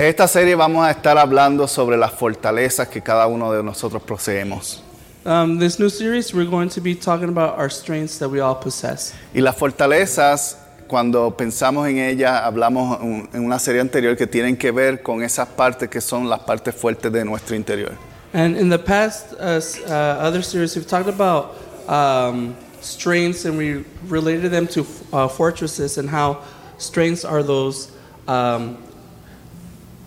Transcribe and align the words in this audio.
conseguiste. 0.00 0.08
Esta 0.08 0.26
serie 0.28 0.54
vamos 0.54 0.84
a 0.86 0.90
estar 0.90 1.18
hablando 1.18 1.66
sobre 1.68 1.96
las 1.96 2.12
fortalezas 2.12 2.88
que 2.88 3.00
cada 3.02 3.26
uno 3.26 3.52
de 3.52 3.62
nosotros 3.62 4.02
poseemos. 4.02 4.82
Um, 5.24 5.58
this 5.58 5.78
new 5.78 5.90
series, 5.90 6.32
we're 6.32 6.48
going 6.48 6.70
to 6.70 6.80
be 6.80 6.94
talking 6.94 7.28
about 7.28 7.58
our 7.58 7.68
strengths 7.70 8.18
that 8.18 8.28
we 8.30 8.40
all 8.40 8.54
possess. 8.58 9.12
Y 9.34 9.40
las 9.42 9.54
fortalezas, 9.56 10.56
cuando 10.88 11.36
pensamos 11.36 11.86
en 11.88 11.98
ellas, 11.98 12.40
hablamos 12.42 12.98
un- 13.00 13.28
en 13.34 13.44
una 13.44 13.58
serie 13.58 13.82
anterior 13.82 14.16
que 14.16 14.26
tienen 14.26 14.56
que 14.56 14.70
ver 14.72 15.02
con 15.02 15.22
esas 15.22 15.46
partes 15.48 15.90
que 15.90 16.00
son 16.00 16.28
las 16.30 16.40
partes 16.40 16.74
fuertes 16.74 17.12
de 17.12 17.24
nuestro 17.24 17.54
interior. 17.54 17.92
And 18.32 18.56
in 18.56 18.70
the 18.70 18.78
past, 18.78 19.34
uh, 19.34 19.58
s- 19.58 19.78
uh, 19.86 19.90
other 20.22 20.42
series, 20.42 20.74
we've 20.74 20.86
talked 20.88 21.08
about 21.08 21.52
um, 21.86 22.54
strengths 22.80 23.44
and 23.44 23.58
we 23.58 23.84
related 24.08 24.50
them 24.52 24.66
to 24.68 24.86
uh, 25.12 25.28
fortresses 25.28 25.98
and 25.98 26.08
how 26.08 26.38
strengths 26.78 27.26
are 27.26 27.42
those 27.42 27.88
um, 28.26 28.78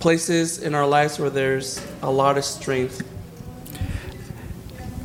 places 0.03 0.59
in 0.61 0.75
our 0.75 0.85
lives 0.85 1.17
where 1.17 1.29
there's 1.29 1.81
a 2.01 2.11
lot 2.11 2.37
of 2.37 2.43
strength. 2.43 3.01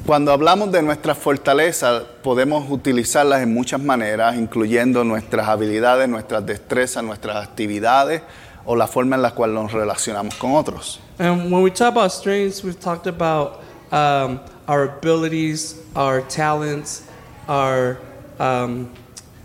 Cuando 0.05 0.33
hablamos 0.33 0.73
de 0.73 0.83
nuestras 0.83 1.17
fortalezas, 1.19 2.03
podemos 2.23 2.69
utilizarlas 2.69 3.43
en 3.43 3.55
muchas 3.55 3.81
maneras, 3.81 4.37
incluyendo 4.37 5.05
nuestras 5.05 5.47
habilidades, 5.47 6.09
nuestras 6.09 6.45
destrezas, 6.45 7.05
nuestras 7.05 7.47
actividades 7.47 8.23
o 8.65 8.75
la 8.75 8.89
forma 8.89 9.15
en 9.15 9.23
la 9.23 9.31
cual 9.31 9.55
nos 9.55 9.71
relacionamos 9.71 10.35
con 10.35 10.53
otros. 10.55 10.99
And 11.21 11.53
when 11.53 11.62
we 11.62 11.71
talk 11.71 11.93
about 11.93 12.11
strengths, 12.11 12.65
we've 12.65 12.81
talked 12.81 13.07
about 13.07 13.62
um, 13.93 14.41
our 14.67 14.85
abilities, 14.85 15.77
our 15.95 16.23
talents, 16.23 17.07
our 17.49 17.99
um, 18.41 18.91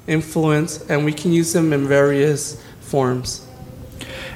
influence, 0.08 0.84
and 0.90 1.06
we 1.06 1.14
can 1.14 1.32
use 1.32 1.54
them 1.54 1.74
in 1.74 1.88
various 1.88 2.60
forms. 2.82 3.43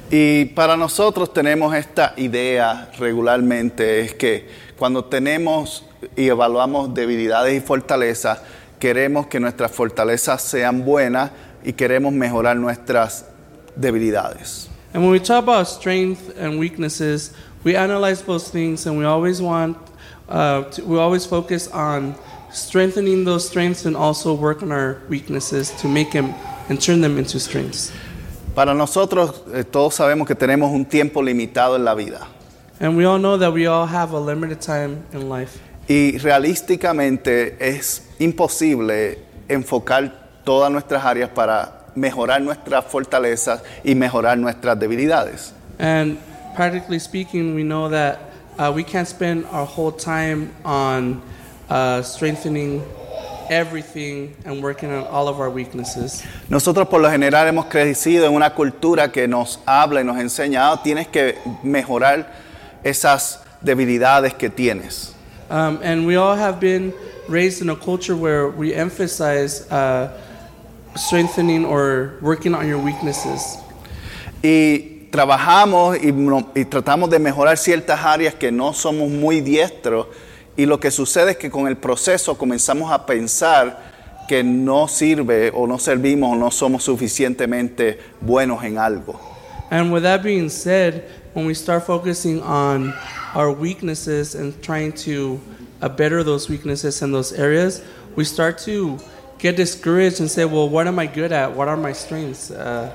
Y 0.09 0.45
para 0.45 0.77
nosotros 0.77 1.33
tenemos 1.33 1.75
esta 1.75 2.13
idea 2.16 2.89
regularmente, 2.97 4.00
es 4.00 4.13
que 4.13 4.47
cuando 4.77 5.03
tenemos 5.03 5.83
y 6.16 6.27
evaluamos 6.27 6.94
debilidades 6.94 7.58
y 7.58 7.59
fortalezas, 7.59 8.39
queremos 8.80 9.28
que 9.28 9.39
nuestras 9.39 9.72
fortalezas 9.72 10.41
sean 10.41 10.85
buenas 10.85 11.31
y 11.63 11.73
queremos 11.73 12.13
mejorar 12.13 12.55
nuestras 12.55 13.25
debilidades. 13.75 14.69
And 14.94 15.03
when 15.03 15.11
we 15.11 15.19
talk 15.19 15.44
about 15.44 15.67
strength 15.67 16.33
and 16.39 16.58
weaknesses, 16.58 17.33
we 17.66 17.75
analyze 17.75 18.22
those 18.23 18.50
things, 18.50 18.85
and 18.85 18.97
we 18.97 19.03
always 19.03 19.41
want, 19.41 19.78
uh, 20.30 20.63
to, 20.72 20.85
we 20.85 20.97
always 20.97 21.25
focus 21.25 21.67
on 21.67 22.16
strengthening 22.50 23.25
those 23.25 23.45
strengths 23.45 23.85
and 23.85 23.97
also 23.97 24.33
work 24.33 24.63
on 24.63 24.72
our 24.72 25.02
weaknesses 25.09 25.72
to 25.81 25.89
make 25.89 26.13
them 26.13 26.33
and 26.69 26.81
turn 26.81 27.02
them 27.02 27.17
into 27.17 27.39
strengths. 27.39 27.91
Para 28.58 28.73
nosotros 28.73 29.44
eh, 29.53 29.63
todos 29.63 29.94
sabemos 29.94 30.27
que 30.27 30.33
tenemos 30.33 30.72
un 30.72 30.83
tiempo 30.83 31.22
limitado 31.22 31.75
en 31.75 31.86
la 31.86 31.94
vida 31.94 32.27
And 32.80 32.97
we 32.97 33.05
all 33.05 33.19
know 33.19 33.38
that 33.38 33.53
we 33.53 33.67
all 33.67 33.86
have 33.88 34.16
a 34.16 34.19
limited 34.19 34.59
time 34.59 35.03
in 35.13 35.30
life. 35.30 35.59
y 35.88 36.17
realísticamente 36.17 37.55
es 37.59 38.08
imposible 38.17 39.19
enfocar 39.47 40.12
todas 40.44 40.72
nuestras 40.72 41.06
áreas 41.06 41.29
para 41.29 41.85
mejorar 41.94 42.41
nuestras 42.41 42.84
fortalezas 42.85 43.62
y 43.84 43.94
mejorar 43.94 44.40
nuestras 44.40 44.79
debilidades. 44.79 45.53
And 45.78 46.17
practically 46.56 46.97
speaking, 47.00 47.53
we 47.53 47.62
know 47.62 47.90
that 47.90 48.17
uh, 48.57 48.72
we 48.75 48.84
can't 48.84 49.07
spend 49.07 49.46
our 49.51 49.67
whole 49.67 49.91
time 49.91 50.50
on 50.66 51.22
uh, 51.69 52.01
strengthening 52.01 52.81
everything 53.50 54.35
and 54.46 54.62
working 54.63 54.91
on 54.91 55.06
all 55.08 55.28
of 55.28 55.40
our 55.40 55.50
weaknesses. 55.50 56.24
Nosotros 56.50 56.88
por 56.88 57.02
lo 57.02 57.09
general 57.09 57.47
hemos 57.47 57.66
crecido 57.66 58.25
en 58.25 58.34
una 58.34 58.53
cultura 58.53 59.12
que 59.12 59.28
nos 59.28 59.59
habla 59.66 60.02
y 60.02 60.03
nos 60.03 60.18
enseña, 60.18 60.72
"Ah, 60.72 60.81
tienes 60.84 61.08
que 61.08 61.35
mejorar 61.63 62.28
esas 62.84 63.41
debilidades 63.62 64.34
que 64.34 64.50
tienes. 64.50 65.13
Um, 65.50 65.80
and 65.81 66.06
we 66.06 66.16
all 66.18 66.35
have 66.35 66.59
been 66.59 66.94
raised 67.28 67.62
in 67.62 67.69
a 67.69 67.75
culture 67.75 68.16
where 68.16 68.50
we 68.50 68.74
emphasize 68.74 69.66
uh, 69.72 70.09
strengthening 70.96 71.66
or 71.66 72.18
working 72.22 72.53
on 72.53 72.68
your 72.68 72.79
weaknesses. 72.79 73.59
Y 74.44 75.08
trabajamos 75.12 75.97
y 75.97 76.66
tratamos 76.66 77.09
de 77.09 77.19
mejorar 77.19 77.58
ciertas 77.58 78.00
áreas 78.03 78.35
que 78.35 78.52
no 78.52 78.74
somos 78.74 79.09
muy 79.09 79.41
diestros 79.41 80.08
y 80.57 80.66
lo 80.66 80.79
que 80.79 80.90
sucede 80.91 81.31
es 81.31 81.38
que 81.38 81.50
con 81.50 81.68
el 81.68 81.78
proceso 81.78 82.35
comenzamos 82.38 82.91
a 82.91 83.06
pensar 83.06 83.78
que 84.28 84.44
no 84.44 84.88
sirve 84.88 85.51
o 85.53 85.68
no 85.68 85.78
servimos 85.79 86.34
o 86.34 86.35
no 86.35 86.51
somos 86.51 86.84
suficientemente 86.84 87.97
buenos 88.19 88.63
en 88.63 88.78
algo. 88.78 89.19
And 89.69 89.91
with 89.94 90.03
that 90.03 90.23
being 90.23 90.50
said, 90.50 91.03
when 91.34 91.46
we 91.46 91.53
start 91.53 91.85
focusing 91.85 92.41
on 92.41 92.94
our 93.35 93.51
weaknesses 93.51 94.34
and 94.35 94.53
trying 94.62 94.91
to 95.06 95.40
uh, 95.81 95.88
better 95.90 96.23
those 96.23 96.50
weaknesses 96.50 97.01
in 97.01 97.12
those 97.12 97.31
areas, 97.34 97.81
we 98.16 98.23
start 98.25 98.57
to 98.66 98.97
get 99.38 99.56
discouraged 99.56 100.19
and 100.19 100.29
say, 100.31 100.44
well, 100.46 100.67
what 100.67 100.88
am 100.88 100.97
I 101.00 101.06
good 101.06 101.31
at? 101.31 101.53
What 101.56 101.67
are 101.67 101.78
my 101.78 101.94
strengths? 101.94 102.50
Uh, 102.51 102.90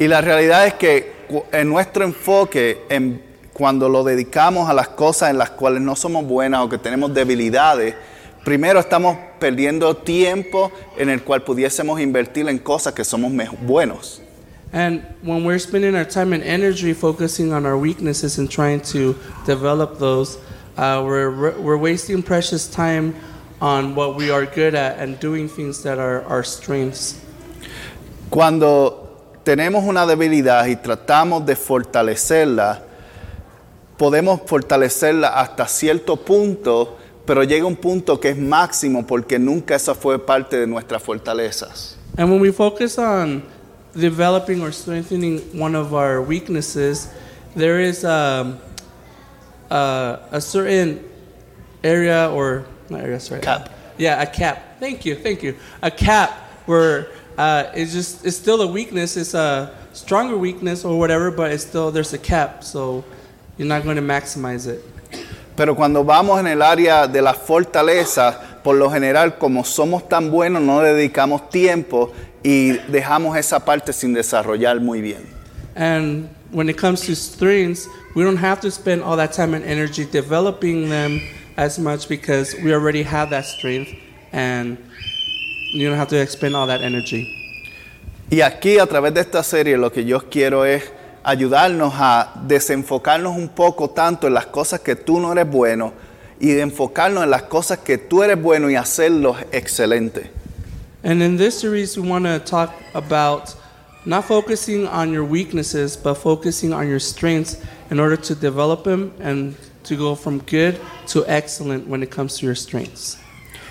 Y 0.00 0.06
la 0.08 0.20
realidad 0.20 0.66
es 0.66 0.74
que 0.74 1.12
en 1.52 1.68
nuestro 1.68 2.04
enfoque, 2.04 2.78
en- 2.88 3.22
cuando 3.54 3.88
lo 3.88 4.04
dedicamos 4.04 4.68
a 4.68 4.74
las 4.74 4.88
cosas 4.88 5.30
en 5.30 5.38
las 5.38 5.48
cuales 5.48 5.80
no 5.80 5.96
somos 5.96 6.26
buenas 6.26 6.60
o 6.60 6.68
que 6.68 6.76
tenemos 6.76 7.14
debilidades, 7.14 7.94
primero 8.44 8.80
estamos 8.80 9.16
perdiendo 9.38 9.96
tiempo 9.96 10.70
en 10.98 11.08
el 11.08 11.22
cual 11.22 11.42
pudiésemos 11.42 11.98
invertir 12.00 12.46
en 12.48 12.58
cosas 12.58 12.92
que 12.92 13.04
somos 13.04 13.32
buenos. 13.62 14.20
and 14.74 15.06
when 15.22 15.44
we're 15.44 15.60
spending 15.60 15.94
our 15.94 16.04
time 16.04 16.32
and 16.32 16.42
energy 16.42 16.92
focusing 16.92 17.52
on 17.52 17.64
our 17.64 17.78
weaknesses 17.78 18.38
and 18.38 18.50
trying 18.50 18.80
to 18.80 19.14
develop 19.46 20.00
those, 20.00 20.36
uh, 20.76 21.00
we're, 21.06 21.56
we're 21.60 21.76
wasting 21.76 22.24
precious 22.24 22.66
time 22.66 23.14
on 23.60 23.94
what 23.94 24.16
we 24.16 24.32
are 24.32 24.44
good 24.44 24.74
at 24.74 24.98
and 24.98 25.20
doing 25.20 25.48
things 25.48 25.84
that 25.84 26.00
are 26.00 26.24
our 26.24 26.42
strengths. 26.42 27.20
Cuando 28.28 29.08
tenemos 29.44 29.84
una 29.84 30.04
debilidad 30.06 30.66
y 30.66 30.74
tratamos 30.74 31.46
de 31.46 31.54
fortalecerla, 31.54 32.82
podemos 34.04 34.42
fortalecerla 34.44 35.28
hasta 35.28 35.66
cierto 35.66 36.16
punto, 36.16 36.98
pero 37.24 37.42
llega 37.42 37.64
un 37.64 37.76
punto 37.76 38.20
que 38.20 38.28
es 38.28 38.36
máximo 38.36 39.06
porque 39.06 39.38
nunca 39.38 39.74
esa 39.76 39.94
fue 39.94 40.18
parte 40.18 40.58
de 40.58 40.66
nuestras 40.66 41.02
fortalezas. 41.02 41.96
And 42.18 42.30
when 42.30 42.38
we 42.38 42.52
focus 42.52 42.98
on 42.98 43.44
developing 43.94 44.60
or 44.60 44.72
strengthening 44.72 45.40
one 45.58 45.74
of 45.74 45.94
our 45.94 46.20
weaknesses, 46.20 47.08
there 47.56 47.80
is 47.80 48.04
um, 48.04 48.58
uh, 49.70 50.18
a 50.30 50.38
certain 50.38 51.00
area 51.82 52.30
or 52.30 52.66
not 52.90 53.00
area, 53.00 53.18
sorry. 53.18 53.40
Cap. 53.40 53.70
Yeah, 53.96 54.20
a 54.20 54.26
cap. 54.26 54.78
Thank 54.80 55.06
you, 55.06 55.14
thank 55.14 55.42
you. 55.42 55.56
A 55.80 55.90
cap 55.90 56.30
where 56.66 57.06
uh, 57.38 57.72
it's 57.74 57.94
just 57.94 58.26
it's 58.26 58.36
still 58.36 58.60
a 58.60 58.66
weakness. 58.70 59.16
It's 59.16 59.32
a 59.32 59.74
stronger 59.94 60.36
weakness 60.36 60.84
or 60.84 60.98
whatever, 60.98 61.30
but 61.30 61.52
it's 61.52 61.64
still 61.64 61.90
there's 61.90 62.12
a 62.12 62.18
cap, 62.18 62.62
so 62.62 63.02
you're 63.56 63.68
not 63.68 63.84
going 63.84 63.96
to 63.96 64.02
maximize 64.02 64.66
it. 64.66 64.80
Pero 65.56 65.76
cuando 65.76 66.02
vamos 66.02 66.40
en 66.40 66.48
el 66.48 66.62
área 66.62 67.06
de 67.06 67.22
las 67.22 67.36
fortalezas, 67.36 68.36
por 68.64 68.76
lo 68.76 68.90
general, 68.90 69.38
como 69.38 69.64
somos 69.64 70.08
tan 70.08 70.30
buenos, 70.30 70.62
no 70.62 70.80
dedicamos 70.80 71.48
tiempo 71.48 72.12
y 72.42 72.72
dejamos 72.88 73.36
esa 73.36 73.64
parte 73.64 73.92
sin 73.92 74.12
desarrollar 74.12 74.80
muy 74.80 75.00
bien. 75.00 75.26
And 75.76 76.28
when 76.50 76.68
it 76.68 76.76
comes 76.76 77.02
to 77.06 77.14
strengths, 77.14 77.88
we 78.14 78.24
don't 78.24 78.38
have 78.38 78.60
to 78.62 78.70
spend 78.70 79.02
all 79.02 79.16
that 79.16 79.32
time 79.32 79.54
and 79.54 79.64
energy 79.64 80.04
developing 80.04 80.88
them 80.88 81.20
as 81.56 81.78
much 81.78 82.08
because 82.08 82.54
we 82.62 82.72
already 82.72 83.02
have 83.02 83.30
that 83.30 83.44
strength 83.44 83.90
and 84.32 84.78
you 85.72 85.88
don't 85.88 85.98
have 85.98 86.08
to 86.08 86.20
expend 86.20 86.56
all 86.56 86.66
that 86.66 86.80
energy. 86.80 87.28
Y 88.30 88.40
aquí, 88.40 88.78
a 88.78 88.86
través 88.86 89.14
de 89.14 89.20
esta 89.20 89.42
serie, 89.42 89.76
lo 89.76 89.92
que 89.92 90.04
yo 90.04 90.28
quiero 90.30 90.64
es 90.64 90.82
ayudarnos 91.24 91.94
a 91.96 92.32
desenfocarnos 92.46 93.36
un 93.36 93.48
poco 93.48 93.90
tanto 93.90 94.26
en 94.26 94.34
las 94.34 94.46
cosas 94.46 94.80
que 94.80 94.94
tú 94.94 95.18
no 95.18 95.32
eres 95.32 95.50
bueno 95.50 95.92
y 96.38 96.48
de 96.48 96.60
enfocarnos 96.60 97.24
en 97.24 97.30
las 97.30 97.44
cosas 97.44 97.78
que 97.78 97.96
tú 97.96 98.22
eres 98.22 98.40
bueno 98.40 98.70
y 98.70 98.76
hacerlos 98.76 99.38
excelentes. 99.50 100.28
And 101.02 101.22
in 101.22 101.36
this 101.36 101.58
series, 101.58 101.98
we 101.98 102.08
want 102.08 102.24
to 102.24 102.38
talk 102.38 102.72
about 102.94 103.54
not 104.06 104.24
focusing 104.24 104.86
on 104.86 105.12
your 105.12 105.24
weaknesses, 105.24 105.96
but 105.96 106.14
focusing 106.14 106.72
on 106.72 106.88
your 106.88 107.00
strengths 107.00 107.58
in 107.90 108.00
order 108.00 108.16
to 108.16 108.34
develop 108.34 108.84
them 108.84 109.12
and 109.20 109.54
to 109.84 109.96
go 109.96 110.14
from 110.14 110.38
good 110.40 110.80
to 111.08 111.24
excellent 111.26 111.86
when 111.86 112.02
it 112.02 112.10
comes 112.10 112.38
to 112.38 112.46
your 112.46 112.54
strengths. 112.54 113.18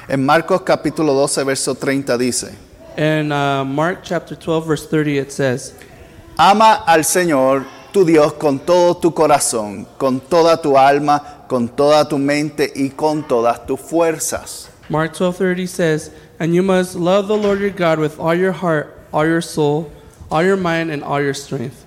En 0.07 0.23
Marcos 0.23 0.61
capítulo 0.61 1.13
12, 1.15 1.45
verso 1.45 1.73
30 1.73 2.17
dice, 2.17 2.55
In 2.97 3.31
uh, 3.31 3.63
Mark 3.65 4.03
chapter 4.03 4.35
12, 4.35 4.67
verse 4.67 4.87
30, 4.87 5.17
it 5.17 5.31
says, 5.31 5.73
Ama 6.37 6.73
al 6.73 7.05
Señor 7.05 7.65
tu 7.91 8.03
Dios 8.03 8.33
con 8.33 8.57
todo 8.59 8.97
tu 8.97 9.13
corazón, 9.13 9.87
con 9.97 10.19
toda 10.19 10.59
tu 10.59 10.77
alma, 10.77 11.45
con 11.47 11.69
toda 11.69 12.07
tu 12.07 12.17
mente 12.17 12.71
y 12.75 12.89
con 12.89 13.27
todas 13.27 13.65
tus 13.67 13.79
fuerzas. 13.79 14.69
Mark 14.89 15.13
12:30 15.13 15.67
says, 15.67 16.11
"And 16.39 16.53
you 16.53 16.63
must 16.63 16.95
love 16.95 17.27
the 17.27 17.37
Lord 17.37 17.59
your 17.59 17.69
God 17.69 17.99
with 17.99 18.19
all 18.19 18.35
your 18.35 18.51
heart, 18.51 18.87
all 19.11 19.27
your 19.27 19.43
soul, 19.43 19.89
all 20.29 20.43
your 20.43 20.57
mind, 20.57 20.91
and 20.91 21.03
all 21.03 21.21
your 21.21 21.35
strength." 21.35 21.85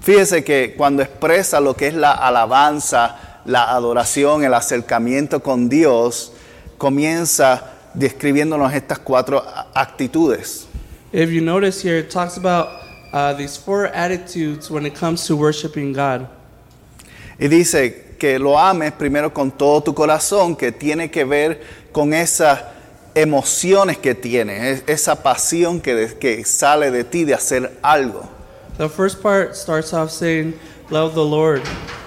Fíjese 0.00 0.42
que 0.42 0.74
cuando 0.76 1.02
expresa 1.02 1.60
lo 1.60 1.74
que 1.74 1.86
es 1.86 1.94
la 1.94 2.10
alabanza, 2.10 3.40
la 3.44 3.70
adoración, 3.70 4.42
el 4.42 4.54
acercamiento 4.54 5.40
con 5.40 5.68
Dios, 5.68 6.32
comienza 6.78 7.70
describiéndonos 7.94 8.72
estas 8.74 8.98
cuatro 8.98 9.44
actitudes. 9.72 10.66
If 11.12 11.30
you 11.30 11.40
notice 11.40 11.80
here, 11.80 12.00
it 12.00 12.10
talks 12.10 12.36
about 12.36 12.81
uh, 13.12 13.32
these 13.34 13.56
four 13.56 13.86
attitudes 13.86 14.70
when 14.70 14.86
it 14.86 14.94
comes 14.94 15.26
to 15.26 15.36
worshiping 15.36 15.92
God. 15.92 16.26
Y 17.38 17.48
dice 17.48 18.16
que 18.18 18.38
lo 18.38 18.56
ames 18.58 18.92
primero 18.92 19.32
con 19.32 19.50
todo 19.50 19.80
tu 19.82 19.94
corazón, 19.94 20.56
que 20.56 20.70
tiene 20.72 21.10
que 21.10 21.24
ver 21.24 21.60
con 21.92 22.12
esas 22.14 22.60
emociones 23.14 23.98
que 23.98 24.14
tienes, 24.14 24.80
es- 24.80 24.84
esa 24.88 25.22
pasión 25.22 25.80
que, 25.80 25.94
de- 25.94 26.18
que 26.18 26.44
sale 26.44 26.90
de 26.90 27.04
ti 27.04 27.24
de 27.24 27.34
hacer 27.34 27.70
algo. 27.82 28.28
The 28.78 28.88
first 28.88 29.20
part 29.22 29.54
starts 29.54 29.92
off 29.92 30.10
saying, 30.10 30.54
"Love 30.90 31.14
the 31.14 31.24
Lord," 31.24 31.62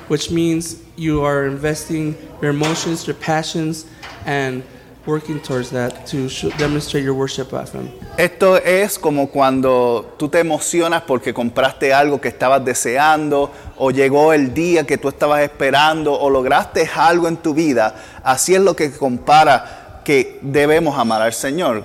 which 0.08 0.32
means 0.32 0.78
you 0.98 1.24
are 1.24 1.46
investing 1.46 2.16
your 2.42 2.50
emotions, 2.52 3.06
your 3.06 3.16
passions, 3.16 3.86
and 4.26 4.64
working 5.06 5.40
towards 5.40 5.70
that 5.72 6.06
to 6.08 6.28
demonstrate 6.58 7.04
your 7.04 7.14
worship 7.14 7.54
of 7.54 7.72
Him. 7.74 7.90
Esto 8.18 8.58
es 8.58 8.98
como 8.98 9.28
cuando 9.28 10.14
tú 10.18 10.30
te 10.30 10.40
emocionas 10.40 11.04
porque 11.04 11.34
compraste 11.34 11.94
algo 11.94 12.20
que 12.20 12.30
estabas 12.30 12.64
deseando 12.64 13.52
o 13.78 13.92
llegó 13.92 14.34
el 14.34 14.54
día 14.54 14.86
que 14.86 14.98
tú 14.98 15.10
estabas 15.10 15.42
esperando 15.42 16.14
o 16.14 16.30
lograste 16.30 16.90
algo 16.96 17.28
en 17.28 17.38
tu 17.38 17.54
vida. 17.54 17.96
Así 18.24 18.56
es 18.56 18.62
lo 18.62 18.76
que 18.76 18.92
compara 18.92 20.02
que 20.04 20.40
debemos 20.42 20.98
amar 20.98 21.22
al 21.22 21.34
Señor. 21.34 21.84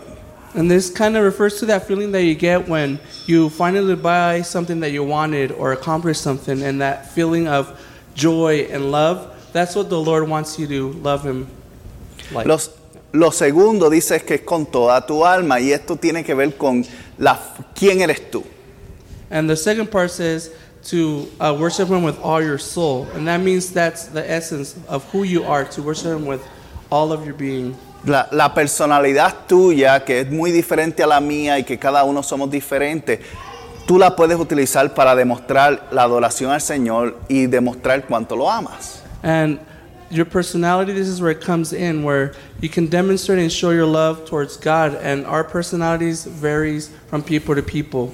And 0.55 0.69
this 0.69 0.91
kind 0.91 1.17
of 1.17 1.23
refers 1.23 1.61
to 1.61 1.67
that 1.67 1.87
feeling 1.87 2.11
that 2.13 2.25
you 2.25 2.35
get 2.35 2.69
when 2.69 2.99
you 3.27 3.51
finally 3.51 3.95
buy 3.95 4.43
something 4.43 4.81
that 4.81 4.91
you 4.91 5.05
wanted 5.05 5.53
or 5.53 5.73
accomplish 5.73 6.19
something, 6.19 6.61
and 6.63 6.81
that 6.81 7.09
feeling 7.13 7.47
of 7.47 7.79
joy 8.15 8.67
and 8.71 8.91
love. 8.91 9.33
That's 9.53 9.77
what 9.77 9.89
the 9.89 10.01
Lord 10.01 10.29
wants 10.29 10.59
you 10.59 10.67
to 10.67 10.93
love 11.03 11.25
Him 11.25 11.47
like. 12.33 12.47
Los- 12.47 12.80
lo 13.13 13.33
segundo 13.33 13.91
dice 13.91 14.17
es 14.17 14.23
que 14.23 14.35
es 14.35 14.41
con 14.43 14.67
toda 14.67 15.05
tu 15.07 15.25
alma 15.25 15.61
y 15.61 15.73
esto 15.73 15.97
tiene 15.97 16.25
que 16.25 16.35
ver 16.35 16.57
con 16.57 16.85
la, 17.19 17.39
quién 17.75 18.01
eres 18.01 18.31
tú. 18.31 18.45
and 19.31 19.49
the 19.49 19.57
second 19.57 19.91
part 19.91 20.11
says 20.11 20.51
to 20.83 21.29
uh, 21.41 21.57
worship 21.59 21.89
Him 21.89 22.03
with 22.03 22.19
all 22.21 22.43
your 22.43 22.59
soul, 22.59 23.07
and 23.15 23.27
that 23.27 23.41
means 23.41 23.73
that's 23.73 24.07
the 24.07 24.29
essence 24.29 24.77
of 24.89 25.05
who 25.13 25.25
you 25.25 25.45
are 25.45 25.65
to 25.65 25.83
worship 25.83 26.07
Him 26.19 26.27
with 26.27 26.43
all 26.91 27.13
of 27.13 27.25
your 27.25 27.35
being. 27.35 27.77
La, 28.05 28.27
la 28.33 28.49
personalidad 28.55 29.47
tuya, 29.47 30.05
que 30.05 30.21
es 30.21 30.31
muy 30.31 30.51
diferente 30.51 31.03
a 31.03 31.07
la 31.07 31.21
mía 31.21 31.59
y 31.59 31.65
que 31.65 31.79
cada 31.79 32.03
uno 32.05 32.23
somos 32.23 32.51
diferentes, 32.51 33.21
tú 33.87 33.99
la 33.99 34.17
puedes 34.17 34.39
utilizar 34.39 34.95
para 34.95 35.15
demostrar 35.15 35.89
la 35.93 36.05
adoración 36.05 36.51
al 36.51 36.63
Señor 36.63 37.19
y 37.29 37.47
demostrar 37.47 38.07
cuánto 38.07 38.37
lo 38.37 38.51
amas. 38.51 39.03
And 39.23 39.61
your 40.11 40.25
personality, 40.25 40.93
this 40.93 41.09
is 41.09 41.21
where 41.21 41.31
it 41.31 41.41
comes 41.41 41.73
in, 41.73 42.03
where 42.03 42.35
you 42.61 42.69
can 42.69 42.87
demonstrate 42.89 43.39
and 43.39 43.51
show 43.51 43.71
your 43.71 43.87
love 43.87 44.27
towards 44.27 44.57
God. 44.57 44.95
And 44.97 45.25
our 45.27 45.45
personalities 45.45 46.25
varies 46.25 46.91
from 47.09 47.23
people 47.23 47.55
to 47.55 47.63
people. 47.63 48.13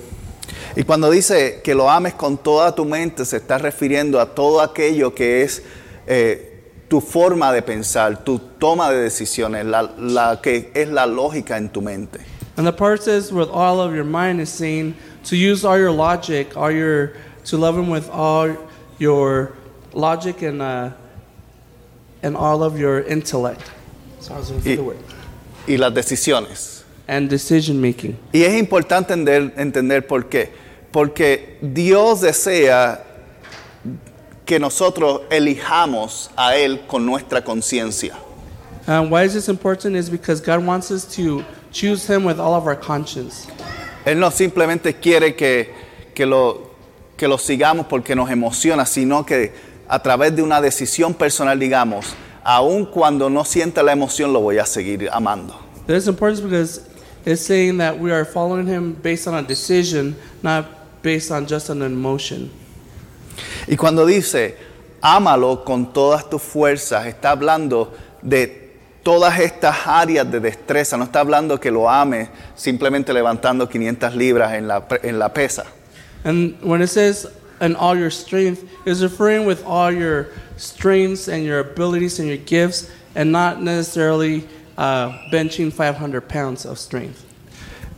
Y 0.76 0.82
cuando 0.82 1.10
dice 1.10 1.60
que 1.62 1.74
lo 1.74 1.88
ames 1.88 2.14
con 2.14 2.36
toda 2.36 2.74
tu 2.74 2.84
mente, 2.84 3.24
se 3.24 3.38
está 3.38 3.58
refiriendo 3.58 4.20
a 4.20 4.26
todo 4.26 4.60
aquello 4.60 5.14
que 5.14 5.42
es 5.42 5.62
eh, 6.06 6.62
tu 6.88 7.00
forma 7.00 7.52
de 7.52 7.62
pensar, 7.62 8.24
tu 8.24 8.38
toma 8.38 8.90
de 8.90 9.02
decisiones, 9.02 9.64
la, 9.64 9.82
la 9.98 10.40
que 10.40 10.70
es 10.74 10.88
la 10.88 11.06
lógica 11.06 11.56
en 11.56 11.68
tu 11.70 11.80
mente. 11.80 12.20
And 12.56 12.66
the 12.66 12.72
part 12.72 13.02
says 13.02 13.32
with 13.32 13.48
all 13.50 13.80
of 13.80 13.94
your 13.94 14.04
mind 14.04 14.40
is 14.40 14.50
saying 14.50 14.94
to 15.24 15.36
use 15.36 15.64
all 15.64 15.78
your 15.78 15.90
logic, 15.90 16.56
all 16.56 16.70
your 16.70 17.12
to 17.44 17.56
love 17.56 17.76
Him 17.76 17.90
with 17.90 18.08
all 18.10 18.56
your 18.98 19.52
logic 19.92 20.42
and 20.42 20.62
uh, 20.62 20.90
and 22.22 22.36
all 22.36 22.62
of 22.62 22.78
your 22.78 23.00
intellect. 23.08 23.62
So 24.20 24.34
I 24.34 24.38
was 24.38 24.50
looking 24.50 24.62
for 24.62 24.70
Y- 24.70 24.76
the 24.76 24.82
word. 24.82 24.96
Y 25.68 25.76
las 25.76 25.92
decisiones. 25.92 26.82
And 27.08 27.28
decision 27.28 27.80
making. 27.80 28.16
Y 28.32 28.42
es 28.42 28.54
importante 28.54 29.12
entender, 29.12 29.52
entender 29.56 30.06
por 30.06 30.24
qué. 30.28 30.48
Porque 30.92 31.56
Dios 31.60 32.20
desea 32.22 33.02
que 34.44 34.58
nosotros 34.58 35.22
elijamos 35.30 36.30
a 36.36 36.56
Él 36.56 36.86
con 36.86 37.04
nuestra 37.04 37.42
conciencia. 37.44 38.14
And 38.86 39.10
why 39.10 39.24
is 39.24 39.34
this 39.34 39.48
important? 39.48 39.96
Is 39.96 40.08
because 40.08 40.40
God 40.40 40.64
wants 40.64 40.90
us 40.90 41.04
to 41.16 41.44
choose 41.72 42.06
Him 42.06 42.24
with 42.24 42.38
all 42.38 42.54
of 42.54 42.66
our 42.66 42.76
conscience. 42.76 43.46
Él 44.04 44.18
no 44.20 44.30
simplemente 44.30 44.94
quiere 45.00 45.34
que, 45.34 45.68
que, 46.14 46.24
lo, 46.24 46.70
que 47.16 47.26
lo 47.26 47.36
sigamos 47.38 47.86
porque 47.88 48.14
nos 48.14 48.30
emociona, 48.30 48.86
sino 48.86 49.24
que 49.26 49.52
a 49.88 50.02
través 50.02 50.34
de 50.34 50.42
una 50.42 50.60
decisión 50.60 51.14
personal 51.14 51.58
digamos, 51.58 52.14
aun 52.42 52.86
cuando 52.86 53.28
no 53.28 53.44
sienta 53.44 53.82
la 53.82 53.92
emoción, 53.92 54.32
lo 54.32 54.40
voy 54.40 54.58
a 54.58 54.66
seguir 54.66 55.08
amando. 55.12 55.58
This 55.86 56.02
is 56.02 56.08
important 56.08 56.42
because 56.42 56.80
it's 57.24 57.42
saying 57.42 57.78
that 57.78 57.98
we 57.98 58.12
are 58.12 58.24
following 58.24 58.66
Him 58.66 58.94
based 59.02 59.26
on 59.26 59.34
a 59.34 59.42
decision, 59.42 60.16
not 60.42 60.66
based 61.02 61.30
on 61.30 61.46
just 61.46 61.70
an 61.70 61.82
emotion. 61.82 62.50
Y 63.68 63.76
cuando 63.76 64.06
dice, 64.06 64.56
ámalo 65.00 65.64
con 65.64 65.92
todas 65.92 66.28
tus 66.28 66.42
fuerzas, 66.42 67.06
está 67.06 67.30
hablando 67.30 67.92
de 68.22 68.66
todas 69.02 69.38
estas 69.38 69.86
áreas 69.86 70.28
de 70.30 70.40
destreza, 70.40 70.96
no 70.96 71.04
está 71.04 71.20
hablando 71.20 71.60
que 71.60 71.70
lo 71.70 71.88
ames 71.88 72.28
simplemente 72.56 73.12
levantando 73.12 73.68
500 73.68 74.14
libras 74.16 74.54
en 74.54 74.66
la, 74.66 74.84
en 75.02 75.18
la 75.18 75.32
pesa. 75.32 75.64
And 76.24 76.56
when 76.62 76.82
it 76.82 76.88
says 76.88 77.28
"and 77.60 77.76
all 77.76 77.96
your 77.96 78.10
strength," 78.10 78.64
it's 78.84 79.00
referring 79.00 79.46
with 79.46 79.64
all 79.64 79.92
your 79.92 80.28
strengths 80.56 81.28
and 81.28 81.44
your 81.44 81.60
abilities 81.60 82.18
and 82.18 82.28
your 82.28 82.38
gifts, 82.38 82.88
and 83.14 83.30
not 83.32 83.60
necessarily 83.62 84.44
uh, 84.76 85.12
benching 85.30 85.72
500 85.72 86.28
pounds 86.28 86.64
of 86.64 86.78
strength. 86.78 87.24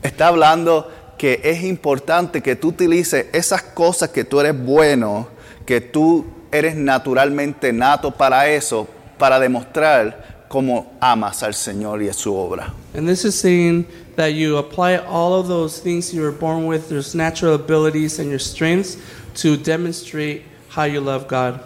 Está 0.02 0.28
hablando 0.28 0.86
que 1.18 1.40
es 1.42 1.64
importante 1.64 2.40
que 2.40 2.54
tú 2.54 2.68
utilices 2.68 3.26
esas 3.32 3.62
cosas 3.62 4.10
que 4.10 4.24
tú 4.24 4.40
eres 4.40 4.54
bueno, 4.56 5.28
que 5.66 5.80
tú 5.80 6.24
eres 6.52 6.76
naturalmente 6.76 7.72
nato 7.72 8.12
para 8.12 8.48
eso, 8.48 8.86
para 9.18 9.40
demostrar 9.40 10.46
cómo 10.48 10.92
amas 11.00 11.42
al 11.42 11.54
Señor 11.54 12.02
y 12.02 12.08
a 12.08 12.12
su 12.12 12.34
obra. 12.34 12.72
And 12.94 13.06
this 13.06 13.24
is 13.24 13.34
saying 13.34 13.86
that 14.16 14.32
you 14.32 14.56
apply 14.56 14.96
all 14.96 15.34
of 15.34 15.48
those 15.48 15.80
things 15.80 16.14
you 16.14 16.22
were 16.22 16.32
born 16.32 16.66
with, 16.66 16.88
those 16.88 17.14
natural 17.14 17.54
abilities 17.54 18.18
and 18.18 18.30
your 18.30 18.38
strengths, 18.38 18.96
to 19.42 19.56
demonstrate 19.56 20.42
how 20.68 20.84
you 20.84 21.00
love 21.00 21.28
God. 21.28 21.60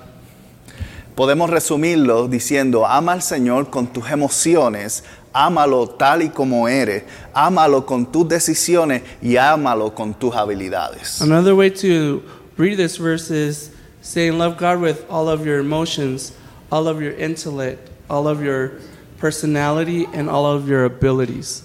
Podemos 1.14 1.50
resumirlo 1.50 2.26
diciendo, 2.28 2.86
ama 2.86 3.12
al 3.12 3.22
Señor 3.22 3.70
con 3.70 3.86
tus 3.86 4.10
emociones, 4.10 5.04
ámalo 5.34 5.88
tal 5.88 6.22
y 6.22 6.28
como 6.30 6.68
eres, 6.68 7.04
ámalo 7.34 7.84
con 7.84 8.06
tus 8.10 8.28
decisiones 8.28 9.02
y 9.20 9.36
ámalo 9.36 9.94
con 9.94 10.14
tus 10.14 10.34
habilidades. 10.34 11.20
Another 11.20 11.54
way 11.54 11.70
to 11.70 12.22
read 12.56 12.76
this 12.76 12.96
verse 12.96 13.30
is 13.30 13.70
saying, 14.00 14.38
Love 14.38 14.56
God 14.56 14.80
with 14.80 15.04
all 15.10 15.28
of 15.28 15.46
your 15.46 15.58
emotions, 15.58 16.32
all 16.70 16.88
of 16.88 17.02
your 17.02 17.12
intellect, 17.12 17.90
all 18.08 18.26
of 18.26 18.42
your 18.42 18.72
personality, 19.18 20.06
and 20.14 20.30
all 20.30 20.46
of 20.46 20.68
your 20.68 20.84
abilities. 20.84 21.62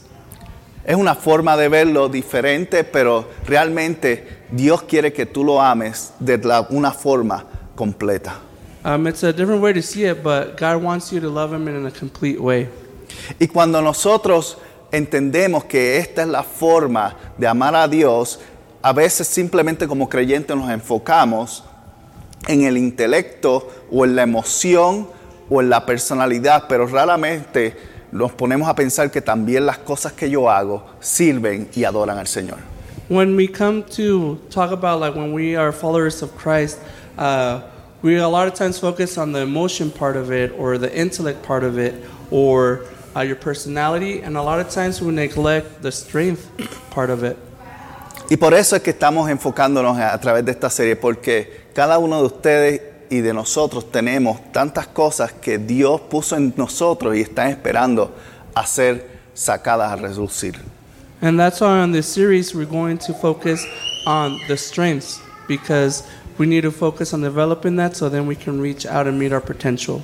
Es 0.88 0.96
una 0.96 1.14
forma 1.16 1.56
de 1.58 1.68
verlo 1.70 2.08
diferente, 2.10 2.84
pero 2.86 3.28
realmente 3.46 4.46
Dios 4.52 4.82
quiere 4.84 5.12
que 5.14 5.26
tú 5.26 5.44
lo 5.44 5.62
ames 5.62 6.14
de 6.20 6.38
la- 6.40 6.66
una 6.70 6.92
forma 6.92 7.44
completa. 7.76 8.40
Um, 8.86 9.06
it's 9.08 9.22
a 9.24 9.34
different 9.34 9.62
way 9.62 9.74
to 9.74 9.82
see 9.82 10.06
it, 10.10 10.24
but 10.24 10.58
God 10.58 10.82
wants 10.82 11.12
you 11.12 11.20
to 11.20 11.30
love 11.30 11.54
Him 11.54 11.68
in 11.68 11.86
a 11.86 11.92
complete 11.92 12.40
way. 12.40 12.70
Y 13.38 13.48
cuando 13.48 13.82
nosotros 13.82 14.58
entendemos 14.92 15.66
que 15.66 15.98
esta 15.98 16.22
es 16.22 16.28
la 16.30 16.44
forma 16.44 17.16
de 17.38 17.48
amar 17.48 17.76
a 17.76 17.86
Dios, 17.90 18.40
a 18.82 18.94
veces 18.94 19.28
simplemente 19.28 19.88
como 19.90 20.08
creyentes 20.08 20.56
nos 20.56 20.70
enfocamos 20.70 21.66
en 22.48 22.64
el 22.64 22.78
intelecto 22.78 23.68
o 23.92 24.06
en 24.06 24.16
la 24.16 24.24
emoción 24.24 25.10
o 25.50 25.60
en 25.62 25.70
la 25.70 25.86
personalidad, 25.86 26.64
pero 26.70 26.88
raramente 26.88 27.76
nos 28.18 28.32
ponemos 28.32 28.68
a 28.68 28.76
pensar 28.76 29.12
que 29.12 29.22
también 29.22 29.66
las 29.66 29.78
cosas 29.78 30.14
que 30.14 30.30
yo 30.30 30.50
hago 30.50 30.84
sirven 31.00 31.70
y 31.76 31.84
adoran 31.84 32.18
al 32.18 32.28
Señor. 32.28 32.58
when 33.08 33.38
we 33.38 33.48
come 33.48 33.84
to 33.84 34.38
talk 34.50 34.72
about 34.72 35.00
like 35.00 35.16
when 35.16 35.32
we 35.32 35.56
are 35.56 35.72
followers 35.72 36.22
of 36.22 36.36
Christ, 36.36 36.80
uh, 37.18 37.62
we 38.02 38.18
a 38.18 38.28
lot 38.28 38.48
of 38.48 38.54
times 38.54 38.80
focus 38.80 39.18
on 39.18 39.32
the 39.32 39.40
emotion 39.40 39.92
part 39.92 40.18
of 40.18 40.32
it 40.32 40.52
or 40.58 40.78
the 40.78 40.94
intellect 40.94 41.42
part 41.44 41.64
of 41.64 41.78
it 41.78 42.04
or 42.32 42.86
uh, 43.16 43.22
your 43.22 43.36
personality, 43.36 44.22
and 44.22 44.38
a 44.38 44.44
lot 44.44 44.60
of 44.60 44.70
times 44.70 45.02
we 45.02 45.12
neglect 45.12 45.82
the 45.82 45.92
strength 45.92 46.52
part 46.92 47.10
of 47.10 47.24
it. 47.24 47.38
Y 48.30 48.36
por 48.36 48.54
eso 48.54 48.76
es 48.76 48.82
que 48.82 48.92
estamos 48.92 49.30
enfocándonos 49.30 49.98
a, 49.98 50.14
a 50.14 50.20
través 50.20 50.44
de 50.44 50.52
esta 50.52 50.70
serie, 50.70 50.98
porque 50.98 51.70
cada 51.74 51.98
uno 51.98 52.20
de 52.20 52.26
ustedes 52.26 52.82
y 53.10 53.22
de 53.22 53.34
nosotros 53.34 53.92
tenemos 53.92 54.40
tantas 54.52 54.88
cosas 54.88 55.32
que 55.34 55.58
Dios 55.58 56.02
puso 56.02 56.36
en 56.36 56.54
nosotros 56.58 57.16
y 57.16 57.22
están 57.22 57.50
esperando 57.50 58.14
a 58.54 58.66
ser 58.66 59.08
sacadas 59.34 59.92
a 59.92 59.96
reducir. 59.96 60.56
And 61.22 61.40
that's 61.40 61.62
why 61.62 61.80
on 61.80 61.92
this 61.92 62.08
series 62.08 62.54
we're 62.54 62.70
going 62.70 62.98
to 63.00 63.14
focus 63.14 63.66
on 64.06 64.40
the 64.48 64.58
strengths 64.58 65.20
because 65.48 66.04
we 66.38 66.46
need 66.46 66.62
to 66.62 66.72
focus 66.72 67.14
on 67.14 67.22
developing 67.22 67.76
that 67.78 67.96
so 67.96 68.10
then 68.10 68.28
we 68.28 68.36
can 68.36 68.62
reach 68.62 68.86
out 68.86 69.08
and 69.08 69.18
meet 69.18 69.32
our 69.32 69.42
potential. 69.42 70.02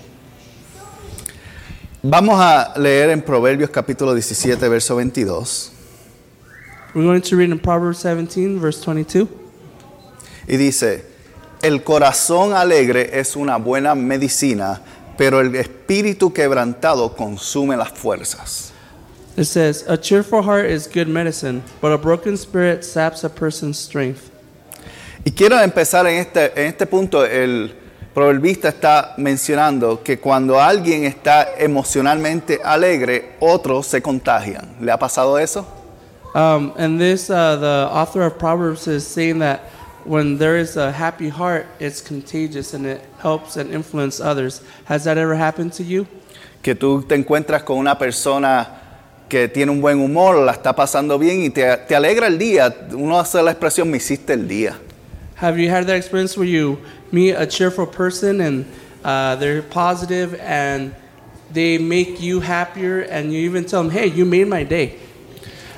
Vamos 2.02 2.38
a 2.38 2.74
leer 2.78 3.12
en 3.12 3.22
Proverbios 3.22 3.70
capítulo 3.70 4.14
17, 4.14 4.68
verso 4.68 4.96
22. 4.96 5.72
We're 6.94 7.04
going 7.04 7.22
to 7.22 7.36
read 7.38 7.50
in 7.50 7.60
Proverbs 7.60 8.00
17, 8.00 8.60
verse 8.60 8.82
22. 8.82 9.30
Y 10.48 10.58
dice, 10.58 11.06
el 11.64 11.82
corazón 11.82 12.54
alegre 12.54 13.10
es 13.14 13.38
una 13.38 13.56
buena 13.56 13.96
medicina, 13.96 14.82
pero 15.18 15.40
el 15.40 15.56
espíritu 15.56 16.34
quebrantado 16.34 17.16
consume 17.16 17.78
las 17.78 17.90
fuerzas. 17.90 18.74
It 19.38 19.46
says, 19.46 19.86
A 19.88 19.98
cheerful 19.98 20.44
heart 20.44 20.70
is 20.70 20.88
good 20.88 21.08
medicine, 21.08 21.64
but 21.82 21.92
a 21.92 21.98
broken 21.98 22.36
spirit 22.36 22.84
saps 22.84 23.24
a 23.24 23.30
person's 23.30 23.80
strength. 23.80 24.30
Y 25.24 25.32
quiero 25.32 25.58
empezar 25.60 26.06
en 26.06 26.18
este, 26.18 26.52
en 26.54 26.68
este 26.68 26.86
punto, 26.86 27.26
el 27.26 27.74
proverbista 28.14 28.68
está 28.68 29.14
mencionando 29.18 30.04
que 30.04 30.20
cuando 30.20 30.60
alguien 30.60 31.06
está 31.06 31.56
emocionalmente 31.58 32.60
alegre, 32.62 33.38
otros 33.40 33.88
se 33.88 34.02
contagian. 34.02 34.76
¿Le 34.82 34.92
ha 34.92 35.00
pasado 35.00 35.40
eso? 35.40 35.66
Um, 36.36 36.74
and 36.78 37.00
this, 37.00 37.30
uh, 37.30 37.56
the 37.56 37.88
author 37.90 38.24
of 38.24 38.38
Proverbs 38.38 38.86
is 38.88 39.08
saying 39.08 39.40
that 39.40 39.62
when 40.06 40.38
there 40.38 40.58
is 40.58 40.78
a 40.78 40.92
happy 40.92 41.30
heart, 41.30 41.66
it's 41.80 42.02
contagious 42.02 42.74
and 42.74 42.86
it 42.86 43.02
helps 43.20 43.58
and 43.58 43.72
influences 43.72 44.22
others. 44.22 44.62
Has 44.86 45.04
that 45.06 45.18
ever 45.18 45.36
happened 45.36 45.74
to 45.74 45.84
you? 45.84 46.08
Que 46.62 46.76
tú 46.76 47.08
te 47.08 47.16
encuentras 47.16 47.64
con 47.64 47.78
una 47.78 47.98
persona 47.98 48.68
que 49.30 49.48
tiene 49.48 49.72
un 49.72 49.82
buen 49.82 50.00
humor, 50.00 50.46
la 50.46 50.54
está 50.54 50.76
pasando 50.76 51.18
bien 51.18 51.44
y 51.44 51.50
te, 51.50 51.78
te 51.88 51.96
alegra 51.96 52.28
el 52.28 52.38
día. 52.38 52.74
Uno 52.92 53.20
hace 53.20 53.42
la 53.42 53.52
expresión, 53.52 53.90
me 53.90 53.98
hiciste 53.98 54.34
el 54.34 54.48
día. 54.48 54.78
Have 55.36 55.60
you 55.60 55.70
had 55.70 55.88
that 55.88 55.96
experience 55.98 56.38
where 56.38 56.48
you 56.48 56.78
meet 57.12 57.34
a 57.36 57.46
cheerful 57.46 57.86
person 57.86 58.40
and 58.42 58.66
uh, 59.04 59.36
they're 59.36 59.62
positive 59.62 60.36
and 60.40 60.94
they 61.52 61.78
make 61.78 62.22
you 62.22 62.40
happier 62.40 63.02
and 63.02 63.34
you 63.34 63.40
even 63.40 63.66
tell 63.66 63.84
them, 63.84 63.92
hey, 63.92 64.08
you 64.08 64.26
made 64.26 64.48
my 64.48 64.64
day? 64.64 64.96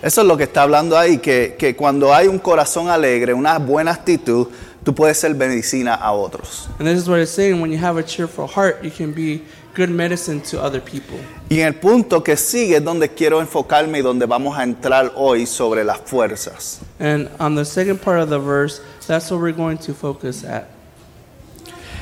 Eso 0.06 0.22
es 0.22 0.28
lo 0.28 0.38
que 0.38 0.44
está 0.44 0.62
hablando 0.62 0.96
ahí, 1.00 1.18
que, 1.18 1.56
que 1.58 1.76
cuando 1.76 2.14
hay 2.14 2.28
un 2.28 2.38
corazón 2.38 2.90
alegre, 2.90 3.34
una 3.34 3.58
buena 3.58 3.90
actitud, 3.90 4.50
tú 4.84 4.94
puedes 4.94 5.18
ser 5.18 5.34
medicina 5.34 5.96
a 5.96 6.12
otros. 6.12 6.70
And 6.78 6.88
this 6.88 7.00
is 7.02 7.10
what 7.10 7.18
it's 7.18 7.32
saying 7.32 7.60
when 7.60 7.72
you 7.72 7.80
have 7.84 7.98
a 7.98 8.04
cheerful 8.04 8.46
heart, 8.46 8.84
you 8.84 8.92
can 8.92 9.14
be 9.14 9.42
good 9.74 9.90
medicine 9.90 10.42
to 10.52 10.64
other 10.64 10.80
people. 10.80 11.18
Y 11.50 11.62
en 11.62 11.66
el 11.66 11.74
punto 11.74 12.24
que 12.24 12.38
sigue 12.38 12.76
es 12.76 12.84
donde 12.84 13.16
quiero 13.16 13.42
enfocarme 13.42 13.98
y 13.98 14.02
donde 14.04 14.28
vamos 14.28 14.56
a 14.56 14.62
entrar 14.62 15.12
hoy 15.16 15.48
sobre 15.48 15.84
las 15.84 16.02
fuerzas. 16.02 16.82
And 17.00 17.28
on 17.40 17.56
the 17.56 17.66
second 17.66 18.00
part 18.00 18.20
of 18.20 18.30
the 18.30 18.38
verse, 18.38 18.82
that's 19.08 19.32
what 19.32 19.42
we're 19.42 19.58
going 19.58 19.80
to 19.80 19.96
focus 19.96 20.44
at. 20.44 20.68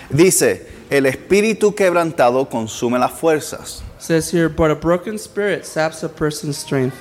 Dice, 0.10 0.68
el 0.90 1.06
espíritu 1.06 1.74
quebrantado 1.74 2.50
consume 2.50 3.00
las 3.00 3.14
fuerzas. 3.14 3.82
It 3.98 4.04
says 4.04 4.30
here, 4.30 4.50
but 4.50 4.72
a 4.72 4.76
broken 4.76 5.18
spirit 5.18 5.66
saps 5.66 6.04
a 6.04 6.10
person's 6.10 6.58
strength. 6.58 6.98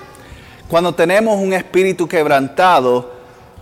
Cuando 0.73 0.95
tenemos 0.95 1.39
un 1.39 1.53
espíritu 1.53 2.09
quebrantado, 2.09 3.13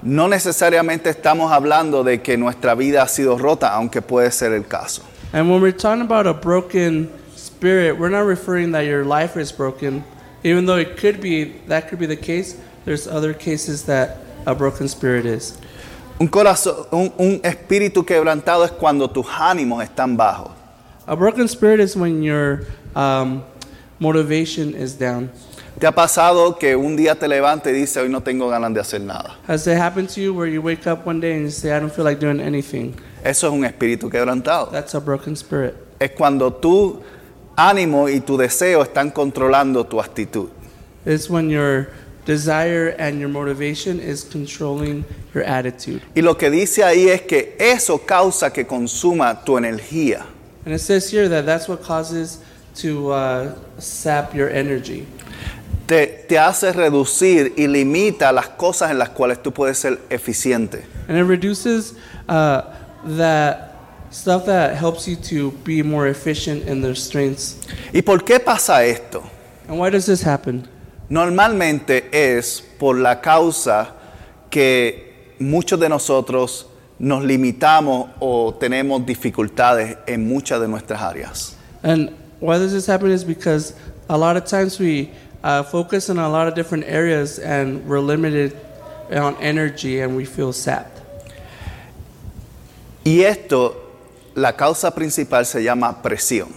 no 0.01 0.29
necesariamente 0.29 1.11
estamos 1.11 1.51
hablando 1.51 2.05
de 2.05 2.23
que 2.23 2.37
nuestra 2.37 2.77
vida 2.77 3.03
ha 3.03 3.09
sido 3.09 3.37
rota, 3.37 3.75
aunque 3.75 4.01
puede 4.01 4.31
ser 4.31 4.53
el 4.53 4.65
caso. 4.65 5.03
And 5.33 5.51
when 5.51 5.61
we're 5.61 5.77
talking 5.77 6.03
about 6.03 6.29
a 6.29 6.33
broken 6.33 7.11
spirit, 7.35 7.99
we're 7.99 8.17
not 8.17 8.29
referring 8.29 8.71
that 8.75 8.85
your 8.85 9.05
life 9.05 9.37
is 9.37 9.51
broken, 9.51 10.05
even 10.45 10.67
though 10.67 10.79
it 10.79 10.97
could 10.97 11.21
be 11.21 11.47
that 11.67 11.89
could 11.89 11.99
be 11.99 12.07
the 12.07 12.15
case. 12.15 12.57
There's 12.85 13.09
other 13.09 13.35
cases 13.35 13.87
that 13.87 14.19
a 14.47 14.55
broken 14.55 14.87
spirit 14.87 15.27
is. 15.27 15.59
Un, 16.21 16.29
corazón, 16.29 16.87
un, 16.93 17.13
un 17.19 17.41
espíritu 17.43 18.07
quebrantado 18.07 18.65
es 18.65 18.71
cuando 18.71 19.09
tus 19.09 19.27
ánimos 19.27 19.83
están 19.83 20.17
bajos. 20.17 20.53
A 21.09 21.17
broken 21.17 21.49
spirit 21.49 21.81
is 21.81 21.97
when 21.97 22.23
your 22.23 22.67
um, 22.95 23.43
motivation 23.99 24.77
is 24.77 24.95
down. 24.95 25.33
¿Te 25.81 25.87
ha 25.87 25.93
pasado 25.93 26.59
que 26.59 26.77
un 26.77 26.95
día 26.95 27.15
te 27.15 27.27
levantas 27.27 27.73
y 27.73 27.77
dices, 27.77 27.97
hoy 27.97 28.11
no 28.11 28.23
tengo 28.23 28.51
ganas 28.51 28.75
de 28.75 28.81
hacer 28.81 29.01
nada? 29.01 29.39
Has 29.49 29.67
it 29.67 29.79
happened 29.79 30.11
to 30.11 30.21
you 30.21 30.35
where 30.35 30.47
you 30.47 30.61
wake 30.61 30.87
up 30.87 31.07
one 31.07 31.21
day 31.21 31.33
and 31.33 31.45
you 31.45 31.51
say, 31.51 31.75
I 31.75 31.81
don't 31.81 31.91
feel 31.91 32.05
like 32.05 32.21
doing 32.21 32.39
anything? 32.39 32.95
Eso 33.25 33.47
es 33.47 33.53
un 33.55 33.65
espíritu 33.65 34.11
quebrantado. 34.11 34.71
That's 34.71 34.95
a 34.95 35.01
broken 35.01 35.35
spirit. 35.37 35.75
Es 35.99 36.11
cuando 36.11 36.53
tu 36.53 37.03
ánimo 37.57 38.11
y 38.11 38.21
tu 38.21 38.37
deseo 38.37 38.83
están 38.83 39.11
controlando 39.11 39.87
tu 39.87 39.99
actitud. 40.03 40.51
It's 41.07 41.31
when 41.31 41.49
your 41.49 41.89
desire 42.27 42.95
and 42.99 43.19
your 43.19 43.31
motivation 43.31 44.01
is 44.01 44.23
controlling 44.23 45.07
your 45.33 45.45
attitude. 45.45 46.03
Y 46.15 46.21
lo 46.21 46.37
que 46.37 46.51
dice 46.51 46.85
ahí 46.85 47.09
es 47.09 47.23
que 47.23 47.57
eso 47.59 47.97
causa 48.05 48.53
que 48.53 48.67
consuma 48.67 49.47
tu 49.47 49.57
energía. 49.57 50.27
And 50.67 50.75
it 50.75 50.81
says 50.81 51.11
here 51.11 51.27
that 51.31 51.47
that's 51.47 51.71
what 51.71 51.83
causes 51.83 52.41
to 52.83 53.13
uh, 53.13 53.55
sap 53.79 54.35
your 54.35 54.51
energy. 54.51 55.07
Te, 55.91 56.07
te 56.29 56.39
hace 56.39 56.73
reducir 56.73 57.53
y 57.57 57.67
limita 57.67 58.31
las 58.31 58.47
cosas 58.51 58.93
en 58.93 58.99
las 59.01 59.09
cuales 59.09 59.43
tú 59.43 59.53
puedes 59.53 59.77
ser 59.77 59.99
eficiente. 60.09 60.85
And 61.09 61.19
it 61.19 61.25
reduces 61.25 61.95
uh, 62.29 62.63
that 63.19 63.73
stuff 64.13 64.45
that 64.47 64.77
helps 64.81 65.09
you 65.09 65.17
to 65.17 65.53
be 65.65 65.83
more 65.83 66.09
efficient 66.09 66.69
in 66.69 66.81
their 66.81 66.95
strengths. 66.95 67.57
¿Y 67.93 68.03
por 68.03 68.23
qué 68.23 68.39
pasa 68.39 68.85
esto? 68.85 69.25
And 69.69 69.81
why 69.81 69.91
does 69.91 70.07
this 70.07 70.25
happen? 70.25 70.69
Normalmente 71.09 72.09
es 72.13 72.63
por 72.79 72.97
la 72.97 73.21
causa 73.21 73.97
que 74.49 75.35
muchos 75.41 75.81
de 75.81 75.89
nosotros 75.89 76.69
nos 77.01 77.25
limitamos 77.25 78.11
o 78.21 78.55
tenemos 78.55 79.05
dificultades 79.05 79.97
en 80.07 80.29
muchas 80.29 80.61
de 80.61 80.69
nuestras 80.69 81.03
áreas. 81.03 81.57
And 81.83 82.13
why 82.39 82.59
does 82.59 82.71
this 82.71 82.89
happen 82.89 83.11
is 83.11 83.25
because 83.25 83.75
a 84.09 84.17
lot 84.17 84.37
of 84.37 84.45
times 84.45 84.79
we 84.79 85.11
uh, 85.43 85.63
focus 85.63 86.09
in 86.09 86.19
a 86.19 86.29
lot 86.29 86.49
of 86.49 86.55
different 86.55 86.85
areas 86.85 87.39
and 87.39 87.87
we're 87.87 88.01
limited 88.01 88.57
on 89.11 89.37
energy 89.37 90.01
and 90.01 90.17
we 90.17 90.25
feel 90.25 90.53
sapped. 90.53 91.01
Y 93.05 93.23
esto, 93.23 93.77
la 94.35 94.53
causa 94.53 94.91
principal 94.91 95.45
se 95.45 95.63
llama 95.63 95.97
presión. 96.03 96.53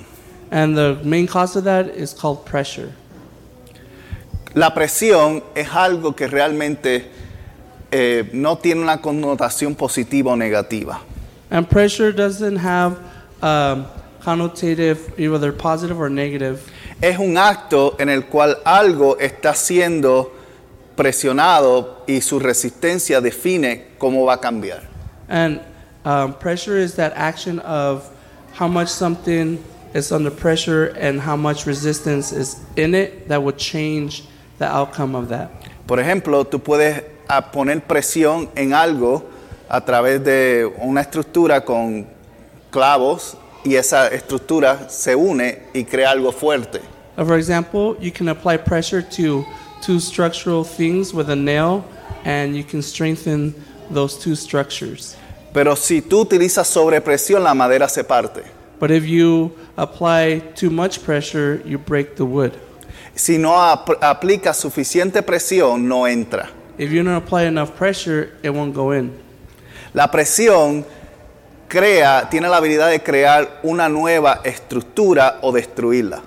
And 0.52 0.78
the 0.78 1.00
main 1.04 1.26
cause 1.26 1.56
of 1.56 1.64
that 1.64 1.90
is 1.90 2.14
called 2.14 2.46
pressure. 2.46 2.94
La 4.54 4.70
presión 4.70 5.42
es 5.56 5.68
algo 5.70 6.16
que 6.16 6.28
realmente 6.28 7.06
eh, 7.92 8.30
no 8.34 8.58
tiene 8.58 8.82
una 8.82 9.02
connotación 9.02 9.76
positiva 9.76 10.32
o 10.32 10.36
negativa. 10.36 11.00
And 11.50 11.68
pressure 11.70 12.12
doesn't 12.12 12.58
have 12.58 13.00
um, 13.42 13.88
connotative, 14.22 15.18
either 15.20 15.52
positive 15.52 16.00
or 16.00 16.10
negative. 16.10 16.72
Es 17.04 17.20
un 17.20 17.38
acto 17.38 17.98
en 18.00 18.08
el 18.08 18.28
cual 18.28 18.60
algo 18.64 19.18
está 19.20 19.54
siendo 19.56 20.32
presionado 20.96 22.02
y 22.08 22.22
su 22.22 22.40
resistencia 22.40 23.20
define 23.20 23.88
cómo 23.98 24.24
va 24.24 24.36
a 24.36 24.40
cambiar. 24.40 24.84
And 25.28 25.60
um, 26.06 26.34
pressure 26.34 26.82
is 26.82 26.96
that 26.96 27.12
action 27.18 27.60
of 27.60 28.10
how 28.58 28.70
much 28.70 28.88
something 28.88 29.62
is 29.94 30.14
under 30.14 30.32
pressure 30.32 30.96
and 30.98 31.20
how 31.20 31.36
much 31.36 31.66
resistance 31.66 32.32
is 32.32 32.56
in 32.78 32.96
it 32.96 33.28
that 33.28 33.44
would 33.44 33.58
change 33.58 34.24
the 34.58 34.66
outcome 34.66 35.14
of 35.14 35.28
that. 35.28 35.50
Por 35.86 36.00
ejemplo, 36.00 36.46
tú 36.46 36.60
puedes 36.64 37.04
ah, 37.28 37.52
poner 37.52 37.82
presión 37.82 38.50
en 38.56 38.74
algo 38.74 39.26
a 39.68 39.82
través 39.82 40.24
de 40.24 40.72
una 40.78 41.02
estructura 41.02 41.66
con 41.66 42.08
clavos 42.72 43.36
y 43.66 43.76
esa 43.76 44.08
estructura 44.08 44.88
se 44.90 45.14
une 45.14 45.64
y 45.74 45.84
crea 45.84 46.12
algo 46.12 46.32
fuerte. 46.32 46.93
Uh, 47.18 47.26
For 47.26 47.38
example, 47.38 47.96
you 48.00 48.12
can 48.12 48.30
apply 48.30 48.58
pressure 48.58 49.02
to 49.02 49.46
two 49.82 50.00
structural 50.00 50.64
things 50.64 51.14
with 51.14 51.30
a 51.30 51.36
nail 51.36 51.84
and 52.26 52.56
you 52.56 52.64
can 52.64 52.82
strengthen 52.82 53.54
those 53.92 54.18
two 54.18 54.36
structures. 54.36 55.16
Pero 55.54 55.76
si 55.76 56.02
tú 56.02 56.22
utilizas 56.26 56.68
sobrepresión, 56.68 57.44
la 57.44 57.54
madera 57.54 57.88
se 57.88 58.04
parte. 58.04 58.44
But 58.80 58.90
if 58.92 59.06
you 59.06 59.52
apply 59.78 60.40
too 60.56 60.70
much 60.72 61.04
pressure, 61.04 61.62
you 61.66 61.78
break 61.78 62.16
the 62.16 62.26
wood. 62.26 62.54
Si 63.16 63.38
no 63.38 63.54
ap- 63.56 64.02
aplicas 64.02 64.58
suficiente 64.58 65.22
presión, 65.22 65.84
no 65.88 66.08
entra. 66.08 66.50
if 66.80 66.92
you 66.92 67.04
don't 67.04 67.14
apply 67.22 67.44
enough 67.44 67.76
pressure, 67.76 68.32
it 68.42 68.50
won't 68.50 68.74
go 68.74 68.92
in. 68.92 69.12
La 69.94 70.08
presión 70.10 70.84
crea, 71.68 72.28
tiene 72.32 72.50
la 72.50 72.58
habilidad 72.58 72.90
de 72.90 73.00
crear 73.04 73.60
una 73.64 73.88
nueva 73.90 74.42
estructura 74.44 75.38
o 75.44 75.52
destruirla. 75.52 76.24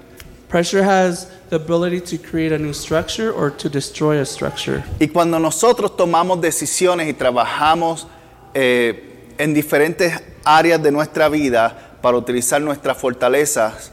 Pressure 0.49 0.85
has 0.85 1.29
the 1.51 1.57
ability 1.57 2.01
to 2.01 2.19
create 2.19 2.53
a 2.53 2.59
new 2.59 2.73
structure 2.73 3.33
or 3.33 3.51
to 3.51 3.69
destroy 3.69 4.21
a 4.21 4.25
structure. 4.25 4.85
Y 5.01 5.09
cuando 5.09 5.39
nosotros 5.39 5.97
tomamos 5.97 6.41
decisiones 6.41 7.09
y 7.09 7.13
trabajamos 7.15 8.07
eh, 8.55 9.35
en 9.39 9.55
diferentes 9.55 10.13
áreas 10.45 10.81
de 10.83 10.93
nuestra 10.93 11.29
vida 11.29 11.99
para 12.01 12.17
utilizar 12.17 12.63
nuestras 12.63 12.97
fortalezas, 12.97 13.91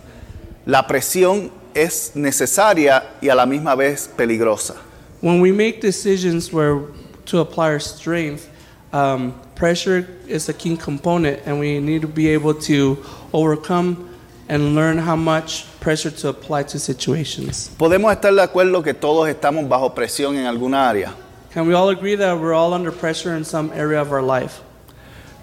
la 0.65 0.85
presión 0.85 1.51
es 1.73 2.15
necesaria 2.15 3.03
y 3.19 3.29
a 3.29 3.35
la 3.35 3.45
misma 3.45 3.75
vez 3.75 4.07
peligrosa. 4.15 4.75
When 5.21 5.41
we 5.41 5.51
make 5.51 5.81
decisions 5.81 6.53
where 6.53 6.81
to 7.25 7.39
apply 7.39 7.71
our 7.71 7.79
strength, 7.79 8.49
um, 8.91 9.33
pressure 9.55 10.07
is 10.27 10.49
a 10.49 10.53
key 10.53 10.77
component, 10.77 11.41
and 11.45 11.59
we 11.59 11.79
need 11.79 12.01
to 12.01 12.07
be 12.07 12.27
able 12.29 12.53
to 12.53 13.03
overcome 13.33 14.12
and 14.53 14.75
learn 14.75 14.99
how 14.99 15.15
much 15.15 15.65
pressure 15.79 16.11
to 16.11 16.29
apply 16.29 16.61
to 16.61 16.77
situations. 16.77 17.71
Podemos 17.75 18.13
estar 18.13 18.31
de 18.35 18.41
acuerdo 18.43 18.83
que 18.83 18.93
todos 18.93 19.27
estamos 19.27 19.67
bajo 19.67 19.95
presión 19.95 20.35
en 20.35 20.45
alguna 20.45 20.87
área. 20.87 21.15
Can 21.51 21.67
we 21.67 21.73
all 21.73 21.89
agree 21.89 22.15
that 22.15 22.39
we're 22.39 22.53
all 22.53 22.71
under 22.73 22.91
pressure 22.91 23.35
in 23.35 23.43
some 23.43 23.71
area 23.73 23.99
of 23.99 24.11
our 24.11 24.21
life? 24.21 24.61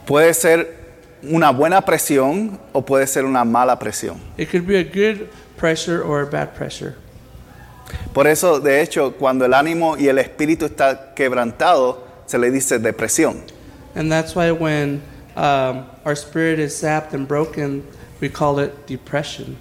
Puede 0.07 0.33
ser 0.35 0.77
una 1.25 1.51
buena 1.53 1.81
presión 1.81 2.61
o 2.73 2.83
puede 2.83 3.09
ser 3.09 3.25
una 3.25 3.45
mala 3.45 3.77
presión. 3.81 4.21
It 4.37 4.49
could 4.49 4.65
be 4.65 4.77
a 4.77 4.85
good 4.85 5.29
pressure 5.57 6.01
or 6.01 6.23
a 6.23 6.27
bad 6.27 6.55
pressure. 6.55 6.95
Por 8.15 8.29
eso, 8.29 8.61
de 8.61 8.81
hecho, 8.81 9.15
cuando 9.19 9.45
el 9.45 9.55
ánimo 9.55 9.97
y 9.99 10.07
el 10.07 10.19
espíritu 10.19 10.67
está 10.67 11.15
quebrantado, 11.17 12.05
se 12.27 12.39
le 12.39 12.53
dice 12.53 12.79
depresión. 12.79 13.43
And 13.97 14.11
that's 14.11 14.37
why 14.37 14.53
when 14.53 15.03
um, 15.35 15.87
our 16.05 16.15
spirit 16.15 16.61
is 16.61 16.77
sapped 16.77 17.13
and 17.13 17.27
broken, 17.27 17.83
we 18.21 18.29
call 18.29 18.59
it 18.59 18.87
depression. 18.87 19.57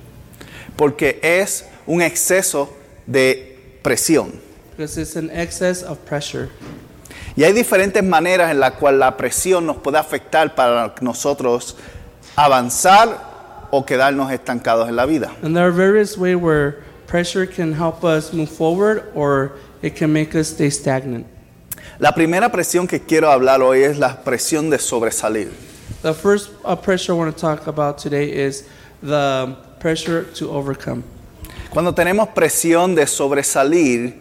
Porque 0.75 1.19
es 1.21 1.65
un 1.85 2.01
exceso 2.01 2.69
de 3.07 3.57
presión. 3.83 4.39
Because 4.71 4.97
it's 4.97 5.15
an 5.15 5.29
excess 5.31 5.83
of 5.83 5.99
pressure. 6.05 6.49
Y 7.35 7.43
hay 7.43 7.53
diferentes 7.53 8.03
maneras 8.03 8.51
en 8.51 8.59
las 8.59 8.73
cuales 8.73 8.99
la 8.99 9.15
presión 9.15 9.65
nos 9.65 9.77
puede 9.77 9.97
afectar 9.97 10.55
para 10.55 10.93
nosotros 11.01 11.77
avanzar 12.35 13.67
o 13.71 13.85
quedarnos 13.85 14.31
estancados 14.31 14.89
en 14.89 14.95
la 14.95 15.05
vida. 15.05 15.31
And 15.41 15.55
there 15.55 15.65
are 15.65 15.71
various 15.71 16.17
ways 16.17 16.35
where 16.35 16.83
pressure 17.07 17.45
can 17.45 17.73
help 17.73 18.03
us 18.03 18.33
move 18.33 18.49
forward 18.49 19.03
or 19.15 19.53
it 19.81 19.95
can 19.95 20.11
make 20.11 20.35
us 20.35 20.49
stay 20.49 20.69
stagnant. 20.69 21.25
La 21.97 22.13
primera 22.13 22.51
presión 22.51 22.87
que 22.87 23.01
quiero 23.01 23.29
hablar 23.29 23.61
hoy 23.61 23.83
es 23.83 23.97
la 23.97 24.23
presión 24.23 24.69
de 24.69 24.79
sobresalir. 24.79 25.68
The 26.01 26.13
first 26.13 26.51
uh, 26.63 26.77
pressure 26.77 27.11
I 27.11 27.15
want 27.17 27.35
to 27.35 27.41
talk 27.41 27.67
about 27.67 27.97
today 27.97 28.31
is 28.31 28.65
the 29.03 29.53
pressure 29.81 30.23
to 30.35 30.49
overcome. 30.49 31.03
Cuando 31.71 31.91
tenemos 31.91 32.29
presión 32.33 32.95
de 32.95 33.05
sobresalir, 33.05 34.13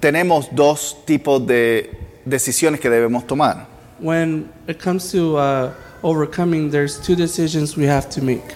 tenemos 0.00 0.54
dos 0.54 1.04
tipos 1.04 1.44
de 1.44 1.90
decisiones 2.24 2.80
que 2.80 2.88
debemos 2.88 3.26
tomar. 3.26 3.66
When 3.98 4.48
it 4.68 4.78
comes 4.78 5.10
to 5.10 5.36
uh, 5.36 5.74
overcoming, 6.04 6.70
there's 6.70 7.00
two 7.00 7.16
decisions 7.16 7.76
we 7.76 7.86
have 7.86 8.08
to 8.10 8.22
make. 8.22 8.54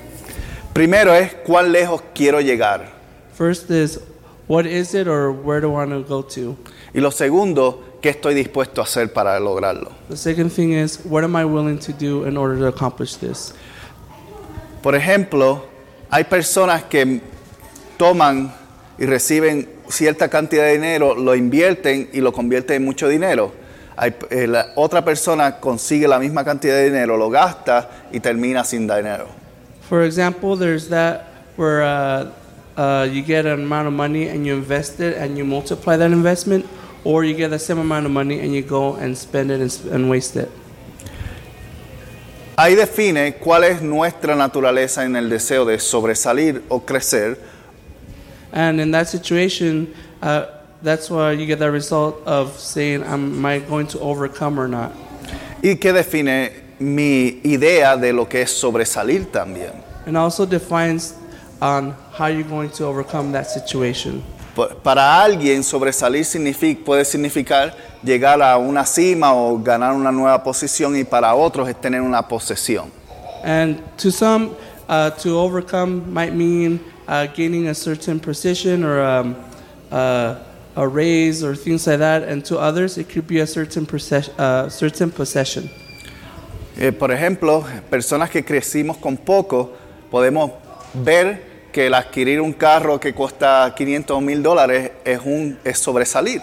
Primero 0.72 1.12
es 1.12 1.34
cuán 1.44 1.72
lejos 1.72 2.02
quiero 2.14 2.40
llegar. 2.40 2.88
First 3.32 3.68
is 3.68 3.98
what 4.46 4.64
is 4.64 4.94
it 4.94 5.08
or 5.08 5.32
where 5.32 5.60
do 5.60 5.70
I 5.70 5.86
want 5.86 5.90
to 5.90 6.04
go 6.04 6.22
to? 6.22 6.56
Y 6.94 7.00
lo 7.00 7.10
segundo, 7.10 7.82
qué 8.00 8.10
estoy 8.10 8.34
dispuesto 8.34 8.80
a 8.80 8.84
hacer 8.84 9.12
para 9.12 9.38
lograrlo. 9.40 9.90
The 10.08 10.16
second 10.16 10.50
thing 10.50 10.72
is 10.72 11.00
what 11.04 11.24
am 11.24 11.36
I 11.36 11.44
willing 11.44 11.78
to 11.80 11.92
do 11.92 12.26
in 12.26 12.36
order 12.36 12.58
to 12.58 12.66
accomplish 12.66 13.16
this? 13.16 13.54
Por 14.82 14.94
ejemplo, 14.94 15.64
hay 16.10 16.24
personas 16.24 16.84
que 16.84 17.20
toman 17.96 18.54
y 18.98 19.06
reciben 19.06 19.68
cierta 19.88 20.28
cantidad 20.28 20.64
de 20.64 20.72
dinero, 20.72 21.14
lo 21.14 21.34
invierten 21.34 22.10
y 22.12 22.20
lo 22.20 22.32
convierten 22.32 22.76
en 22.76 22.84
mucho 22.84 23.08
dinero. 23.08 23.52
Hay, 23.96 24.14
eh, 24.30 24.46
la 24.46 24.68
otra 24.76 25.04
persona 25.04 25.58
consigue 25.58 26.06
la 26.06 26.18
misma 26.18 26.44
cantidad 26.44 26.74
de 26.74 26.84
dinero, 26.84 27.16
lo 27.16 27.30
gasta 27.30 28.06
y 28.12 28.20
termina 28.20 28.62
sin 28.64 28.86
dinero. 28.86 29.26
For 29.88 30.02
example, 30.04 30.56
there's 30.56 30.88
that 30.90 31.26
where 31.56 31.82
uh, 31.82 32.30
uh, 32.76 33.08
you 33.10 33.22
get 33.22 33.46
an 33.46 33.60
amount 33.60 33.88
of 33.88 33.92
money 33.92 34.28
and 34.28 34.46
you 34.46 34.54
invest 34.54 35.00
it 35.00 35.16
and 35.16 35.36
you 35.36 35.44
multiply 35.44 35.96
that 35.96 36.12
investment, 36.12 36.64
or 37.08 37.24
you 37.24 37.32
get 37.32 37.48
the 37.48 37.58
same 37.58 37.78
amount 37.78 38.04
of 38.04 38.12
money 38.12 38.38
and 38.38 38.52
you 38.54 38.60
go 38.60 38.94
and 38.96 39.16
spend 39.16 39.50
it 39.50 39.62
and, 39.62 39.72
sp- 39.72 39.88
and 39.92 40.10
waste 40.10 40.36
it. 40.36 40.50
Ahí 42.54 42.74
define 42.76 43.32
cuál 43.32 43.64
es 43.64 43.80
nuestra 43.80 44.36
naturaleza 44.36 45.04
en 45.04 45.16
el 45.16 45.30
deseo 45.30 45.64
de 45.64 45.78
sobresalir 45.78 46.62
o 46.68 46.80
crecer 46.80 47.38
And 48.52 48.78
in 48.80 48.90
that 48.90 49.08
situation, 49.08 49.94
uh, 50.22 50.46
that's 50.82 51.08
why 51.08 51.32
you 51.32 51.46
get 51.46 51.58
that 51.60 51.70
result 51.70 52.20
of 52.26 52.58
saying, 52.58 53.02
am 53.04 53.44
I 53.46 53.60
going 53.60 53.86
to 53.88 54.00
overcome 54.00 54.60
or 54.60 54.68
not? 54.68 54.92
y 55.62 55.76
que 55.76 55.92
define 55.94 56.50
mi 56.78 57.40
idea 57.42 57.96
de 57.96 58.12
lo 58.12 58.26
que 58.26 58.42
es 58.42 58.50
sobresalir 58.52 59.30
también. 59.32 59.82
And 60.06 60.16
also 60.16 60.44
defines 60.44 61.14
on 61.62 61.94
how 62.12 62.26
you're 62.26 62.42
going 62.48 62.70
to 62.70 62.84
overcome 62.84 63.32
that 63.32 63.46
situation. 63.50 64.22
Pa- 64.58 64.74
Para 64.82 65.22
alguien 65.22 65.62
sobresalir 65.62 66.24
significa, 66.24 66.84
puede 66.84 67.04
significar 67.04 67.72
llegar 68.02 68.42
a 68.42 68.56
una 68.58 68.84
cima 68.84 69.32
o 69.32 69.56
ganar 69.62 69.94
una 69.94 70.10
nueva 70.10 70.42
posición 70.42 70.96
y 70.96 71.04
para 71.04 71.32
otros 71.34 71.68
es 71.68 71.80
tener 71.80 72.00
una 72.00 72.26
posesión. 72.26 72.90
And 73.44 73.78
to 73.98 74.10
some, 74.10 74.50
uh, 74.88 75.10
to 75.22 75.38
overcome 75.38 76.02
might 76.12 76.32
mean 76.34 76.80
uh, 77.06 77.26
gaining 77.36 77.68
a 77.68 77.74
certain 77.74 78.18
position 78.18 78.82
or 78.82 79.00
um, 79.00 79.36
uh, 79.92 80.34
a 80.74 80.86
raise 80.88 81.44
or 81.44 81.54
things 81.56 81.86
like 81.86 81.98
that. 82.00 82.24
And 82.24 82.44
to 82.46 82.58
others, 82.58 82.98
it 82.98 83.08
could 83.08 83.28
be 83.28 83.38
a 83.40 83.46
certain, 83.46 83.86
process- 83.86 84.30
uh, 84.38 84.68
certain 84.68 85.10
possession. 85.12 85.70
Eh, 86.76 86.90
por 86.92 87.10
ejemplo, 87.12 87.64
personas 87.90 88.28
que 88.30 88.44
crecimos 88.44 88.96
con 88.96 89.16
poco, 89.16 89.70
podemos 90.10 90.50
ver 90.94 91.47
que 91.72 91.86
el 91.86 91.94
adquirir 91.94 92.40
un 92.40 92.52
carro 92.52 92.98
que 92.98 93.12
cuesta 93.14 93.72
500 93.76 94.22
mil 94.22 94.42
dólares 94.42 94.92
es, 95.04 95.20
un, 95.24 95.58
es 95.64 95.78
sobresalir. 95.78 96.42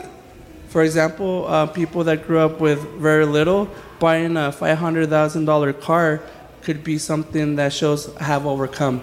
For 0.69 0.83
example, 0.83 1.45
uh, 1.47 1.67
people 1.67 2.03
that 2.03 2.27
grew 2.27 2.39
up 2.39 2.59
with 2.59 2.79
very 2.99 3.25
little, 3.25 3.67
buying 3.99 4.35
a 4.35 4.51
$500,000 4.51 5.79
car 5.79 6.21
could 6.61 6.83
be 6.83 6.97
something 6.97 7.55
that 7.55 7.71
shows 7.71 8.13
have 8.19 8.45
overcome. 8.45 9.01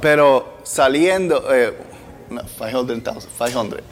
Pero 0.00 0.58
saliendo, 0.62 1.42
eh, 1.52 1.72
no, 2.30 2.42
500,000, 2.42 3.28
500, 3.38 3.82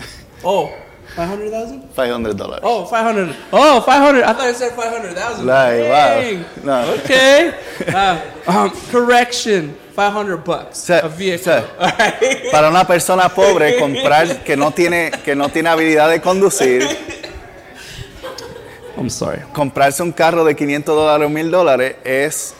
Oh, 0.45 0.71
500,000? 1.17 1.83
500 1.95 2.37
dólares. 2.37 2.61
Oh, 2.63 2.87
500. 2.89 3.35
Oh, 3.53 3.83
500. 3.85 4.23
I 4.23 4.33
thought 4.33 4.49
it 4.49 4.57
said 4.57 4.73
500,000. 4.75 5.47
Like, 5.47 5.83
wow. 5.89 6.45
No. 6.65 6.95
Okay. 6.95 7.55
Uh, 7.91 8.21
um, 8.47 8.71
correction. 8.91 9.75
500 9.97 10.45
bucks. 10.45 10.79
Sí, 10.79 10.93
a 10.93 11.09
vehicle. 11.09 11.39
sí. 11.39 11.51
All 11.81 11.91
right. 11.99 12.51
Para 12.53 12.69
una 12.69 12.87
persona 12.87 13.29
pobre 13.29 13.79
comprar 13.79 14.45
que 14.45 14.57
no 14.57 14.71
tiene 14.71 15.11
que 15.25 15.35
no 15.35 15.49
tiene 15.49 15.71
habilidad 15.71 16.11
de 16.11 16.21
conducir, 16.21 16.87
I'm 18.97 19.09
sorry. 19.11 19.41
comprarse 19.53 20.03
un 20.03 20.13
carro 20.13 20.45
de 20.45 20.55
500 20.55 20.95
dólares 20.95 21.27
o 21.27 21.31
1000 21.31 21.51
dólares 21.51 21.97
es, 22.05 22.55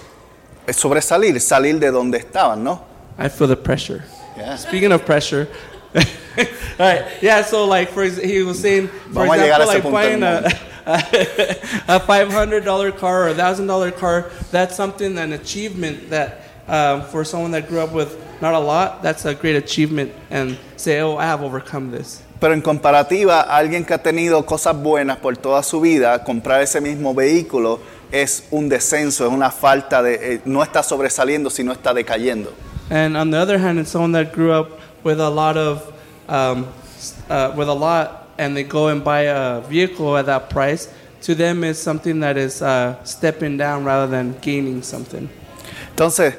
es 0.67 0.77
sobresalir, 0.77 1.39
salir 1.41 1.79
de 1.79 1.91
donde 1.91 2.19
estaban, 2.19 2.65
¿no? 2.65 2.83
I 3.19 3.29
feel 3.29 3.49
the 3.49 3.57
pressure. 3.57 4.03
Yeah. 4.37 4.57
Speaking 4.57 4.93
of 4.93 5.03
pressure, 5.05 5.49
all 5.95 6.45
right, 6.79 7.05
yeah. 7.21 7.43
So 7.43 7.67
like, 7.67 7.91
for 7.91 8.05
he 8.05 8.43
was 8.43 8.61
saying, 8.61 8.89
for 8.89 9.27
Vamos 9.27 9.37
a 9.37 9.41
llegar 9.41 9.61
a 9.61 9.65
example, 9.65 9.91
like 9.91 10.21
buying 10.21 10.23
a, 10.23 10.47
a 11.89 12.01
five 12.01 12.31
hundred 12.31 12.65
dollar 12.65 12.93
car 12.93 13.25
or 13.25 13.29
a 13.29 13.35
thousand 13.35 13.67
dollar 13.67 13.91
car. 13.91 14.31
That's 14.51 14.77
something, 14.77 15.19
an 15.19 15.33
achievement 15.33 16.11
that 16.11 16.43
um, 16.69 17.03
for 17.03 17.25
someone 17.25 17.51
that 17.53 17.69
grew 17.69 17.81
up 17.81 17.93
with 17.93 18.17
not 18.41 18.55
a 18.55 18.59
lot, 18.59 19.03
that's 19.03 19.25
a 19.25 19.35
great 19.35 19.57
achievement. 19.57 20.13
And 20.31 20.57
say, 20.77 21.01
oh, 21.01 21.17
I 21.17 21.25
have 21.25 21.43
overcome 21.43 21.91
this. 21.91 22.23
Pero 22.41 22.55
en 22.55 22.63
comparativa, 22.63 23.43
alguien 23.43 23.85
que 23.85 23.93
ha 23.93 23.99
tenido 23.99 24.47
cosas 24.47 24.75
buenas 24.75 25.19
por 25.19 25.37
toda 25.37 25.63
su 25.63 25.81
vida, 25.81 26.25
comprar 26.25 26.63
ese 26.63 26.81
mismo 26.81 27.15
vehículo 27.15 27.81
es 28.11 28.45
un 28.51 28.69
descenso, 28.69 29.27
es 29.27 29.33
una 29.33 29.51
falta 29.51 30.03
de, 30.03 30.35
eh, 30.35 30.41
no 30.47 30.63
está 30.63 30.83
sobresaliendo, 30.83 31.51
sino 31.51 31.73
está 31.73 31.93
decayendo. 31.93 32.53
And 32.91 33.17
on 33.17 33.31
the 33.31 33.37
other 33.37 33.59
hand, 33.59 33.79
it's 33.79 33.91
someone 33.91 34.13
that 34.13 34.33
grew 34.33 34.53
up 34.53 34.81
with 35.05 35.21
a 35.21 35.31
lot 35.31 35.57
of, 35.57 35.93
um, 36.29 36.67
uh, 37.29 37.53
with 37.57 37.69
a 37.69 37.75
lot, 37.75 38.29
and 38.39 38.57
they 38.57 38.65
go 38.65 38.89
and 38.89 39.03
buy 39.03 39.23
a 39.23 39.61
vehicle 39.63 40.17
at 40.17 40.27
that 40.27 40.51
price. 40.51 40.89
To 41.23 41.35
them, 41.35 41.65
is 41.65 41.79
something 41.79 42.21
that 42.21 42.39
is 42.39 42.63
uh, 42.63 42.95
stepping 43.05 43.59
down 43.59 43.85
rather 43.85 44.07
than 44.07 44.35
gaining 44.41 44.83
something, 44.83 45.29
Entonces, 45.91 46.35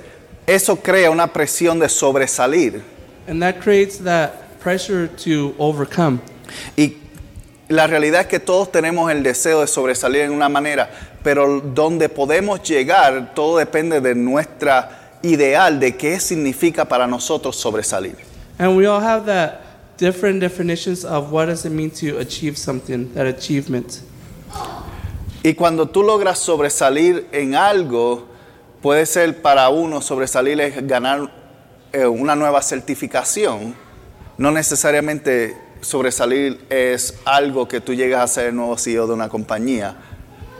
eso 0.48 0.76
crea 0.78 1.12
una 1.12 1.28
presión 1.28 1.80
de 1.80 1.88
sobresalir. 1.88 2.82
and 3.28 3.40
that 3.44 3.62
creates 3.62 4.00
that 4.00 4.60
pressure 4.60 5.08
to 5.08 5.54
overcome. 5.60 6.20
Y 6.76 6.96
La 7.70 7.86
realidad 7.88 8.22
es 8.22 8.28
que 8.28 8.40
todos 8.40 8.72
tenemos 8.72 9.10
el 9.12 9.22
deseo 9.24 9.62
de 9.62 9.68
sobresalir 9.68 10.22
en 10.24 10.32
una 10.32 10.50
manera, 10.50 10.90
pero 11.24 11.62
donde 11.62 12.10
podemos 12.10 12.62
llegar 12.64 13.34
todo 13.36 13.60
depende 13.60 14.02
de 14.02 14.14
nuestra 14.16 15.20
ideal 15.22 15.80
de 15.80 15.96
qué 15.96 16.20
significa 16.20 16.84
para 16.86 17.06
nosotros 17.08 17.56
sobresalir. 17.56 18.18
And 18.60 18.76
we 18.78 18.86
all 18.86 19.02
have 19.02 19.26
that 19.26 19.98
different 19.98 20.40
definitions 20.40 21.06
of 21.06 21.32
what 21.32 21.46
does 21.46 21.66
it 21.66 21.72
mean 21.72 21.92
to 21.92 22.18
achieve 22.18 22.58
something, 22.58 23.14
that 23.14 23.28
achievement. 23.28 24.02
Y 25.44 25.54
cuando 25.54 25.88
tú 25.88 26.04
logras 26.04 26.40
sobresalir 26.40 27.28
en 27.32 27.56
algo, 27.56 28.28
puede 28.82 29.06
ser 29.06 29.42
para 29.42 29.70
uno 29.70 30.02
sobresalir 30.02 30.60
es 30.62 30.88
ganar 30.88 31.32
eh, 31.94 32.06
una 32.06 32.36
nueva 32.36 32.62
certificación. 32.62 33.76
No 34.38 34.52
necesariamente 34.52 35.58
sobresalir 35.82 36.60
es 36.70 37.16
algo 37.26 37.68
que 37.68 37.82
tú 37.82 37.94
llegas 37.94 38.22
a 38.22 38.28
ser 38.28 38.46
el 38.48 38.56
nuevo 38.56 38.78
CEO 38.78 39.08
de 39.08 39.14
una 39.14 39.30
compañía, 39.30 39.96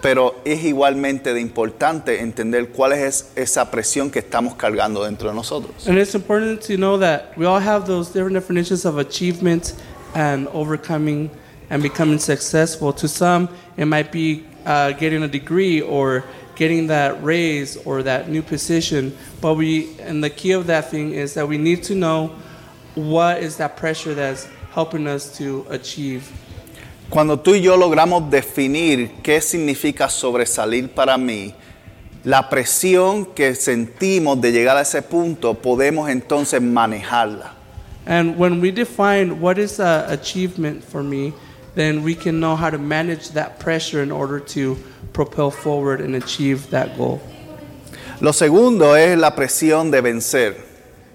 pero 0.02 0.42
es 0.46 0.64
igualmente 0.64 1.34
de 1.34 1.42
importante 1.42 2.20
entender 2.22 2.70
cuál 2.70 2.94
es 2.94 3.32
esa 3.36 3.70
presión 3.70 4.10
que 4.10 4.20
estamos 4.20 4.56
cargando 4.56 5.04
dentro 5.04 5.30
de 5.30 5.36
nosotros. 5.36 5.88
And 5.88 5.98
it's 5.98 6.16
important 6.16 6.62
to 6.68 6.76
know 6.76 6.98
that 7.00 7.38
we 7.38 7.46
all 7.46 7.62
have 7.62 7.86
those 7.86 8.12
different 8.12 8.34
definitions 8.34 8.86
of 8.86 8.98
achievement 8.98 9.76
and 10.16 10.48
overcoming 10.54 11.30
and 11.70 11.82
becoming 11.82 12.20
successful. 12.20 12.92
To 12.94 13.08
some, 13.08 13.48
it 13.78 13.86
might 13.86 14.12
be 14.12 14.44
uh, 14.66 14.92
getting 14.92 15.24
a 15.24 15.28
degree 15.28 15.82
or 15.82 16.24
getting 16.56 16.88
that 16.88 17.24
raise 17.24 17.78
or 17.86 18.04
that 18.04 18.30
new 18.30 18.42
position. 18.42 19.16
But 19.40 19.56
we, 19.56 19.98
and 20.00 20.24
the 20.24 20.30
key 20.30 20.52
of 20.52 20.68
that 20.68 20.90
thing 20.90 21.14
is 21.14 21.34
that 21.36 21.48
we 21.48 21.58
need 21.58 21.84
to 21.84 21.96
know 21.96 22.36
what 22.96 23.42
is 23.42 23.58
that 23.58 23.78
pressure 23.78 24.14
that's 24.14 24.48
helping 24.72 25.08
us 25.08 25.38
to 25.38 25.66
achieve. 25.70 26.32
Cuando 27.12 27.38
tú 27.42 27.56
y 27.56 27.62
yo 27.62 27.76
logramos 27.76 28.32
definir 28.32 29.12
qué 29.22 29.42
significa 29.42 30.08
sobresalir 30.08 30.88
para 30.88 31.18
mí, 31.18 31.54
la 32.24 32.50
presión 32.50 33.26
que 33.26 33.54
sentimos 33.54 34.40
de 34.40 34.54
llegar 34.54 34.78
a 34.78 34.82
ese 34.84 35.02
punto, 35.02 35.56
podemos 35.56 36.10
entonces 36.10 36.62
manejarla. 36.62 37.52
And 38.06 38.40
when 38.40 38.62
we 38.62 38.72
define 38.72 39.42
what 39.42 39.58
is 39.58 39.82
a 39.82 40.06
achievement 40.08 40.86
for 40.86 41.04
me, 41.04 41.34
then 41.76 42.02
we 42.02 42.16
can 42.16 42.40
know 42.40 42.56
how 42.56 42.70
to 42.70 42.78
manage 42.78 43.32
that 43.32 43.60
pressure 43.60 44.02
in 44.02 44.10
order 44.10 44.40
to 44.56 44.78
propel 45.12 45.52
forward 45.52 46.00
and 46.00 46.16
achieve 46.16 46.70
that 46.70 46.98
goal. 46.98 47.20
Lo 48.22 48.32
segundo 48.32 48.96
es 48.96 49.18
la 49.18 49.36
presión 49.36 49.92
de 49.92 50.02
vencer. 50.02 50.56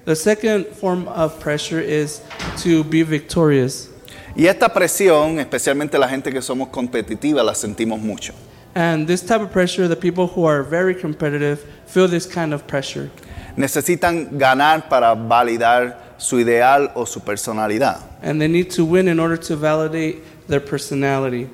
The 0.05 0.15
second 0.15 0.67
form 0.67 1.09
of 1.09 1.41
pressure 1.41 1.81
is 1.81 2.21
to 2.59 2.85
be 2.85 3.03
victorious. 3.03 3.89
Y 4.37 4.47
esta 4.47 4.69
presión, 4.69 5.39
especialmente 5.39 5.99
la 5.99 6.09
gente 6.09 6.31
que 6.31 6.43
somos 6.43 6.69
competitiva, 6.69 7.43
la 7.43 7.55
sentimos 7.55 7.99
mucho. 7.99 8.35
And 8.75 9.07
this 9.07 9.23
type 9.23 9.41
of 9.41 9.51
pressure, 9.51 9.89
the 9.89 9.97
people 9.97 10.27
who 10.27 10.47
are 10.47 10.63
very 10.63 10.95
competitive 10.95 11.65
feel 11.87 12.07
this 12.07 12.27
kind 12.27 12.53
of 12.53 12.67
pressure. 12.67 13.11
Necesitan 13.57 14.37
ganar 14.37 14.91
para 14.91 15.15
validar 15.15 16.15
su 16.19 16.39
ideal 16.39 16.93
o 16.95 17.07
su 17.07 17.21
personalidad. 17.21 18.01
And 18.23 18.39
they 18.39 18.49
need 18.49 18.71
to 18.73 18.85
win 18.85 19.09
in 19.09 19.19
order 19.19 19.39
to 19.39 19.57
validate 19.57 20.23
their 20.47 20.61
personality. 20.61 21.49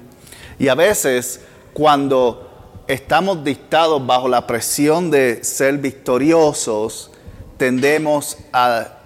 Y 0.59 0.67
a 0.67 0.75
veces, 0.75 1.41
cuando 1.73 2.51
estamos 2.89 3.45
dictados 3.45 4.05
bajo 4.05 4.29
la 4.29 4.45
presión 4.45 5.09
de 5.13 5.45
ser 5.45 5.79
victoriosos, 5.79 7.13
tendemos 7.57 8.37
a 8.53 9.02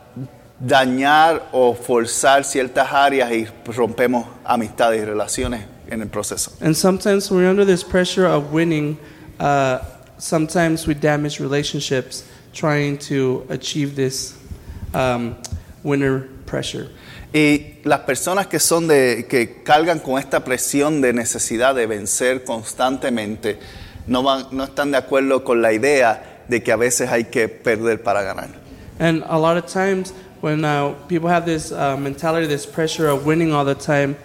dañar 0.58 1.48
o 1.52 1.74
forzar 1.74 2.44
ciertas 2.44 2.92
áreas 2.92 3.30
y 3.32 3.46
rompemos 3.66 4.26
amistades 4.44 5.02
y 5.02 5.04
relaciones 5.04 5.64
en 5.88 6.02
el 6.02 6.08
proceso. 6.08 6.52
And 6.60 6.74
sometimes 6.74 7.30
when 7.30 7.40
we're 7.40 7.50
under 7.50 7.64
this 7.64 7.84
pressure 7.84 8.26
of 8.26 8.52
winning, 8.52 8.98
uh, 9.38 9.78
sometimes 10.18 10.86
we 10.86 10.94
damage 10.94 11.40
relationships 11.40 12.24
trying 12.52 12.98
to 12.98 13.44
achieve 13.50 13.94
this 13.94 14.36
um, 14.94 15.36
winner 15.82 16.28
pressure. 16.46 16.88
Y 17.32 17.80
las 17.84 18.00
personas 18.00 18.46
que 18.46 18.58
son 18.58 18.88
de 18.88 19.26
que 19.28 19.62
cargan 19.62 19.98
con 19.98 20.18
esta 20.18 20.42
presión 20.42 21.02
de 21.02 21.12
necesidad 21.12 21.74
de 21.74 21.86
vencer 21.86 22.44
constantemente 22.44 23.58
no 24.06 24.22
van 24.22 24.46
no 24.52 24.64
están 24.64 24.92
de 24.92 24.96
acuerdo 24.96 25.44
con 25.44 25.60
la 25.60 25.72
idea 25.72 26.44
de 26.48 26.62
que 26.62 26.72
a 26.72 26.76
veces 26.76 27.10
hay 27.10 27.24
que 27.24 27.48
perder 27.48 28.02
para 28.02 28.22
ganar. 28.22 28.48
And 28.98 29.22
a 29.28 29.38
lot 29.38 29.58
of 29.58 29.66
times, 29.66 30.14
when 30.46 30.64
uh, 30.64 30.94
people 31.08 31.28
have 31.28 31.44
this 31.44 31.72
uh, 31.72 31.96
mentality, 31.96 32.46
this 32.46 32.64
pressure 32.64 33.08
of 33.08 33.26
winning 33.26 33.52
all 33.52 33.64
the 33.64 33.74
time, 33.74 34.16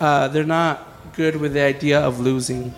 uh, 0.00 0.28
they're 0.28 0.44
not 0.44 0.86
good 1.16 1.34
with 1.34 1.54
the 1.54 1.62
idea 1.62 1.98
of 1.98 2.20
losing. 2.20 2.74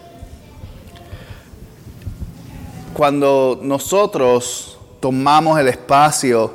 Cuando 2.94 3.58
nosotros 3.60 4.78
tomamos 5.00 5.58
el 5.58 5.66
espacio 5.66 6.52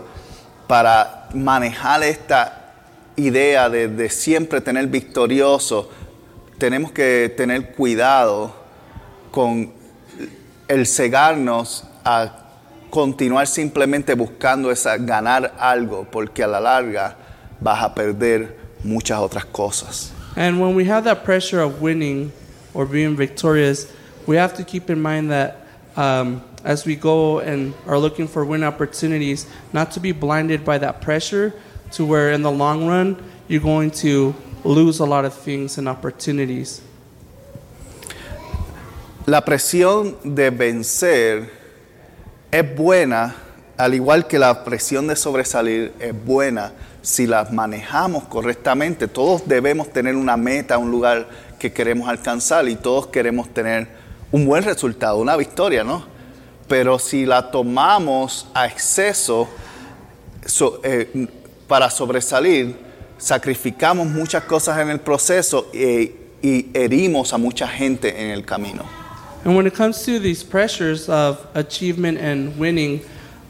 para 0.65 1.27
manejar 1.33 2.03
esta 2.03 2.73
idea 3.17 3.69
de, 3.69 3.89
de 3.89 4.09
siempre 4.09 4.61
tener 4.61 4.87
victorioso, 4.87 5.89
tenemos 6.57 6.93
que 6.93 7.33
tener 7.35 7.73
cuidado 7.73 8.53
con 9.29 9.73
el 10.69 10.87
cegarnos 10.87 11.83
a 12.05 12.48
continuar 12.89 13.47
simplemente 13.47 14.15
buscando 14.15 14.71
esa 14.71 14.97
ganar 14.97 15.53
algo, 15.59 16.05
porque 16.09 16.43
a 16.43 16.47
la 16.47 16.59
larga 16.59 17.15
vas 17.61 17.83
a 17.83 17.93
perder 17.93 18.55
muchas 18.83 19.19
otras 19.19 19.45
cosas. 19.45 20.11
And 20.35 20.59
when 20.59 20.75
we 20.75 20.85
have 20.85 21.03
that 21.03 21.23
pressure 21.23 21.59
of 21.59 21.81
winning 21.81 22.31
or 22.73 22.85
being 22.85 23.15
victorious, 23.15 23.91
we 24.25 24.37
have 24.37 24.53
to 24.55 24.63
keep 24.63 24.89
in 24.89 25.01
mind 25.01 25.31
that 25.31 25.67
um, 25.97 26.41
as 26.63 26.85
we 26.85 26.95
go 26.95 27.39
and 27.39 27.73
are 27.87 27.97
looking 27.97 28.27
for 28.27 28.45
win 28.45 28.63
opportunities, 28.63 29.47
not 29.73 29.91
to 29.91 29.99
be 29.99 30.11
blinded 30.11 30.63
by 30.63 30.77
that 30.77 31.01
pressure 31.01 31.53
to 31.91 32.05
where 32.05 32.31
in 32.31 32.41
the 32.41 32.51
long 32.51 32.87
run 32.87 33.21
you're 33.47 33.61
going 33.61 33.91
to 33.91 34.35
lose 34.63 34.99
a 34.99 35.05
lot 35.05 35.25
of 35.25 35.33
things 35.33 35.77
and 35.77 35.87
opportunities. 35.87 36.81
La 39.25 39.41
presión 39.41 40.15
de 40.23 40.49
vencer 40.49 41.49
es 42.51 42.75
buena, 42.75 43.35
al 43.77 43.93
igual 43.93 44.27
que 44.27 44.39
la 44.39 44.63
presión 44.63 45.07
de 45.07 45.15
sobresalir 45.15 45.93
es 45.99 46.13
buena 46.25 46.71
si 47.01 47.27
las 47.27 47.51
manejamos 47.51 48.25
correctamente. 48.25 49.07
Todos 49.07 49.47
debemos 49.47 49.91
tener 49.91 50.15
una 50.15 50.35
meta, 50.37 50.77
un 50.77 50.91
lugar 50.91 51.27
que 51.57 51.71
queremos 51.71 52.09
alcanzar 52.09 52.67
y 52.67 52.75
todos 52.75 53.07
queremos 53.07 53.49
tener 53.53 53.87
un 54.31 54.45
buen 54.45 54.63
resultado, 54.63 55.17
una 55.17 55.35
victoria, 55.35 55.83
¿no? 55.83 56.05
Pero 56.67 56.99
si 56.99 57.25
la 57.25 57.49
tomamos 57.51 58.47
a 58.53 58.67
exceso 58.67 59.47
so- 60.45 60.81
eh, 60.83 61.27
para 61.67 61.89
sobresalir, 61.89 62.75
sacrificamos 63.17 64.07
muchas 64.07 64.43
cosas 64.43 64.79
en 64.79 64.89
el 64.89 64.99
proceso 64.99 65.69
eh, 65.73 66.15
y 66.41 66.67
herimos 66.73 67.33
a 67.33 67.37
mucha 67.37 67.67
gente 67.67 68.23
en 68.23 68.31
el 68.31 68.45
camino. 68.45 68.98
And 69.45 69.55
when 69.55 69.65
it 69.65 69.73
comes 69.73 70.03
to 70.03 70.19
these 70.19 70.43
pressures 70.43 71.07
of 71.07 71.45
achievement 71.53 72.17
and 72.17 72.57
winning, 72.57 73.01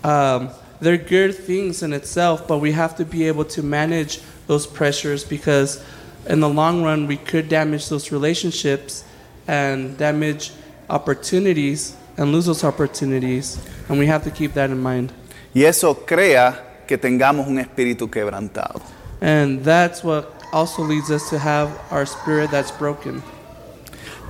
um, 0.04 0.50
they're 0.80 0.98
good 0.98 1.36
things 1.36 1.84
in 1.84 1.94
itself, 1.94 2.48
but 2.48 2.60
we 2.60 2.72
have 2.72 2.96
to 2.98 3.06
be 3.06 3.28
able 3.28 3.46
to 3.46 3.64
manage 3.64 4.22
those 4.48 4.66
pressures 4.66 5.24
because 5.24 5.84
in 6.28 6.40
the 6.40 6.50
long 6.50 6.84
run, 6.84 7.08
we 7.08 7.18
could 7.18 7.50
damage 7.50 7.90
those 7.90 8.12
relationships 8.12 9.04
and 9.48 9.98
damage 9.98 10.52
opportunities 10.90 11.96
and 12.18 12.32
lose 12.32 12.46
those 12.46 12.64
opportunities. 12.64 13.58
And 13.90 13.98
we 13.98 14.06
have 14.06 14.24
to 14.24 14.32
keep 14.32 14.54
that 14.54 14.70
in 14.70 14.80
mind. 14.80 15.12
Y 15.54 15.64
eso 15.64 15.96
crea 15.96 16.58
que 16.88 16.98
tengamos 16.98 17.48
un 17.48 17.58
espíritu 17.58 18.08
quebrantado. 18.10 18.82
And 19.22 19.64
that's 19.64 20.04
what 20.04 20.34
also 20.54 20.84
leads 20.84 21.12
us 21.12 21.30
to 21.30 21.40
have 21.40 21.70
our 21.92 22.06
spirit 22.06 22.52
that's 22.52 22.72
broken. 22.72 23.24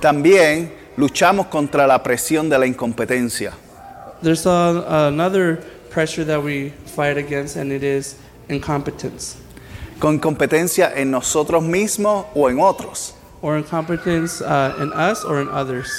También 0.00 0.70
luchamos 1.00 1.46
contra 1.46 1.86
la 1.86 2.02
presión 2.02 2.50
de 2.50 2.58
la 2.58 2.66
incompetencia. 2.66 3.52
There's 4.22 4.44
a, 4.46 5.08
another 5.08 5.56
pressure 5.88 6.24
that 6.26 6.42
we 6.42 6.74
fight 6.84 7.16
against, 7.16 7.56
and 7.56 7.72
it 7.72 7.82
is 7.82 8.16
incompetence. 8.50 9.36
Con 9.98 10.14
incompetencia 10.14 10.92
en 10.94 11.10
nosotros 11.10 11.62
mismos 11.62 12.26
o 12.34 12.48
en 12.48 12.60
otros. 12.60 13.14
or 13.42 13.56
incompetence 13.56 14.42
uh, 14.42 14.76
in 14.80 14.92
us 14.92 15.24
or 15.24 15.40
in 15.40 15.48
others. 15.48 15.90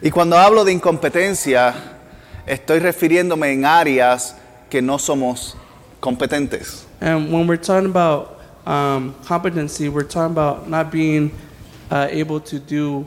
Y 0.00 0.10
cuando 0.10 0.36
hablo 0.36 0.64
de 0.64 0.72
incompetencia, 0.72 1.74
estoy 2.46 2.78
refiriéndome 2.78 3.52
en 3.52 3.64
áreas 3.64 4.36
que 4.70 4.80
no 4.80 4.98
somos 4.98 5.56
competentes. 6.00 6.84
And 7.00 7.32
when 7.32 7.48
we're 7.48 7.56
talking 7.56 7.90
about 7.90 8.38
um, 8.64 9.14
competency, 9.24 9.88
we're 9.88 10.04
talking 10.04 10.32
about 10.32 10.68
not 10.68 10.92
being 10.92 11.32
uh, 11.90 12.06
able 12.10 12.40
to 12.40 12.58
do 12.60 13.06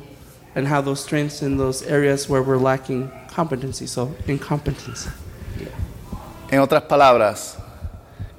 and 0.60 0.68
have 0.68 0.86
those 0.86 1.02
strengths 1.02 1.42
in 1.42 1.58
those 1.58 1.82
areas 1.84 2.30
where 2.30 2.44
we're 2.44 2.58
lacking 2.58 3.10
competency. 3.28 3.88
So, 3.88 4.16
incompetence. 4.28 5.10
En 6.52 6.60
otras 6.60 6.84
palabras, 6.84 7.58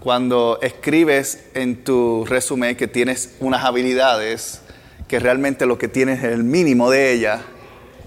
cuando 0.00 0.58
escribes 0.62 1.42
en 1.54 1.84
tu 1.84 2.24
resumen 2.26 2.76
que 2.76 2.86
tienes 2.86 3.36
unas 3.40 3.64
habilidades 3.64 4.60
que 5.08 5.18
realmente 5.18 5.66
lo 5.66 5.76
que 5.78 5.88
tienes 5.88 6.18
es 6.20 6.32
el 6.32 6.44
mínimo 6.44 6.90
de 6.90 7.12
ella, 7.12 7.42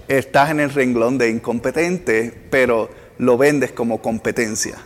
estás 0.08 0.50
en 0.50 0.60
el 0.60 0.70
renglón 0.70 1.18
de 1.18 1.30
incompetente, 1.30 2.32
pero 2.50 2.88
lo 3.18 3.36
vendes 3.36 3.72
como 3.72 4.00
competencia. 4.00 4.76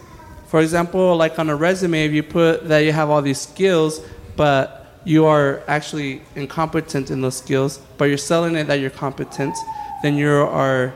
For 0.50 0.62
example, 0.62 1.16
like 1.16 1.38
on 1.38 1.50
a 1.50 1.54
resume, 1.54 2.06
if 2.06 2.12
you 2.12 2.22
put 2.22 2.68
that 2.68 2.80
you 2.80 2.92
have 2.92 3.10
all 3.10 3.22
these 3.22 3.40
skills, 3.40 4.00
but 4.36 4.87
you 5.04 5.26
are 5.26 5.62
actually 5.66 6.22
incompetent 6.34 7.10
in 7.10 7.20
those 7.20 7.36
skills, 7.36 7.80
but 7.96 8.06
you're 8.06 8.18
selling 8.18 8.56
it 8.56 8.66
that 8.66 8.80
you're 8.80 8.90
competent, 8.90 9.54
then 10.02 10.16
you 10.16 10.30
are 10.30 10.92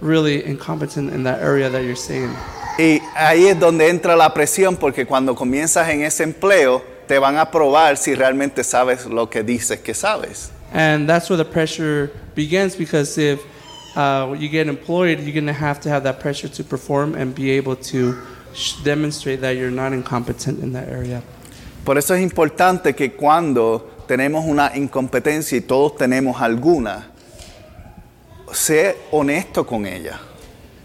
really 0.00 0.44
incompetent 0.44 1.12
in 1.12 1.24
that 1.24 1.40
area 1.40 1.68
that 1.70 1.84
you're 1.84 1.96
saying. 1.96 2.34
Y 2.78 3.00
ahí 3.14 3.46
es 3.46 3.58
donde 3.58 3.88
entra 3.88 4.16
la 4.16 4.34
presión 4.34 4.76
porque 4.76 5.06
cuando 5.06 5.34
comienzas 5.34 5.88
en 5.88 6.02
ese 6.02 6.24
empleo 6.24 6.82
te 7.06 7.18
van 7.18 7.36
a 7.36 7.50
probar 7.50 7.96
si 7.96 8.14
realmente 8.14 8.64
sabes 8.64 9.06
lo 9.06 9.28
que 9.30 9.42
dices 9.42 9.80
que 9.80 9.94
sabes. 9.94 10.50
And 10.72 11.08
that's 11.08 11.30
where 11.30 11.36
the 11.36 11.44
pressure 11.44 12.10
begins 12.34 12.74
because 12.74 13.16
if 13.16 13.40
uh, 13.96 14.34
you 14.36 14.48
get 14.48 14.66
employed, 14.66 15.20
you're 15.20 15.32
going 15.32 15.46
to 15.46 15.52
have 15.52 15.80
to 15.82 15.88
have 15.88 16.02
that 16.02 16.18
pressure 16.18 16.48
to 16.48 16.64
perform 16.64 17.14
and 17.14 17.32
be 17.32 17.50
able 17.52 17.76
to 17.76 18.20
sh- 18.54 18.74
demonstrate 18.82 19.40
that 19.40 19.56
you're 19.56 19.70
not 19.70 19.92
incompetent 19.92 20.60
in 20.60 20.72
that 20.72 20.88
area. 20.88 21.22
Por 21.84 21.98
eso 21.98 22.14
es 22.14 22.22
importante 22.22 22.94
que 22.94 23.12
cuando 23.12 23.90
tenemos 24.06 24.44
una 24.46 24.72
incompetencia 24.74 25.58
y 25.58 25.60
todos 25.60 25.96
tenemos 25.96 26.40
alguna, 26.40 27.06
sé 28.52 28.96
honesto 29.10 29.66
con 29.66 29.86
ella. 29.86 30.18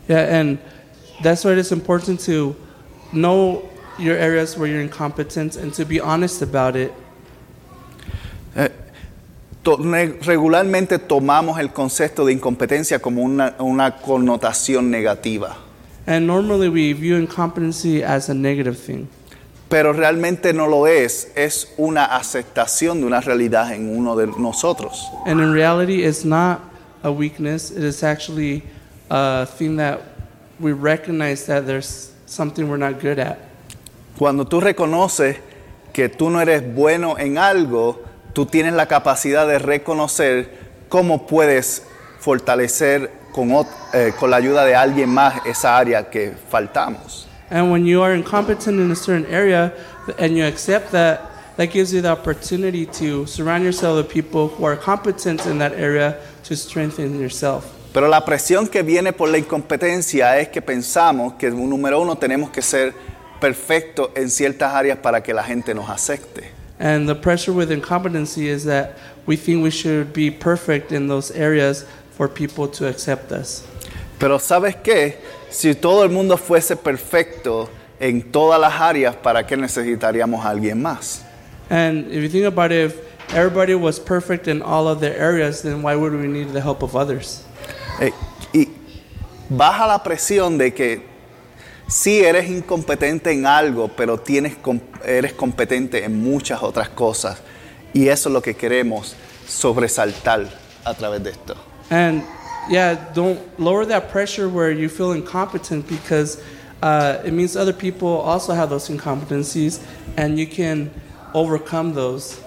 Yeah, 0.08 0.40
and 0.40 0.60
that's 1.22 1.46
why 1.46 1.52
it's 1.54 1.72
important 1.72 2.20
to 2.26 2.56
know 3.14 3.62
your 3.98 4.18
areas 4.18 4.58
where 4.58 4.68
you're 4.70 4.82
incompetent 4.84 5.56
and 5.56 5.74
to 5.76 5.86
be 5.86 6.00
honest 6.02 6.42
about 6.42 6.76
it. 6.76 6.92
To- 9.64 9.78
ne- 9.78 10.14
regularmente 10.24 10.98
tomamos 11.00 11.60
el 11.60 11.72
concepto 11.74 12.26
de 12.26 12.32
incompetencia 12.34 13.00
como 13.00 13.22
una, 13.22 13.56
una 13.60 13.98
connotación 13.98 14.90
negativa, 14.90 15.58
And 16.08 16.26
normally 16.26 16.70
we 16.70 16.94
view 16.94 17.18
incompetency 17.18 18.02
as 18.02 18.30
a 18.30 18.34
negative 18.34 18.78
thing. 18.78 19.08
Pero 19.69 19.93
realmente 19.93 20.51
no 20.51 20.67
lo 20.67 20.88
es, 20.88 21.32
es 21.36 21.71
una 21.77 22.05
aceptación 22.05 23.01
de 23.01 23.05
una 23.05 23.21
realidad 23.21 23.71
en 23.71 23.95
uno 23.95 24.15
de 24.15 24.27
nosotros. 24.27 25.08
And 25.25 25.39
in 25.39 25.53
reality, 25.53 26.03
it's 26.03 26.25
not 26.25 26.60
a 27.03 27.12
weakness. 27.12 27.71
It 27.71 27.84
is 27.84 28.03
actually 28.03 28.63
a 29.10 29.45
thing 29.45 29.77
that 29.77 29.99
we 30.60 30.73
recognize 30.73 31.45
that 31.45 31.65
there's 31.65 32.12
something 32.25 32.67
we're 32.67 32.77
not 32.79 32.99
good 33.01 33.19
at. 33.19 33.38
Cuando 34.17 34.45
tú 34.45 34.60
reconoces 34.60 35.38
que 35.93 36.10
tú 36.10 36.29
no 36.29 36.41
eres 36.41 36.63
bueno 36.75 37.17
en 37.17 37.38
algo, 37.38 38.01
tú 38.34 38.47
tienes 38.47 38.73
la 38.73 38.88
capacidad 38.88 39.47
de 39.47 39.60
reconocer 39.60 40.49
cómo 40.89 41.27
puedes 41.27 41.84
fortalecer 42.19 43.12
con, 43.32 43.51
eh, 43.93 44.13
con 44.19 44.32
la 44.32 44.38
ayuda 44.38 44.65
de 44.65 44.75
alguien 44.75 45.10
más 45.10 45.45
esa 45.45 45.77
área 45.77 46.10
que 46.10 46.34
faltamos. 46.49 47.29
And 47.52 47.72
when 47.72 47.86
you 47.86 48.02
are 48.02 48.14
incompetent 48.14 48.80
in 48.80 48.92
a 48.92 48.96
certain 48.96 49.26
area 49.26 49.74
and 50.18 50.38
you 50.38 50.46
accept 50.46 50.92
that, 50.92 51.32
that 51.58 51.72
gives 51.72 51.94
you 51.94 52.02
the 52.02 52.10
opportunity 52.10 52.86
to 52.86 53.26
surround 53.26 53.64
yourself 53.64 53.98
with 53.98 54.10
people 54.10 54.50
who 54.50 54.64
are 54.66 54.76
competent 54.76 55.46
in 55.46 55.58
that 55.58 55.74
area 55.74 56.20
to 56.44 56.56
strengthen 56.56 57.20
yourself. 57.20 57.76
Pero 57.92 58.08
la 58.08 58.24
presión 58.24 58.68
que 58.70 58.84
viene 58.84 59.14
por 59.14 59.30
la 59.30 59.40
incompetencia 59.40 60.38
es 60.40 60.50
que 60.50 60.62
pensamos 60.62 61.34
que, 61.40 61.50
número 61.50 62.00
uno, 62.00 62.16
tenemos 62.16 62.52
que 62.52 62.62
ser 62.62 62.94
perfectos 63.42 64.12
en 64.16 64.30
ciertas 64.30 64.74
áreas 64.74 65.00
para 65.00 65.22
que 65.24 65.34
la 65.34 65.44
gente 65.44 65.74
nos 65.74 65.90
acepte. 65.90 66.52
And 66.80 67.10
the 67.10 67.16
pressure 67.16 67.52
with 67.52 67.72
incompetency 67.72 68.48
is 68.48 68.64
that 68.66 68.96
we 69.26 69.36
think 69.36 69.64
we 69.64 69.72
should 69.72 70.14
be 70.14 70.30
perfect 70.30 70.92
in 70.92 71.08
those 71.08 71.32
areas 71.32 71.86
for 72.12 72.30
people 72.30 72.68
to 72.68 72.88
accept 72.88 73.32
us. 73.32 73.64
Pero 74.19 74.38
¿sabes 74.38 74.75
qué? 74.75 75.17
Si 75.49 75.73
todo 75.73 76.03
el 76.03 76.10
mundo 76.10 76.38
fuese 76.38 76.75
perfecto 76.75 77.69
en 77.99 78.21
todas 78.21 78.60
las 78.60 78.79
áreas, 78.79 79.15
¿para 79.15 79.47
qué 79.47 79.55
necesitaríamos 79.58 80.45
a 80.45 80.49
alguien 80.49 80.82
más? 80.82 81.25
And 81.69 82.12
if 82.12 82.21
you 82.23 82.29
think 82.29 82.45
about 82.45 82.71
it, 82.71 82.88
if 82.88 82.95
everybody 83.34 83.75
was 83.75 83.99
perfect 83.99 84.47
in 84.47 84.62
all 84.62 84.88
of 84.88 84.99
their 84.99 85.15
areas, 85.17 85.62
then 85.62 85.82
why 85.82 85.95
would 85.95 86.13
we 86.13 86.27
need 86.27 86.51
the 86.51 86.62
help 86.62 86.84
of 86.84 86.95
others? 86.95 87.43
Eh, 88.01 88.12
y 88.53 88.67
baja 89.49 89.88
la 89.88 90.03
presión 90.03 90.58
de 90.58 90.73
que 90.73 91.01
sí 91.88 92.21
eres 92.23 92.49
incompetente 92.49 93.32
en 93.32 93.45
algo, 93.45 93.88
pero 93.88 94.19
tienes, 94.19 94.58
eres 95.05 95.34
competente 95.34 96.03
en 96.03 96.21
muchas 96.21 96.62
otras 96.62 96.89
cosas. 96.89 97.38
Y 97.93 98.08
eso 98.10 98.29
es 98.29 98.34
lo 98.34 98.41
que 98.41 98.55
queremos 98.55 99.15
sobresaltar 99.47 100.47
a 100.84 100.93
través 100.93 101.23
de 101.23 101.32
esto. 101.32 101.55
And 101.89 102.23
yeah, 102.69 102.95
don't 103.13 103.39
lower 103.60 103.86
that 103.86 104.10
pressure 104.10 104.47
where 104.47 104.71
you 104.71 104.89
feel 104.89 105.12
incompetent 105.12 105.88
because 105.88 106.41
uh, 106.82 107.21
it 107.25 107.34
means 107.34 107.55
other 107.55 107.73
people 107.73 108.08
also 108.08 108.53
have 108.53 108.69
those 108.69 108.89
incompetencies 108.89 109.84
and 110.17 110.38
you 110.38 110.47
can 110.47 110.91
overcome 111.34 111.93
those. 111.93 112.39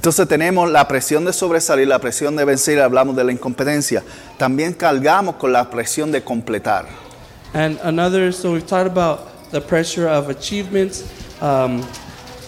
Entonces 0.00 0.28
tenemos 0.28 0.70
la 0.70 0.86
presión 0.86 1.24
de 1.24 1.32
sobresalir, 1.32 1.88
la 1.88 1.98
presión 1.98 2.36
de 2.36 2.44
vencer, 2.44 2.78
hablamos 2.78 3.16
de 3.16 3.24
la 3.24 3.32
incompetencia. 3.32 4.02
También 4.38 4.74
cargamos 4.74 5.36
con 5.36 5.50
la 5.52 5.70
presión 5.70 6.12
de 6.12 6.20
completar. 6.22 6.86
And 7.54 7.78
another, 7.82 8.30
so 8.32 8.52
we've 8.52 8.66
talked 8.66 8.90
about 8.90 9.50
the 9.50 9.60
pressure 9.60 10.06
of 10.06 10.28
achievements, 10.28 11.04
um, 11.40 11.86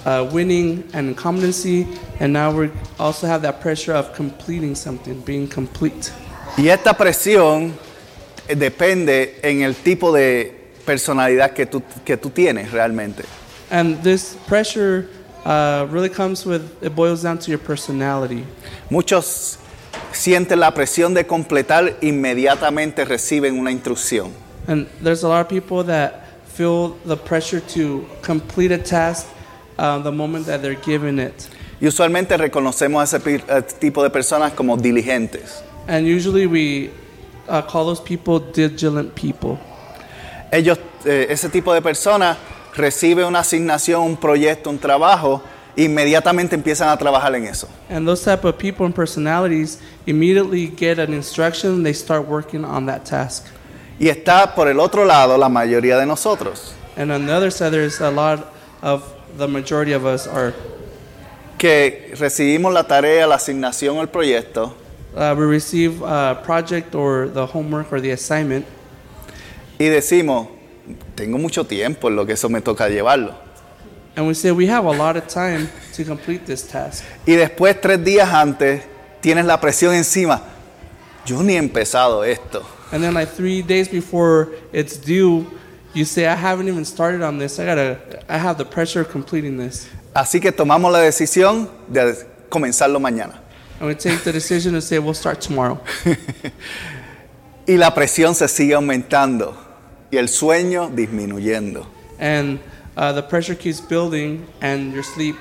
uh, 0.06 0.28
winning, 0.32 0.84
and 0.94 1.08
incompetency, 1.08 1.86
and 2.20 2.32
now 2.32 2.52
we 2.52 2.70
also 2.98 3.26
have 3.26 3.42
that 3.42 3.60
pressure 3.60 3.92
of 3.92 4.14
completing 4.14 4.74
something, 4.74 5.20
being 5.22 5.48
complete. 5.48 6.12
Y 6.56 6.68
esta 6.68 6.94
presión 6.94 7.72
eh, 8.48 8.54
depende 8.54 9.40
en 9.42 9.62
el 9.62 9.74
tipo 9.74 10.12
de 10.12 10.54
personalidad 10.86 11.52
que 11.52 11.66
tú, 11.66 11.82
que 12.04 12.16
tú 12.16 12.30
tienes 12.30 12.70
realmente. 12.70 13.24
And 13.68 14.00
this 14.04 14.36
pressure 14.46 15.08
uh, 15.44 15.88
really 15.90 16.08
comes 16.08 16.46
with, 16.46 16.62
it 16.80 16.94
boils 16.94 17.24
down 17.24 17.38
to 17.38 17.50
your 17.50 17.58
personality. 17.58 18.44
Muchos 18.88 19.58
sienten 20.12 20.60
la 20.60 20.72
presión 20.72 21.14
de 21.14 21.24
completar, 21.24 21.96
inmediatamente 22.00 23.04
reciben 23.04 23.58
una 23.58 23.72
instrucción. 23.72 24.32
And 24.68 24.86
there's 25.02 25.24
a 25.24 25.28
lot 25.28 25.40
of 25.40 25.48
people 25.48 25.82
that 25.84 26.22
feel 26.46 26.96
the 27.04 27.16
pressure 27.16 27.60
to 27.74 28.06
complete 28.22 28.70
a 28.70 28.78
task 28.78 29.26
uh, 29.78 29.98
the 30.02 30.10
moment 30.10 30.46
that 30.46 30.60
they're 30.62 30.80
given 30.84 31.18
it. 31.18 31.48
Y 31.80 31.86
usualmente 31.86 32.36
reconocemos 32.36 33.12
a 33.12 33.16
ese 33.16 33.42
a 33.48 33.58
este 33.58 33.74
tipo 33.78 34.02
de 34.02 34.10
personas 34.10 34.52
como 34.52 34.76
diligentes. 34.76 35.62
And 35.88 36.06
usually 36.06 36.46
we 36.46 36.90
uh, 37.48 37.62
call 37.62 37.86
those 37.86 38.00
people 38.00 38.38
diligent 38.40 39.14
people. 39.14 39.58
Ellos, 40.50 40.78
eh, 41.04 41.26
ese 41.28 41.48
tipo 41.48 41.74
de 41.74 41.82
personas 41.82 42.36
recibe 42.74 43.24
una 43.24 43.40
asignación, 43.40 44.02
un 44.02 44.16
proyecto, 44.16 44.70
un 44.70 44.78
trabajo, 44.78 45.42
inmediatamente 45.76 46.54
empiezan 46.54 46.88
a 46.88 46.96
trabajar 46.96 47.34
en 47.34 47.44
eso. 47.44 47.68
And 47.90 48.06
those 48.06 48.24
type 48.24 48.44
of 48.46 48.56
people 48.56 48.86
and 48.86 48.94
personalities 48.94 49.78
immediately 50.06 50.68
get 50.68 50.98
an 50.98 51.12
instruction, 51.12 51.82
they 51.82 51.92
start 51.92 52.26
working 52.26 52.64
on 52.64 52.86
that 52.86 53.04
task. 53.04 53.46
Y 53.98 54.08
está 54.08 54.54
por 54.54 54.68
el 54.68 54.78
otro 54.78 55.04
lado 55.04 55.38
la 55.38 55.48
mayoría 55.48 55.98
de 55.98 56.06
nosotros, 56.06 56.74
And 56.96 57.12
on 57.12 57.26
the 57.26 57.32
other 57.32 57.50
side, 57.50 57.72
there's 57.72 58.00
a 58.00 58.10
lot 58.10 58.52
of 58.82 59.15
the 59.36 59.46
majority 59.46 59.92
of 59.92 60.04
us 60.04 60.26
are 60.26 60.54
que 61.58 62.12
recibimos 62.18 62.72
la 62.72 62.84
tarea, 62.84 63.26
la 63.26 63.36
asignación, 63.36 63.98
el 63.98 64.08
proyecto, 64.08 64.74
uh, 65.14 65.34
we 65.36 65.46
receive 65.46 66.02
a 66.02 66.40
project 66.44 66.94
or 66.94 67.28
the 67.28 67.46
homework 67.46 67.92
or 67.92 68.00
the 68.00 68.10
assignment, 68.10 68.66
y 69.78 69.86
decimos, 69.86 70.48
tengo 71.14 71.38
mucho 71.38 71.64
tiempo 71.64 72.08
en 72.08 72.16
lo 72.16 72.26
que 72.26 72.34
eso 72.34 72.48
me 72.48 72.60
toca 72.60 72.88
llevarlo. 72.88 73.46
and 74.16 74.26
we 74.26 74.32
say 74.32 74.50
we 74.50 74.66
have 74.66 74.86
a 74.86 74.90
lot 74.90 75.16
of 75.16 75.28
time 75.28 75.68
to 75.92 76.04
complete 76.04 76.46
this 76.46 76.62
task. 76.62 77.04
Y 77.26 77.34
después, 77.34 77.78
tres 77.80 78.02
días 78.02 78.32
antes, 78.32 78.82
tienes 79.20 79.44
la 79.44 79.60
presión 79.60 79.94
encima. 79.94 80.42
Yo 81.26 81.42
ni 81.42 81.54
he 81.54 81.58
empezado 81.58 82.24
esto. 82.24 82.64
And 82.92 83.02
then 83.02 83.14
like 83.14 83.28
three 83.28 83.62
days 83.62 83.88
before 83.88 84.48
it's 84.72 84.96
due, 84.96 85.46
you 85.96 86.04
say, 86.04 86.26
I 86.26 86.34
haven't 86.34 86.68
even 86.68 86.84
started 86.84 87.22
on 87.22 87.38
this. 87.38 87.58
I 87.58 87.64
gotta, 87.64 87.98
I 88.28 88.36
have 88.38 88.58
the 88.58 88.64
pressure 88.64 89.00
of 89.00 89.08
completing 89.08 89.56
this. 89.56 89.88
Así 90.14 90.40
que 90.40 90.52
tomamos 90.52 90.92
la 90.92 91.00
decisión 91.00 91.68
de 91.88 92.14
comenzarlo 92.50 93.00
mañana. 93.00 93.38
And 93.80 93.88
we 93.88 93.94
take 93.94 94.22
the 94.22 94.32
decision 94.32 94.74
to 94.74 94.80
say, 94.80 94.98
we'll 94.98 95.14
start 95.14 95.40
tomorrow. 95.40 95.80
Y 97.68 97.76
la 97.78 97.92
presión 97.94 98.36
se 98.36 98.46
sigue 98.46 98.74
aumentando 98.74 99.56
y 100.12 100.18
el 100.18 100.28
sueño 100.28 100.88
disminuyendo. 100.88 101.84
And 102.20 102.60
uh, 102.96 103.12
the 103.12 103.22
pressure 103.22 103.56
keeps 103.56 103.80
building, 103.80 104.46
and 104.62 104.92
your 104.92 105.02
sleep 105.02 105.34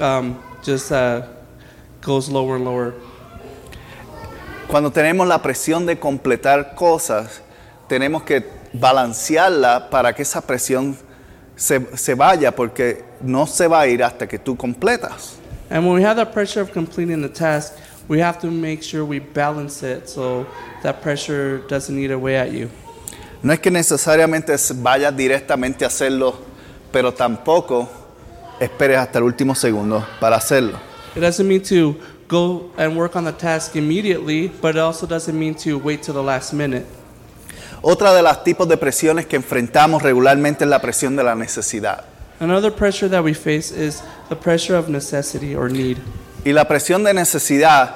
um, 0.00 0.42
just 0.62 0.90
uh, 0.90 1.26
goes 2.00 2.30
lower 2.30 2.56
and 2.56 2.64
lower. 2.64 2.94
Cuando 4.66 4.90
tenemos 4.90 5.28
la 5.28 5.42
presión 5.42 5.84
de 5.84 5.98
completar 5.98 6.74
cosas, 6.74 7.42
tenemos 7.86 8.22
que 8.22 8.42
balancearla 8.72 9.90
para 9.90 10.12
que 10.12 10.22
esa 10.22 10.40
presión 10.40 10.96
se, 11.56 11.96
se 11.96 12.14
vaya, 12.14 12.54
porque 12.54 13.04
no 13.20 13.46
se 13.46 13.66
va 13.66 13.80
a 13.80 13.86
ir 13.86 14.02
hasta 14.02 14.26
que 14.26 14.38
tú 14.38 14.56
completas. 14.56 15.38
And 15.70 15.84
when 15.84 15.94
we 15.94 16.02
have 16.02 16.16
that 16.16 16.32
pressure 16.32 16.60
of 16.60 16.72
completing 16.72 17.20
the 17.20 17.28
task, 17.28 17.74
we 18.08 18.20
have 18.20 18.38
to 18.40 18.50
make 18.50 18.82
sure 18.82 19.04
we 19.04 19.18
balance 19.18 19.82
it 19.82 20.08
so 20.08 20.46
that 20.82 21.02
pressure 21.02 21.58
doesn't 21.68 21.98
eat 21.98 22.10
away 22.10 22.36
at 22.36 22.52
you. 22.52 22.70
No 23.42 23.52
es 23.52 23.60
que 23.60 23.70
necesariamente 23.70 24.56
vayas 24.76 25.14
directamente 25.16 25.84
a 25.84 25.88
hacerlo, 25.88 26.34
pero 26.90 27.12
tampoco 27.12 27.88
esperes 28.58 28.98
hasta 28.98 29.18
el 29.18 29.24
último 29.24 29.54
segundo 29.54 30.04
para 30.20 30.36
hacerlo. 30.36 30.78
It 31.14 31.20
doesn't 31.20 31.46
mean 31.46 31.62
to 31.64 31.96
go 32.28 32.70
and 32.76 32.96
work 32.96 33.14
on 33.14 33.24
the 33.24 33.32
task 33.32 33.76
immediately, 33.76 34.48
but 34.48 34.74
it 34.74 34.80
also 34.80 35.06
doesn't 35.06 35.38
mean 35.38 35.54
to 35.56 35.78
wait 35.78 36.02
till 36.02 36.14
the 36.14 36.22
last 36.22 36.52
minute. 36.52 36.86
Otra 37.82 38.12
de 38.12 38.22
las 38.22 38.42
tipos 38.44 38.68
de 38.68 38.76
presiones 38.76 39.26
que 39.26 39.36
enfrentamos 39.36 40.02
regularmente 40.02 40.64
es 40.64 40.70
la 40.70 40.80
presión 40.80 41.16
de 41.16 41.24
la 41.24 41.34
necesidad. 41.34 42.04
Another 42.40 42.72
pressure 42.72 43.08
that 43.08 43.22
we 43.22 43.34
face 43.34 43.72
is 43.72 44.02
the 44.28 44.36
pressure 44.36 44.76
of 44.76 44.88
necessity 44.88 45.54
or 45.54 45.70
need. 45.70 45.98
Y 46.44 46.52
la 46.52 46.66
presión 46.66 47.02
de 47.04 47.12
necesidad 47.12 47.90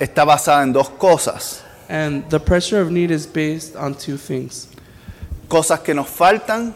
está 0.00 0.24
basada 0.24 0.62
en 0.62 0.72
dos 0.72 0.88
cosas. 0.90 1.62
And 1.88 2.28
the 2.30 2.40
pressure 2.40 2.80
of 2.80 2.90
need 2.90 3.10
is 3.10 3.26
based 3.26 3.76
on 3.76 3.94
two 3.94 4.16
things 4.16 4.66
Cosas 5.48 5.78
que 5.80 5.94
nos 5.94 6.08
faltan 6.08 6.74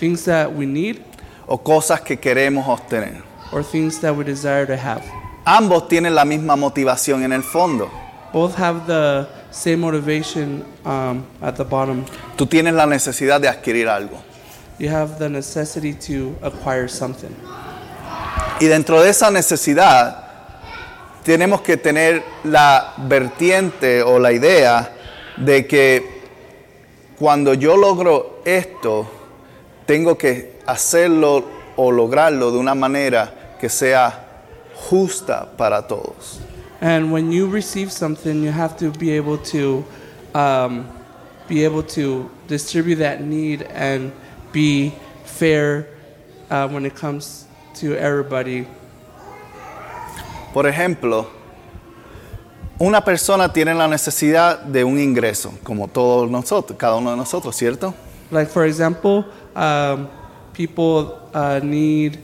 things 0.00 0.24
that 0.24 0.52
we 0.52 0.66
need 0.66 1.00
o 1.46 1.56
cosas 1.58 2.00
que 2.00 2.16
queremos 2.16 2.66
obtener. 2.66 3.22
or 3.52 3.62
things 3.62 4.00
that 4.00 4.14
we 4.16 4.24
desire 4.24 4.66
to 4.66 4.76
have. 4.76 5.02
Ambos 5.44 5.88
tienen 5.88 6.14
la 6.14 6.24
misma 6.24 6.56
motivación 6.56 7.22
en 7.22 7.32
el 7.32 7.42
fondo. 7.42 7.88
Both 8.32 8.56
have 8.56 8.86
the 8.86 9.28
same 9.50 9.76
motivation 9.76 10.64
um, 10.84 11.24
at 11.42 11.56
the 11.56 11.64
bottom. 11.64 12.04
Tú 12.36 12.46
tienes 12.46 12.74
la 12.74 12.86
necesidad 12.86 13.40
de 13.40 13.48
adquirir 13.48 13.88
algo. 13.88 14.22
You 14.78 14.88
have 14.90 15.18
the 15.18 15.28
necessity 15.28 15.92
to 16.08 16.36
acquire 16.42 16.88
something. 16.88 17.34
Y 18.60 18.66
dentro 18.66 19.02
de 19.02 19.10
esa 19.10 19.30
necesidad 19.30 20.24
tenemos 21.24 21.60
que 21.60 21.76
tener 21.76 22.22
la 22.44 22.94
vertiente 22.96 24.02
o 24.02 24.18
la 24.18 24.32
idea 24.32 24.92
de 25.36 25.66
que 25.66 26.20
cuando 27.18 27.54
yo 27.54 27.76
logro 27.76 28.40
esto, 28.44 29.10
tengo 29.86 30.16
que 30.16 30.58
hacerlo 30.66 31.44
o 31.76 31.90
lograrlo 31.90 32.50
de 32.50 32.58
una 32.58 32.74
manera 32.74 33.56
que 33.60 33.68
sea 33.68 34.26
justa 34.74 35.50
para 35.56 35.86
todos. 35.86 36.40
And 36.80 37.12
when 37.12 37.30
you 37.30 37.46
receive 37.46 37.92
something, 37.92 38.42
you 38.42 38.50
have 38.50 38.76
to 38.78 38.90
be 38.90 39.10
able 39.10 39.38
to 39.52 39.84
um, 40.34 40.88
be 41.48 41.64
able 41.64 41.82
to 41.82 42.30
distribute 42.46 42.96
that 42.96 43.22
need 43.22 43.62
and 43.62 44.12
be 44.52 44.92
fair 45.24 45.88
uh, 46.48 46.68
when 46.68 46.86
it 46.86 46.94
comes 46.94 47.46
to 47.74 47.96
everybody. 47.96 48.66
Por 50.52 50.64
ejemplo, 50.66 51.26
una 52.78 53.02
persona 53.04 53.52
tiene 53.52 53.74
la 53.74 53.86
necesidad 53.86 54.62
de 54.62 54.84
un 54.84 54.98
ingreso, 54.98 55.52
como 55.62 55.86
todos 55.88 56.30
nosotros, 56.30 56.78
cada 56.78 56.96
uno 56.96 57.10
de 57.10 57.16
nosotros, 57.16 57.54
¿cierto? 57.56 57.94
Like 58.30 58.50
for 58.50 58.64
example, 58.64 59.24
um, 59.54 60.08
people 60.52 61.18
uh, 61.34 61.60
need 61.62 62.18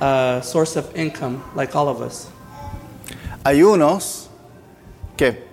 a 0.00 0.40
source 0.42 0.76
of 0.76 0.94
income, 0.96 1.42
like 1.54 1.76
all 1.76 1.88
of 1.88 2.00
us. 2.00 2.29
Hay 3.42 3.62
unos 3.62 4.28
que 5.16 5.44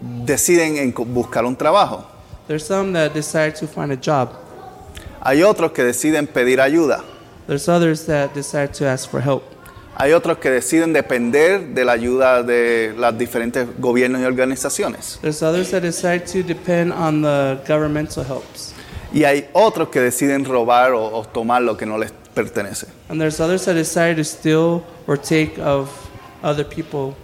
deciden 0.00 0.92
buscar 0.92 1.44
un 1.44 1.56
trabajo. 1.56 2.04
There's 2.48 2.64
some 2.64 2.92
that 2.94 3.12
decide 3.12 3.52
to 3.60 3.68
find 3.68 3.92
a 3.92 3.96
job. 3.96 4.30
Hay 5.20 5.42
otros 5.42 5.72
que 5.72 5.84
deciden 5.84 6.26
pedir 6.26 6.60
ayuda. 6.60 7.04
There's 7.46 7.68
others 7.68 8.06
that 8.06 8.34
decide 8.34 8.72
to 8.78 8.86
ask 8.86 9.08
for 9.08 9.20
help. 9.20 9.42
Hay 9.96 10.12
otros 10.12 10.38
que 10.38 10.50
deciden 10.50 10.92
depender 10.92 11.74
de 11.74 11.84
la 11.84 11.92
ayuda 11.92 12.42
de 12.42 12.94
los 12.96 13.16
diferentes 13.18 13.66
gobiernos 13.78 14.20
y 14.20 14.24
organizaciones. 14.24 15.18
There's 15.20 15.42
others 15.42 15.70
that 15.70 15.82
decide 15.82 16.24
to 16.32 16.42
depend 16.42 16.92
on 16.92 17.22
the 17.22 17.58
governmental 17.66 18.24
helps. 18.24 18.72
Y 19.12 19.24
hay 19.24 19.48
otros 19.52 19.88
que 19.88 20.00
deciden 20.00 20.44
robar 20.44 20.92
o, 20.92 21.04
o 21.04 21.24
tomar 21.24 21.62
lo 21.62 21.76
que 21.76 21.86
no 21.86 21.96
les 21.96 22.12
pertenece. 22.34 22.86
And 23.08 23.20
there's 23.20 23.40
others 23.40 23.64
that 23.66 23.74
decide 23.74 24.16
to 24.16 24.24
steal 24.24 24.82
or 25.06 25.16
take 25.16 25.60
of 25.60 25.90
other 26.42 26.64
people. 26.64 27.14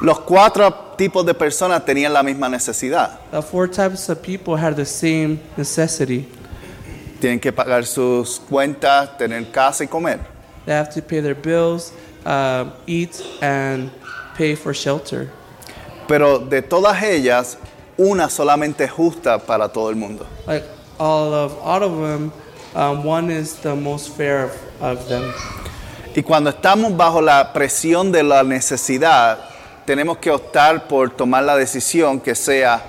Los 0.00 0.20
cuatro 0.20 0.72
tipos 0.96 1.26
de 1.26 1.34
personas 1.34 1.84
tenían 1.84 2.12
la 2.12 2.22
misma 2.22 2.48
necesidad. 2.48 3.18
The 3.32 3.42
four 3.42 3.68
types 3.68 4.08
of 4.08 4.22
people 4.22 4.56
had 4.56 4.76
the 4.76 4.84
same 4.84 5.40
necessity. 5.56 6.26
Tienen 7.20 7.40
que 7.40 7.52
pagar 7.52 7.84
sus 7.84 8.40
cuentas, 8.48 9.18
tener 9.18 9.50
casa 9.50 9.84
y 9.84 9.88
comer. 9.88 10.20
They 10.66 10.74
have 10.74 10.90
to 10.94 11.02
pay 11.02 11.20
their 11.20 11.34
bills, 11.34 11.92
uh, 12.24 12.70
eat, 12.86 13.20
and 13.42 13.90
pay 14.36 14.54
for 14.54 14.72
shelter. 14.72 15.30
Pero 16.06 16.38
de 16.38 16.62
todas 16.62 17.02
ellas, 17.02 17.58
una 17.98 18.28
solamente 18.30 18.84
es 18.84 18.90
justa 18.92 19.38
para 19.38 19.68
todo 19.68 19.90
el 19.90 19.96
mundo. 19.96 20.26
Like 20.46 20.64
all 21.00 21.34
of 21.34 21.58
all 21.60 21.82
of 21.82 21.92
them, 22.00 22.32
um, 22.76 23.04
one 23.04 23.30
is 23.30 23.54
the 23.62 23.74
most 23.74 24.16
fair 24.16 24.44
of, 24.44 24.52
of 24.80 25.08
them. 25.08 25.32
Y 26.18 26.22
cuando 26.24 26.50
estamos 26.50 26.96
bajo 26.96 27.22
la 27.22 27.52
presión 27.52 28.10
de 28.10 28.24
la 28.24 28.42
necesidad, 28.42 29.38
tenemos 29.84 30.18
que 30.18 30.32
optar 30.32 30.88
por 30.88 31.10
tomar 31.10 31.44
la 31.44 31.56
decisión 31.56 32.18
que 32.18 32.34
sea 32.34 32.82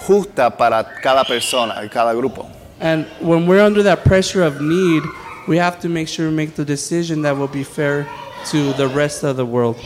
justa 0.00 0.50
para 0.50 0.84
cada 1.00 1.22
persona 1.22 1.84
y 1.84 1.88
cada 1.88 2.12
grupo. 2.12 2.48
And 2.80 3.06
when 3.20 3.46
we're 3.46 3.64
under 3.64 3.84
that 3.84 4.02
pressure 4.02 4.44
of 4.44 4.60
need, 4.60 5.04
we 5.46 5.56
have 5.56 5.78
to 5.82 5.88
make 5.88 6.08
sure 6.08 6.28
we 6.28 6.34
make 6.34 6.56
the 6.56 6.64
decision 6.64 7.22
that 7.22 7.36
will 7.36 7.46
be 7.46 7.62
fair 7.62 8.08
to 8.50 8.72
the 8.72 8.88
rest 8.88 9.22
of 9.22 9.36
the 9.36 9.46
world. 9.46 9.76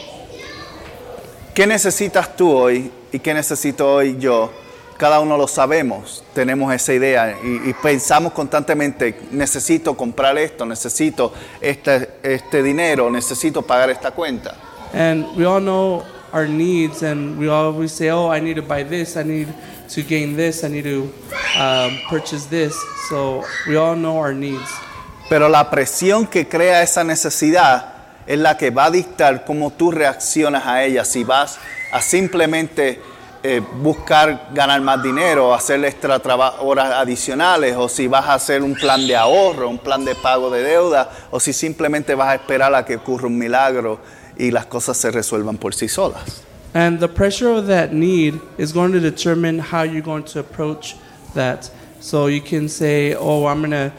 ¿Qué 1.55 1.66
necesitas 1.66 2.35
tú 2.35 2.51
hoy 2.51 2.90
y 3.12 3.18
qué 3.18 3.35
necesito 3.35 3.87
hoy 3.87 4.16
yo? 4.18 4.51
Cada 4.99 5.21
uno 5.21 5.37
lo 5.37 5.47
sabemos, 5.47 6.25
tenemos 6.35 6.75
esa 6.75 6.93
idea 6.93 7.39
y, 7.43 7.71
y 7.71 7.73
pensamos 7.81 8.33
constantemente, 8.33 9.15
necesito 9.31 9.97
comprar 9.97 10.37
esto, 10.37 10.67
necesito 10.67 11.33
este, 11.61 12.11
este 12.23 12.63
dinero, 12.65 13.09
necesito 13.09 13.63
pagar 13.63 13.91
esta 13.91 14.11
cuenta. 14.11 14.57
And 14.93 15.25
we 15.37 15.47
all 15.47 15.61
know 15.61 16.03
our 16.33 16.49
needs, 16.49 17.03
and 17.03 17.39
we 17.39 17.49
always 17.49 17.93
say, 17.93 18.11
"Oh, 18.11 18.31
I 18.31 18.41
need 18.41 18.57
to 18.57 18.63
buy 18.63 18.83
this. 18.83 19.17
I 19.17 19.23
need 19.23 19.49
to 19.95 20.03
gain 20.03 20.37
this. 20.37 20.65
I 20.65 20.69
need 20.69 20.85
to 20.85 21.13
um, 21.59 21.99
purchase 22.11 22.47
this." 22.47 22.75
So 23.09 23.45
we 23.67 23.77
all 23.77 23.95
know 23.95 24.19
our 24.19 24.35
needs. 24.35 24.69
Pero 25.29 25.49
la 25.49 25.71
presión 25.71 26.27
que 26.27 26.49
crea 26.49 26.83
esa 26.83 27.05
necesidad 27.05 27.95
es 28.27 28.39
la 28.39 28.57
que 28.57 28.71
va 28.71 28.87
a 28.87 28.91
dictar 28.91 29.45
cómo 29.45 29.71
tú 29.71 29.91
reaccionas 29.91 30.67
a 30.67 30.85
ella. 30.85 31.05
Si 31.05 31.23
vas 31.23 31.59
a 31.93 32.01
simplemente 32.01 33.01
eh, 33.51 33.61
buscar 33.61 34.51
ganar 34.53 34.83
más 34.83 35.03
dinero, 35.03 35.55
hacer 35.55 35.83
extra 35.85 36.21
horas 36.61 36.93
adicionales, 36.93 37.75
o 37.77 37.89
si 37.89 38.07
vas 38.07 38.27
a 38.27 38.35
hacer 38.35 38.63
un 38.63 38.75
plan 38.75 39.07
de 39.07 39.17
ahorro, 39.17 39.71
un 39.71 39.79
plan 39.79 40.05
de 40.05 40.15
pago 40.15 40.51
de 40.51 40.63
deuda, 40.63 41.11
o 41.31 41.41
si 41.41 41.55
simplemente 41.55 42.15
vas 42.15 42.29
a 42.29 42.35
esperar 42.35 42.75
a 42.75 42.85
que 42.85 42.97
ocurra 42.97 43.27
un 43.27 43.39
milagro 43.39 44.01
y 44.37 44.51
las 44.51 44.67
cosas 44.67 44.99
se 44.99 45.11
resuelvan 45.11 45.57
por 45.57 45.75
sí 45.75 45.89
solas. 45.89 46.43
And 46.75 47.01
the 47.01 47.09
pressure 47.09 47.49
of 47.49 47.67
that 47.69 47.95
need 47.95 48.39
is 48.59 48.73
going 48.73 48.93
to 48.93 49.01
determine 49.01 49.59
how 49.59 49.83
you're 49.83 50.03
going 50.03 50.25
to 50.25 50.41
approach 50.41 50.97
that. 51.35 51.71
So 52.01 52.27
you 52.27 52.43
can 52.43 52.69
say, 52.69 53.15
"Oh, 53.15 53.47
I'm 53.47 53.63
going 53.63 53.71
to 53.71 53.93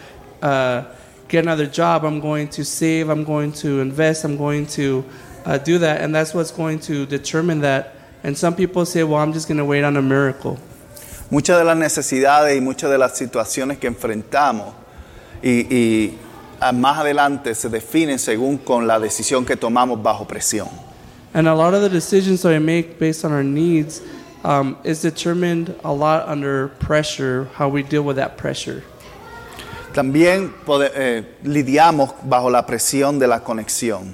uh, 0.47 0.83
get 1.27 1.43
another 1.43 1.65
job. 1.65 2.05
I'm 2.05 2.19
going 2.19 2.47
to 2.49 2.63
save. 2.63 3.09
I'm 3.09 3.23
going 3.23 3.51
to 3.63 3.81
invest. 3.81 4.23
I'm 4.23 4.37
going 4.37 4.67
to 4.77 5.03
uh, 5.43 5.57
do 5.57 5.79
that," 5.79 6.01
and 6.01 6.13
that's 6.13 6.35
what's 6.35 6.51
going 6.51 6.79
to 6.81 7.07
determine 7.07 7.61
that. 7.61 7.95
And 8.23 8.37
some 8.37 8.55
people 8.55 8.85
say, 8.85 9.03
"Well, 9.03 9.21
I'm 9.21 9.33
just 9.33 9.47
going 9.47 9.57
to 9.57 9.65
wait 9.65 9.83
on 9.83 9.97
a 9.97 10.01
miracle." 10.01 10.57
Muchas 11.31 11.57
de 11.59 11.63
las 11.63 11.77
necesidades 11.77 12.57
y 12.57 12.61
muchas 12.61 12.89
de 12.89 12.97
las 12.97 13.17
situaciones 13.17 13.77
que 13.77 13.87
enfrentamos 13.87 14.73
y, 15.43 15.67
y, 15.69 16.17
más 16.73 16.97
adelante 16.97 17.53
se 17.53 17.69
definen 17.69 18.17
según 18.17 18.57
con 18.57 18.87
la 18.87 18.99
decisión 18.99 19.45
que 19.45 19.55
tomamos 19.55 20.01
bajo 20.01 20.25
presión. 20.25 20.67
And 21.33 21.47
a 21.47 21.53
lot 21.53 21.73
of 21.75 21.81
the 21.81 21.89
decisions 21.89 22.41
that 22.41 22.49
we 22.49 22.59
make 22.59 22.97
based 22.99 23.23
on 23.23 23.31
our 23.31 23.43
needs 23.43 24.01
um, 24.43 24.77
is 24.83 25.01
determined 25.01 25.75
a 25.83 25.93
lot 25.93 26.27
under 26.27 26.69
pressure, 26.79 27.47
how 27.53 27.69
we 27.69 27.83
deal 27.83 28.03
with 28.03 28.15
that 28.15 28.35
pressure. 28.37 28.83
También 29.93 30.51
pode- 30.65 30.91
eh, 30.95 31.23
lidiamos 31.43 32.13
bajo 32.23 32.49
la 32.49 32.65
presión 32.65 33.19
de 33.19 33.27
la 33.27 33.39
conexión. 33.39 34.13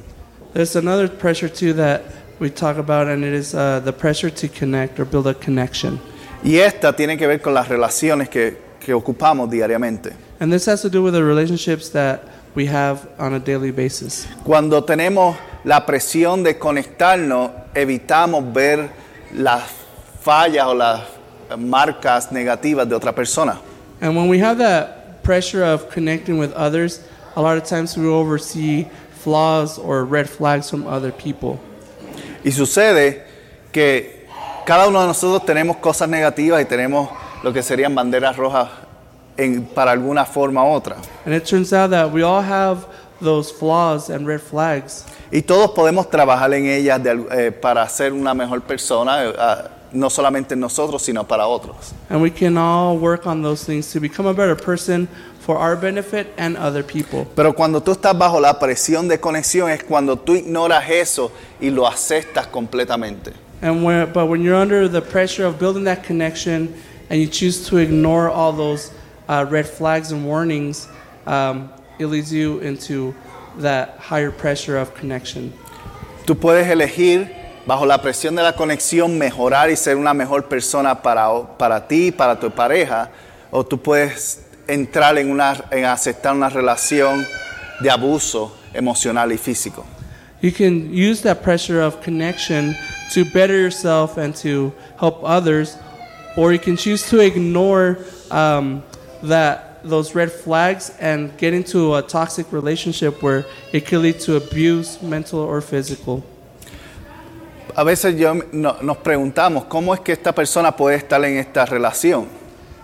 There's 0.54 0.76
another 0.76 1.08
pressure 1.08 1.50
too 1.50 1.74
that 1.74 2.04
we 2.40 2.50
talk 2.50 2.78
about, 2.78 3.08
and 3.08 3.24
it 3.24 3.34
is 3.34 3.54
uh, 3.54 3.80
the 3.80 3.94
pressure 3.94 4.30
to 4.30 4.48
connect 4.48 5.00
or 5.00 5.06
build 5.06 5.28
a 5.28 5.34
connection. 5.34 6.00
Y 6.44 6.58
esta 6.58 6.94
tiene 6.94 7.18
que 7.18 7.28
ver 7.28 7.40
con 7.40 7.54
las 7.54 7.68
relaciones 7.68 8.30
que, 8.30 8.58
que 8.80 8.94
ocupamos 8.94 9.50
diariamente. 9.50 10.14
And 10.40 10.52
this 10.52 10.66
has 10.66 10.82
to 10.82 10.90
do 10.90 11.02
with 11.02 11.14
the 11.14 11.24
relationships 11.24 11.90
that 11.90 12.28
we 12.56 12.66
have 12.68 13.08
on 13.18 13.34
a 13.34 13.40
daily 13.40 13.72
basis. 13.72 14.28
Cuando 14.44 14.82
tenemos 14.84 15.38
la 15.64 15.86
presión 15.86 16.44
de 16.44 16.60
conectarnos, 16.60 17.52
evitamos 17.74 18.54
ver 18.54 18.92
las 19.34 19.64
fallas 20.22 20.68
o 20.68 20.74
las 20.74 21.02
marcas 21.58 22.32
negativas 22.32 22.88
de 22.88 22.96
otra 22.96 23.14
persona. 23.14 23.60
And 24.02 24.16
when 24.16 24.28
we 24.28 24.40
have 24.40 24.58
that 24.58 25.24
pressure 25.24 25.64
of 25.64 25.90
connecting 25.90 26.38
with 26.38 26.54
others, 26.54 27.02
a 27.36 27.42
lot 27.42 27.58
of 27.58 27.64
times 27.64 27.98
we 27.98 28.08
oversee 28.08 28.88
flaws 29.12 29.80
or 29.80 30.06
red 30.06 30.30
flags 30.30 30.70
from 30.70 30.86
other 30.86 31.12
people. 31.12 31.60
Y 32.46 32.52
sucede 32.52 33.26
que 33.72 34.28
cada 34.66 34.88
uno 34.88 35.02
de 35.02 35.08
nosotros 35.08 35.46
tenemos 35.46 35.78
cosas 35.78 36.08
negativas 36.08 36.62
y 36.62 36.66
tenemos 36.66 37.10
lo 37.44 37.52
que 37.52 37.62
serían 37.62 37.94
banderas 37.94 38.38
rojas 38.38 38.70
en- 39.36 39.66
para 39.66 39.92
alguna 39.92 40.26
forma 40.26 40.64
u 40.64 40.72
otra. 40.72 40.96
And 41.26 41.34
it 41.36 41.44
turns 41.44 41.74
out 41.74 41.90
that 41.92 42.12
we 42.14 42.24
all 42.24 42.44
have 42.44 42.86
those 43.22 43.52
flaws 43.52 44.10
and 44.10 44.28
red 44.28 44.40
flags. 44.40 45.06
Y 45.32 45.42
todos 45.42 45.72
podemos 45.72 46.10
trabajar 46.10 46.54
en 46.54 46.68
ellas 46.68 47.02
de 47.04 47.26
eh, 47.32 47.52
para 47.52 47.88
ser 47.90 48.14
una 48.14 48.34
mejor 48.34 48.62
persona, 48.62 49.24
eh, 49.26 49.34
no 49.92 50.10
solamente 50.10 50.54
en 50.54 50.60
nosotros, 50.60 51.02
sino 51.02 51.24
para 51.26 51.48
otros. 51.48 51.94
And 52.10 52.22
we 52.22 52.32
can 52.32 52.58
all 52.58 52.98
work 52.98 53.26
on 53.26 53.42
those 53.42 53.66
things 53.66 53.92
to 53.94 54.00
become 54.00 54.28
a 54.30 54.34
better 54.34 54.56
person 54.56 55.08
for 55.46 55.58
our 55.58 55.76
benefit 55.76 56.28
and 56.38 56.58
other 56.58 56.84
people. 56.84 57.28
Pero 57.36 57.54
cuando 57.54 57.80
tú 57.82 57.92
estás 57.92 58.18
bajo 58.18 58.40
la 58.40 58.58
presión 58.58 59.08
de 59.08 59.20
conexión 59.20 59.70
es 59.70 59.84
cuando 59.84 60.18
tú 60.18 60.36
ignoras 60.36 60.90
eso 60.90 61.32
y 61.62 61.70
lo 61.70 61.86
aceptas 61.86 62.48
completamente. 62.48 63.32
And 63.62 63.84
when, 63.84 64.12
but 64.12 64.26
when 64.26 64.42
you're 64.42 64.56
under 64.60 64.88
the 64.88 65.02
pressure 65.02 65.46
of 65.46 65.60
building 65.60 65.84
that 65.86 66.04
connection 66.04 66.74
and 67.10 67.22
you 67.22 67.28
choose 67.28 67.68
to 67.70 67.78
ignore 67.78 68.30
all 68.30 68.52
those 68.52 68.92
uh, 69.30 69.46
red 69.48 69.68
flags 69.68 70.12
and 70.12 70.26
warnings, 70.26 70.88
um, 71.28 71.70
it 72.00 72.08
leads 72.08 72.34
you 72.34 72.60
into 72.60 73.14
that 73.58 73.98
higher 74.00 74.32
pressure 74.32 74.78
of 74.78 74.94
connection. 74.96 75.54
Tú 76.26 76.36
puedes 76.36 76.68
elegir 76.68 77.30
bajo 77.68 77.86
la 77.86 78.02
presión 78.02 78.36
de 78.36 78.42
la 78.42 78.54
conexión 78.54 79.18
mejorar 79.18 79.70
y 79.70 79.76
ser 79.76 79.96
una 79.96 80.14
mejor 80.14 80.46
persona 80.46 81.02
para, 81.02 81.30
para 81.58 81.88
ti, 81.88 82.12
para 82.12 82.40
tu 82.40 82.50
pareja, 82.50 83.10
o 83.52 83.64
tú 83.64 83.78
puedes 83.78 84.45
entrar 84.68 85.18
en, 85.18 85.30
una, 85.32 85.56
en 85.72 85.86
aceptar 85.86 86.34
una 86.34 86.50
relación 86.50 87.26
de 87.82 87.90
abuso 87.90 88.56
emocional 88.74 89.32
y 89.32 89.38
físico. 89.38 89.86
You 90.42 90.52
can 90.52 90.94
use 90.94 91.22
that 91.24 91.42
pressure 91.44 91.82
of 91.82 92.02
connection 92.02 92.76
to 93.14 93.24
better 93.26 93.56
yourself 93.60 94.18
and 94.18 94.36
to 94.44 94.74
help 95.00 95.24
others, 95.24 95.78
or 96.38 96.52
you 96.54 96.60
can 96.60 96.76
choose 96.78 97.10
to 97.10 97.20
ignore 97.20 97.98
um, 98.32 98.84
that 99.24 99.80
those 99.84 100.14
red 100.16 100.32
flags 100.32 100.92
and 101.00 101.32
get 101.38 101.54
into 101.54 101.96
a 101.96 102.02
toxic 102.02 102.52
relationship 102.52 103.22
where 103.24 103.46
it 103.72 103.86
could 103.86 104.02
lead 104.02 104.20
to 104.20 104.36
abuse, 104.36 105.02
mental 105.02 105.40
or 105.40 105.62
physical. 105.62 106.24
A 107.78 107.84
veces 107.84 108.18
yo, 108.18 108.34
no- 108.52 108.78
nos 108.82 108.98
preguntamos 108.98 109.66
cómo 109.66 109.94
es 109.94 110.00
que 110.00 110.14
esta 110.14 110.34
persona 110.34 110.76
puede 110.76 110.96
estar 110.98 111.24
en 111.26 111.38
esta 111.38 111.66
relación. 111.66 112.28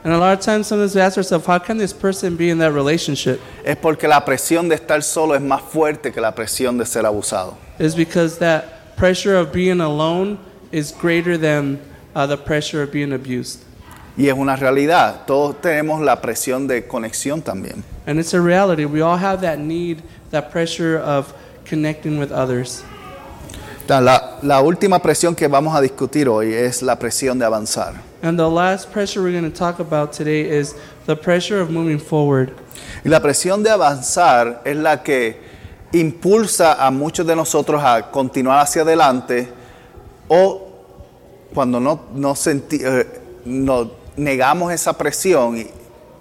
And 0.04 0.14
a 0.14 0.18
lot 0.18 0.34
of 0.34 0.44
times, 0.44 0.66
sometimes 0.66 0.96
we 0.96 1.02
ask 1.02 1.16
ourselves, 1.16 1.46
how 1.46 1.60
can 1.60 1.78
this 1.78 1.94
person 1.94 2.36
be 2.36 2.50
in 2.50 2.58
that 2.58 2.74
relationship? 2.74 3.40
Es 3.64 3.76
porque 3.76 4.08
la 4.08 4.26
presión 4.26 4.68
de 4.68 4.76
estar 4.76 5.04
solo 5.04 5.36
es 5.36 5.42
más 5.42 5.62
fuerte 5.62 6.12
que 6.12 6.20
la 6.20 6.32
presión 6.32 6.78
de 6.80 6.86
ser 6.86 7.06
abusado. 7.06 7.56
Is 7.78 7.96
because 7.96 8.40
that 8.40 8.96
pressure 8.98 9.36
of 9.36 9.54
being 9.54 9.80
alone 9.80 10.40
is 10.72 10.92
greater 10.92 11.38
than 11.38 11.80
uh, 12.16 12.26
the 12.26 12.38
pressure 12.38 12.82
of 12.82 12.92
being 12.92 13.14
abused. 13.14 13.64
Y 14.18 14.28
es 14.28 14.34
una 14.34 14.56
realidad. 14.56 15.28
Todos 15.28 15.62
tenemos 15.62 16.02
la 16.02 16.20
presión 16.20 16.68
de 16.68 16.88
conexión 16.88 17.44
también. 17.44 17.84
And 18.08 18.20
it's 18.20 18.34
a 18.34 18.42
reality. 18.42 18.86
We 18.86 19.02
all 19.02 19.18
have 19.18 19.42
that 19.42 19.60
need, 19.60 20.02
that 20.32 20.52
pressure 20.52 20.98
of 20.98 21.32
connecting 21.64 22.18
with 22.18 22.32
others. 22.32 22.84
La, 23.88 24.40
la 24.42 24.62
última 24.62 25.00
presión 25.00 25.36
que 25.36 25.48
vamos 25.48 25.76
a 25.76 25.82
discutir 25.82 26.28
hoy 26.28 26.54
es 26.54 26.82
la 26.82 26.98
presión 26.98 27.38
de 27.38 27.46
avanzar. 27.46 28.11
And 28.24 28.38
the 28.38 28.50
last 28.50 28.92
pressure 28.92 29.22
we're 29.24 29.32
going 29.32 29.52
to 29.52 29.58
talk 29.58 29.80
about 29.80 30.14
today 30.14 30.42
is 30.48 30.76
the 31.08 31.16
pressure 31.16 31.60
of 31.60 31.72
moving 31.72 31.98
forward. 31.98 32.54
Y 33.04 33.10
la 33.10 33.20
presión 33.20 33.64
de 33.64 33.70
avanzar 33.72 34.62
es 34.64 34.76
la 34.78 34.98
que 34.98 35.38
impulsa 35.92 36.76
a 36.80 36.92
muchos 36.92 37.26
de 37.26 37.36
nosotros 37.36 37.82
a 37.84 38.12
continuar 38.12 38.62
hacia 38.62 38.84
adelante 38.84 39.48
o 40.30 40.68
cuando 41.54 41.80
no, 41.80 42.00
no 42.14 42.34
senti- 42.36 42.82
eh, 42.84 43.06
no 43.46 43.92
negamos 44.16 44.72
esa 44.72 44.94
presión 44.94 45.58
y 45.58 45.68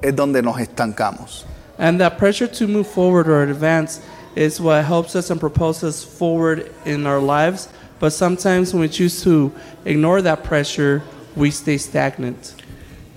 es 0.01 0.16
donde 0.16 0.42
nos 0.42 0.59
estancamos. 0.59 1.44
And 1.78 2.01
that 2.01 2.18
pressure 2.18 2.46
to 2.48 2.66
move 2.66 2.86
forward 2.86 3.28
or 3.28 3.42
advance 3.42 4.01
is 4.34 4.61
what 4.61 4.84
helps 4.84 5.14
us 5.14 5.30
and 5.30 5.38
propels 5.38 5.84
us 5.84 6.03
forward 6.03 6.70
in 6.84 7.07
our 7.07 7.20
lives. 7.20 7.68
But 7.98 8.12
sometimes 8.12 8.72
when 8.72 8.80
we 8.80 8.88
choose 8.88 9.22
to 9.24 9.53
ignore 9.84 10.22
that 10.22 10.42
pressure, 10.44 11.03
we 11.36 11.50
stay 11.50 11.78
stagnant. 11.78 12.54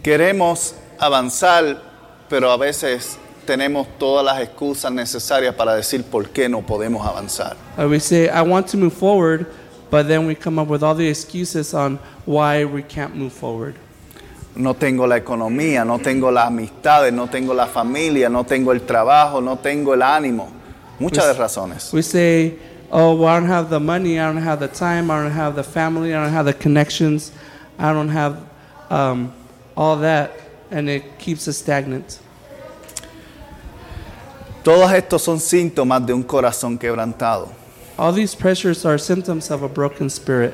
Queremos 0.03 0.76
avanzar, 0.99 1.82
pero 2.30 2.51
a 2.51 2.57
veces 2.57 3.18
tenemos 3.45 3.88
todas 3.97 4.26
las 4.26 4.41
excusas 4.41 4.91
necesarias 4.91 5.55
para 5.55 5.76
decir 5.76 6.03
por 6.03 6.30
qué 6.30 6.49
no 6.49 6.61
podemos 6.61 7.05
avanzar. 7.05 7.55
We 7.78 7.99
say, 7.99 8.30
I 8.30 8.41
want 8.41 8.68
to 8.70 8.78
move 8.78 8.93
forward, 8.93 9.47
but 9.89 10.07
then 10.07 10.26
we 10.26 10.36
come 10.36 10.59
up 10.59 10.68
with 10.68 10.84
all 10.84 10.95
the 10.95 11.07
excuses 11.07 11.74
on 11.74 11.99
why 12.26 12.66
we 12.66 12.84
can't 12.84 13.16
move 13.16 13.34
forward. 13.34 13.76
No 14.55 14.76
tengo 14.76 15.07
la 15.07 15.18
economía, 15.18 15.84
no 15.86 15.97
tengo 15.97 16.32
las 16.32 16.47
amistades, 16.47 17.11
no 17.11 17.28
tengo 17.28 17.53
la 17.55 17.66
familia, 17.66 18.30
no 18.30 18.43
tengo 18.43 18.72
el 18.72 18.82
trabajo, 18.82 19.41
no 19.41 19.57
tengo 19.57 19.93
el 19.93 20.01
ánimo. 20.01 20.47
Muchas 20.99 21.36
razones. 21.38 21.91
We 21.91 22.03
say, 22.03 22.53
oh, 22.91 23.16
well, 23.16 23.30
I 23.30 23.39
don't 23.39 23.49
have 23.49 23.70
the 23.70 23.80
money, 23.80 24.20
I 24.20 24.32
don't 24.32 24.41
have 24.43 24.59
the 24.59 24.68
time, 24.68 25.09
I 25.09 25.24
don't 25.24 25.32
have 25.32 25.55
the 25.55 25.64
family, 25.64 26.14
I 26.14 26.24
don't 26.24 26.32
have 26.32 26.45
the 26.45 26.53
connections, 26.53 27.32
I 27.78 27.94
don't 27.94 28.10
have 28.10 28.38
um, 28.90 29.34
all 29.76 29.98
that, 29.98 30.32
and 30.72 30.90
it 30.90 31.18
keeps 31.20 31.48
us 31.48 31.58
stagnant. 31.58 32.20
Todos 34.64 34.92
estos 34.94 35.22
son 35.22 35.40
síntomas 35.40 36.06
de 36.06 36.14
un 36.14 36.24
corazón 36.24 36.78
quebrantado. 36.80 37.50
All 37.98 38.14
these 38.14 38.34
pressures 38.34 38.86
are 38.86 38.98
symptoms 38.98 39.52
of 39.52 39.62
a 39.62 39.68
broken 39.68 40.10
spirit. 40.10 40.54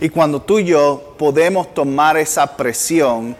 Y 0.00 0.08
cuando 0.08 0.40
tú 0.40 0.58
y 0.58 0.64
yo 0.64 1.14
podemos 1.18 1.74
tomar 1.74 2.16
esa 2.16 2.56
presión 2.56 3.36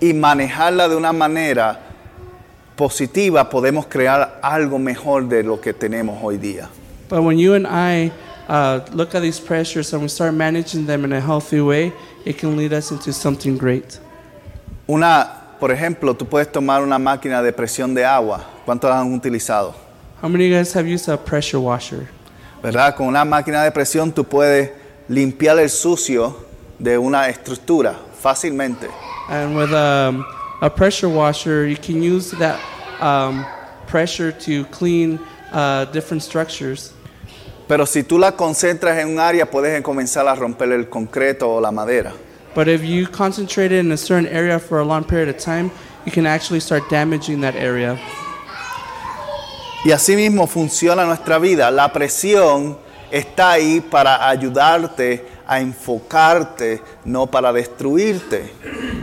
y 0.00 0.14
manejarla 0.14 0.88
de 0.88 0.96
una 0.96 1.12
manera 1.12 1.78
positiva, 2.76 3.48
podemos 3.48 3.86
crear 3.86 4.40
algo 4.42 4.78
mejor 4.78 5.28
de 5.28 5.42
lo 5.42 5.60
que 5.60 5.72
tenemos 5.72 6.18
hoy 6.22 6.38
día. 6.38 6.68
But 7.08 7.22
when 7.22 7.38
you 7.38 7.54
and 7.54 7.66
I 7.66 8.10
uh, 8.52 8.84
look 8.92 9.14
at 9.14 9.22
these 9.22 9.40
pressures 9.40 9.94
and 9.94 10.02
we 10.02 10.08
start 10.08 10.34
managing 10.34 10.84
them 10.84 11.04
in 11.04 11.12
a 11.12 11.20
healthy 11.20 11.62
way, 11.62 11.90
it 12.26 12.36
can 12.36 12.54
lead 12.54 12.72
us 12.74 12.90
into 12.90 13.10
something 13.10 13.56
great. 13.56 13.98
Una, 14.86 15.56
por 15.58 15.70
ejemplo, 15.70 16.14
tú 16.14 16.28
puedes 16.28 16.52
tomar 16.52 16.82
una 16.82 16.98
máquina 16.98 17.42
de 17.42 17.50
presión 17.52 17.94
de 17.94 18.04
agua. 18.04 18.44
¿Cuántos 18.66 18.90
han 18.90 19.14
utilizado? 19.14 19.74
How 20.20 20.28
many 20.28 20.44
of 20.44 20.50
you 20.50 20.56
guys 20.58 20.72
have 20.74 20.86
used 20.86 21.08
a 21.08 21.16
pressure 21.16 21.60
washer? 21.60 22.08
¿Verdad? 22.62 22.94
Con 22.94 23.06
una 23.06 23.24
máquina 23.24 23.64
de 23.64 23.70
presión 23.70 24.12
tú 24.12 24.22
puedes 24.22 24.70
limpiar 25.08 25.58
el 25.58 25.70
sucio 25.70 26.36
de 26.78 26.98
una 26.98 27.28
estructura 27.28 27.96
fácilmente. 28.22 28.90
And 29.30 29.56
with 29.56 29.72
um, 29.72 30.26
a 30.60 30.68
pressure 30.68 31.08
washer, 31.08 31.66
you 31.66 31.76
can 31.76 32.02
use 32.02 32.32
that 32.32 32.60
um, 33.00 33.46
pressure 33.86 34.30
to 34.30 34.66
clean 34.66 35.18
uh, 35.52 35.86
different 35.86 36.22
structures. 36.22 36.92
Pero 37.72 37.86
si 37.86 38.02
tú 38.02 38.18
la 38.18 38.32
concentras 38.32 38.98
en 38.98 39.08
un 39.08 39.18
área, 39.18 39.50
puedes 39.50 39.80
comenzar 39.80 40.28
a 40.28 40.34
romper 40.34 40.72
el 40.72 40.90
concreto 40.90 41.54
o 41.54 41.58
la 41.58 41.70
madera. 41.70 42.12
But 42.54 42.68
if 42.68 42.84
you 42.84 43.06
concentrate 43.06 43.72
it 43.72 43.80
in 43.80 43.90
a 43.92 43.96
certain 43.96 44.26
area 44.26 44.58
for 44.58 44.80
a 44.80 44.84
long 44.84 45.04
period 45.04 45.30
of 45.30 45.38
time, 45.38 45.70
you 46.04 46.12
can 46.12 46.26
actually 46.26 46.60
start 46.60 46.82
damaging 46.90 47.40
that 47.40 47.56
area. 47.56 47.98
Y 49.86 49.90
así 49.90 50.16
mismo 50.16 50.46
funciona 50.46 51.06
nuestra 51.06 51.38
vida. 51.38 51.70
La 51.70 51.90
presión 51.90 52.76
está 53.10 53.52
ahí 53.52 53.80
para 53.80 54.28
ayudarte 54.28 55.24
a 55.46 55.58
enfocarte, 55.58 56.82
no 57.06 57.26
para 57.26 57.54
destruirte. 57.54 58.50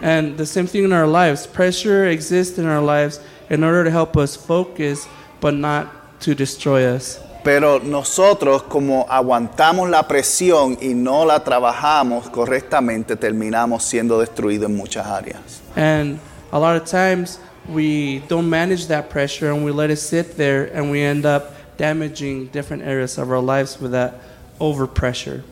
And 0.04 0.38
the 0.38 0.46
same 0.46 0.68
thing 0.68 0.84
in 0.84 0.94
our 0.94 1.08
lives. 1.08 1.48
Pressure 1.48 2.08
exists 2.08 2.60
in 2.60 2.68
our 2.68 2.84
lives 2.84 3.20
in 3.50 3.64
order 3.64 3.84
to 3.84 3.90
help 3.90 4.16
us 4.16 4.36
focus, 4.36 5.08
but 5.42 5.56
not 5.56 6.20
to 6.20 6.36
destroy 6.36 6.86
us. 6.86 7.20
Pero 7.44 7.80
nosotros 7.80 8.64
como 8.64 9.06
aguantamos 9.10 9.90
la 9.90 10.08
presión 10.08 10.78
y 10.82 10.94
no 10.94 11.26
la 11.26 11.44
trabajamos 11.44 12.30
correctamente, 12.30 13.16
terminamos 13.16 13.84
siendo 13.84 14.20
destruidos 14.20 14.70
en 14.70 14.76
muchas 14.76 15.06
áreas. 15.08 15.62
And 15.76 16.20
a 16.52 16.60
lot 16.60 16.76
of 16.76 16.90
times 16.90 17.40
we 17.68 18.22
don't 18.28 18.50
manage 18.50 18.88
that 18.88 19.10
pressure 19.10 19.52
and 19.52 19.64
we 19.64 19.72
let 19.72 19.90
it 19.90 20.00
sit 20.00 20.36
there 20.36 20.72
and 20.74 20.92
we 20.92 21.02
end 21.02 21.26
up 21.26 21.54
damaging 21.78 22.50
different 22.52 22.84
areas 22.84 23.18
of 23.18 23.32
our 23.32 23.42
lives 23.42 23.80
with 23.80 23.92
that 23.92 24.16
overpressure. 24.60 25.44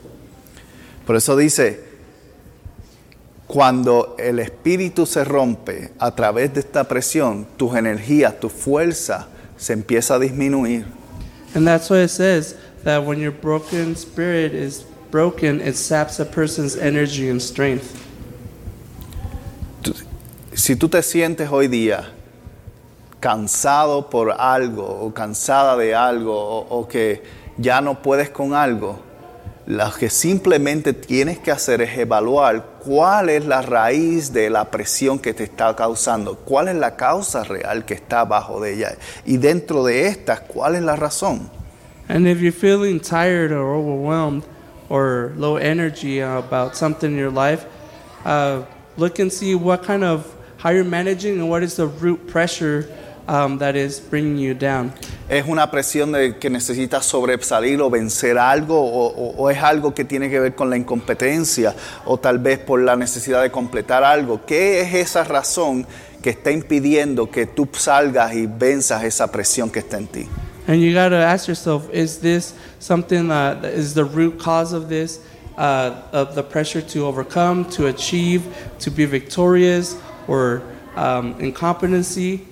Por 1.06 1.16
eso 1.16 1.38
dice, 1.38 1.80
cuando 3.48 4.18
el 4.20 4.40
espíritu 4.40 5.06
se 5.06 5.24
rompe 5.24 5.92
a 6.00 6.12
través 6.12 6.54
de 6.54 6.60
esta 6.60 6.84
presión, 6.84 7.48
tus 7.56 7.76
energías, 7.76 8.38
tu 8.42 8.50
fuerza 8.50 9.28
se 9.56 9.72
empieza 9.72 10.16
a 10.16 10.20
disminuir. 10.20 10.86
And 11.54 11.68
that's 11.68 11.90
why 11.90 12.00
it 12.00 12.10
says 12.10 12.56
that 12.84 13.04
when 13.04 13.20
your 13.20 13.32
broken 13.32 13.96
spirit 13.96 14.54
is 14.54 14.84
broken, 15.12 15.62
it 15.62 15.76
saps 15.76 16.20
a 16.20 16.26
person's 16.26 16.76
energy 16.76 17.30
and 17.30 17.42
strength. 17.42 18.04
Si 20.54 20.76
tú 20.76 20.90
te 20.90 21.02
sientes 21.02 21.50
hoy 21.50 21.68
día 21.68 22.06
cansado 23.20 24.10
por 24.10 24.32
algo 24.32 24.86
o 24.86 25.14
cansada 25.14 25.78
de 25.78 25.94
algo 25.94 26.34
o, 26.34 26.68
o 26.70 26.88
que 26.88 27.24
ya 27.58 27.82
no 27.82 28.02
puedes 28.02 28.30
con 28.30 28.54
algo, 28.54 29.00
lo 29.68 29.92
que 29.92 30.10
simplemente 30.10 30.94
tienes 30.94 31.40
que 31.40 31.52
hacer 31.52 31.82
es 31.82 31.98
evaluar 31.98 32.66
cuál 32.80 33.28
es 33.28 33.46
la 33.46 33.62
raíz 33.62 34.32
de 34.32 34.50
la 34.50 34.72
presión 34.72 35.20
que 35.20 35.34
te 35.34 35.44
está 35.44 35.76
causando, 35.76 36.38
cuál 36.38 36.70
es 36.70 36.76
la 36.76 36.96
causa 36.96 37.44
real 37.44 37.84
que 37.84 37.94
está 37.94 38.22
abajo 38.22 38.62
de 38.62 38.76
ella 38.76 38.96
y 39.26 39.36
dentro 39.36 39.84
de 39.84 40.08
estas, 40.08 40.40
cuál 40.40 40.76
es 40.76 40.84
la 40.84 40.96
razón. 40.96 41.50
And 42.08 42.26
if 42.26 42.40
you're 42.40 42.54
feeling 42.54 43.02
tired 43.02 43.52
or 43.52 43.76
overwhelmed 43.76 44.44
or 44.88 45.34
low 45.36 45.58
energy 45.58 46.22
about 46.22 46.78
something 46.78 47.12
in 47.12 47.18
your 47.18 47.34
life, 47.34 47.66
uh, 48.24 48.62
look 48.96 49.20
and 49.20 49.30
see 49.30 49.54
what 49.54 49.86
kind 49.86 50.06
of 50.06 50.34
how 50.64 50.70
you're 50.70 50.86
managing 50.86 51.42
and 51.42 51.50
what 51.50 51.62
is 51.62 51.76
the 51.76 51.88
root 51.88 52.26
pressure 52.26 52.88
um, 53.28 53.58
that 53.60 53.76
is 53.76 54.00
bringing 54.00 54.38
you 54.38 54.54
down. 54.54 54.92
¿Es 55.30 55.46
una 55.46 55.70
presión 55.70 56.14
de 56.14 56.38
que 56.38 56.50
necesitas 56.50 57.06
sobresalir 57.06 57.82
o 57.82 57.90
vencer 57.90 58.38
algo 58.38 58.80
o, 58.80 59.08
o- 59.08 59.36
o 59.38 59.50
es 59.50 59.58
algo 59.62 59.94
que 59.94 60.06
tiene 60.06 60.30
que 60.30 60.40
ver 60.40 60.56
con 60.56 60.70
la 60.70 60.78
incompetencia 60.78 61.76
o 62.06 62.18
tal 62.18 62.40
vez 62.40 62.60
por 62.60 62.80
la 62.82 62.96
necesidad 62.96 63.42
de 63.42 63.52
completar 63.52 64.04
algo? 64.06 64.46
¿Qué 64.46 64.80
es 64.82 64.94
esa 64.94 65.24
razón 65.26 65.86
que 66.24 66.30
está 66.30 66.52
impidiendo 66.52 67.30
que 67.30 67.46
tú 67.46 67.68
salgas 67.74 68.34
y 68.36 68.48
venzas 68.48 69.04
esa 69.04 69.30
presión 69.32 69.70
que 69.70 69.80
está 69.80 69.98
en 69.98 70.08
ti? 70.08 70.30
And 70.70 70.82
you 70.82 70.94
got 70.94 71.10
to 71.10 71.18
ask 71.18 71.48
yourself, 71.48 71.90
is 71.94 72.20
this 72.20 72.54
something 72.80 73.30
uh, 73.32 73.56
that 73.62 73.74
is 73.74 73.94
the 73.94 74.04
root 74.06 74.38
cause 74.38 74.74
of 74.74 74.88
this, 74.88 75.20
uh, 75.58 75.92
of 76.14 76.36
the 76.36 76.44
pressure 76.44 76.82
to 76.94 77.06
overcome, 77.06 77.66
to 77.72 77.88
achieve, 77.88 78.44
to 78.80 78.90
be 78.92 79.06
victorious, 79.06 79.98
or 80.28 80.62
um, 80.96 81.36
incompetency? 81.40 82.47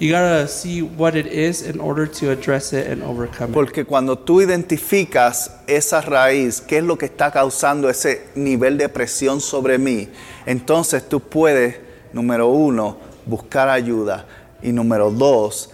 You 0.00 0.12
got 0.12 0.28
to 0.28 0.46
see 0.46 0.80
what 0.80 1.16
it 1.16 1.26
is 1.26 1.62
in 1.62 1.80
order 1.80 2.06
to 2.06 2.30
address 2.30 2.72
it 2.72 2.86
and 2.86 3.02
overcome 3.02 3.50
it. 3.50 3.54
Porque 3.54 3.84
cuando 3.84 4.16
tú 4.16 4.40
identificas 4.40 5.50
esa 5.66 6.00
raíz, 6.00 6.60
qué 6.60 6.78
es 6.78 6.84
lo 6.84 6.96
que 6.96 7.06
está 7.06 7.32
causando 7.32 7.90
ese 7.90 8.28
nivel 8.36 8.78
de 8.78 8.88
presión 8.88 9.40
sobre 9.40 9.76
mí, 9.76 10.08
entonces 10.46 11.08
tú 11.08 11.18
puedes, 11.18 11.80
número 12.12 12.46
uno, 12.46 12.96
buscar 13.26 13.68
ayuda 13.68 14.24
y 14.62 14.70
número 14.70 15.10
dos, 15.10 15.70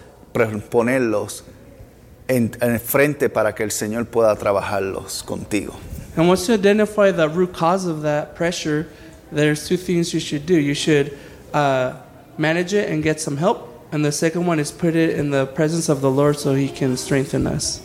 ponerlos 0.71 1.45
en, 2.27 2.51
en 2.63 2.81
frente 2.81 3.29
para 3.29 3.55
que 3.55 3.63
el 3.63 3.71
Señor 3.71 4.07
pueda 4.07 4.35
trabajarlos 4.37 5.23
contigo. 5.23 5.75
And 6.17 6.31
once 6.31 6.49
you 6.49 6.55
identify 6.55 7.11
the 7.11 7.29
root 7.29 7.53
cause 7.53 7.87
of 7.87 8.03
that 8.03 8.35
pressure, 8.35 8.87
there's 9.31 9.69
two 9.69 9.77
things 9.77 10.15
you 10.15 10.21
should 10.21 10.47
do. 10.47 10.55
You 10.55 10.75
should 10.75 11.13
uh, 11.53 11.95
manage 12.39 12.73
it 12.73 12.89
and 12.89 13.03
get 13.03 13.21
some 13.21 13.37
help. 13.37 13.74
And 13.95 14.05
the 14.05 14.11
second 14.11 14.45
one 14.45 14.59
is 14.59 14.73
put 14.73 14.97
it 14.97 15.17
in 15.17 15.31
the 15.31 15.47
presence 15.47 15.89
of 15.89 16.01
the 16.01 16.11
Lord 16.11 16.37
so 16.37 16.53
He 16.53 16.69
can 16.69 16.97
strengthen 16.97 17.47
us. 17.47 17.81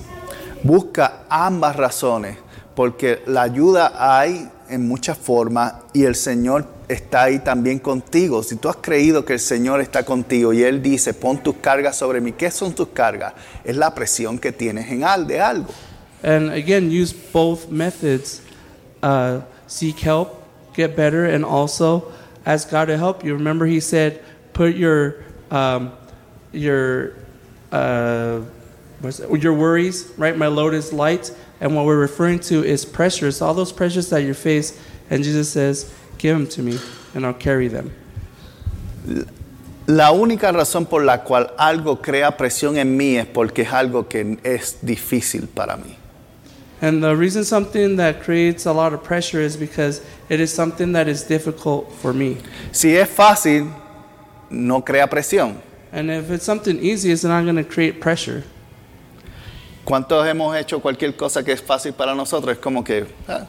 Busca 0.63 1.25
ambas 1.29 1.75
razones, 1.75 2.35
porque 2.75 3.21
la 3.27 3.43
ayuda 3.43 3.93
hay 3.95 4.49
en 4.71 4.87
muchas 4.87 5.19
formas 5.19 5.73
y 5.93 6.05
el 6.05 6.15
Señor 6.15 6.65
está 6.87 7.25
ahí 7.25 7.37
también 7.37 7.77
contigo. 7.77 8.41
Si 8.41 8.55
tú 8.55 8.69
has 8.69 8.77
creído 8.77 9.23
que 9.23 9.33
el 9.33 9.39
Señor 9.39 9.81
está 9.81 10.03
contigo 10.03 10.51
y 10.51 10.63
Él 10.63 10.81
dice, 10.81 11.13
pon 11.13 11.43
tus 11.43 11.57
cargas 11.57 11.95
sobre 11.97 12.21
mí, 12.21 12.31
¿qué 12.31 12.49
son 12.49 12.73
tus 12.73 12.87
cargas? 12.87 13.33
Es 13.63 13.77
la 13.77 13.93
presión 13.93 14.39
que 14.39 14.51
tienes 14.51 14.91
en 14.91 15.03
al 15.03 15.27
de 15.27 15.39
algo. 15.39 15.67
And 16.23 16.49
again, 16.49 16.89
use 16.89 17.13
both 17.13 17.69
methods. 17.69 18.41
Uh, 19.03 19.41
seek 19.67 19.99
help, 19.99 20.43
get 20.75 20.95
better, 20.95 21.25
and 21.25 21.45
also 21.45 22.11
ask 22.47 22.71
God 22.71 22.87
to 22.87 22.97
help 22.97 23.23
you. 23.23 23.35
Remember, 23.35 23.67
He 23.67 23.79
said, 23.79 24.23
put 24.53 24.75
your 24.75 25.23
um, 25.51 25.91
your 26.51 27.13
uh, 27.71 28.41
your 29.31 29.53
worries, 29.53 30.11
right? 30.17 30.37
My 30.37 30.47
load 30.47 30.73
is 30.73 30.91
light, 30.91 31.31
and 31.61 31.75
what 31.75 31.85
we're 31.85 31.99
referring 31.99 32.39
to 32.41 32.63
is 32.63 32.85
pressures. 32.85 33.41
All 33.41 33.53
those 33.53 33.71
pressures 33.71 34.09
that 34.09 34.23
you 34.23 34.33
face, 34.33 34.79
and 35.09 35.23
Jesus 35.23 35.49
says, 35.51 35.93
give 36.17 36.37
them 36.37 36.47
to 36.47 36.61
me, 36.61 36.79
and 37.13 37.25
I'll 37.25 37.33
carry 37.33 37.67
them. 37.67 37.91
La 39.87 40.11
única 40.11 40.51
razón 40.51 40.87
por 40.87 41.03
la 41.03 41.23
cual 41.23 41.51
algo 41.57 41.99
crea 42.01 42.37
presión 42.37 42.77
en 42.77 42.95
mí 42.95 43.17
es 43.17 43.25
porque 43.25 43.63
es 43.63 43.73
algo 43.73 44.07
que 44.07 44.37
es 44.43 44.77
difícil 44.83 45.47
para 45.47 45.77
mí. 45.77 45.95
And 46.81 47.03
the 47.03 47.15
reason 47.15 47.43
something 47.43 47.97
that 47.97 48.21
creates 48.21 48.65
a 48.65 48.71
lot 48.71 48.93
of 48.93 49.03
pressure 49.03 49.41
is 49.41 49.57
because 49.57 50.01
it 50.29 50.39
is 50.39 50.53
something 50.53 50.93
that 50.93 51.07
is 51.07 51.23
difficult 51.23 51.91
for 51.91 52.13
me. 52.13 52.37
Si 52.71 52.95
es 52.95 53.09
fácil, 53.09 53.69
no 54.49 54.81
crea 54.81 55.07
presión. 55.07 55.57
And 55.91 56.11
if 56.11 56.29
it's 56.29 56.45
something 56.45 56.79
easy, 56.79 57.11
it's 57.11 57.23
not 57.23 57.43
going 57.43 57.55
to 57.55 57.63
create 57.63 57.99
pressure. 57.99 58.43
¿Cuántos 59.85 60.27
hemos 60.27 60.55
hecho 60.55 60.79
cualquier 60.79 61.15
cosa 61.15 61.43
que 61.43 61.51
es 61.53 61.61
fácil 61.61 61.93
para 61.93 62.13
nosotros? 62.13 62.53
Es 62.53 62.59
como 62.59 62.83
que 62.83 63.07
ah, 63.27 63.47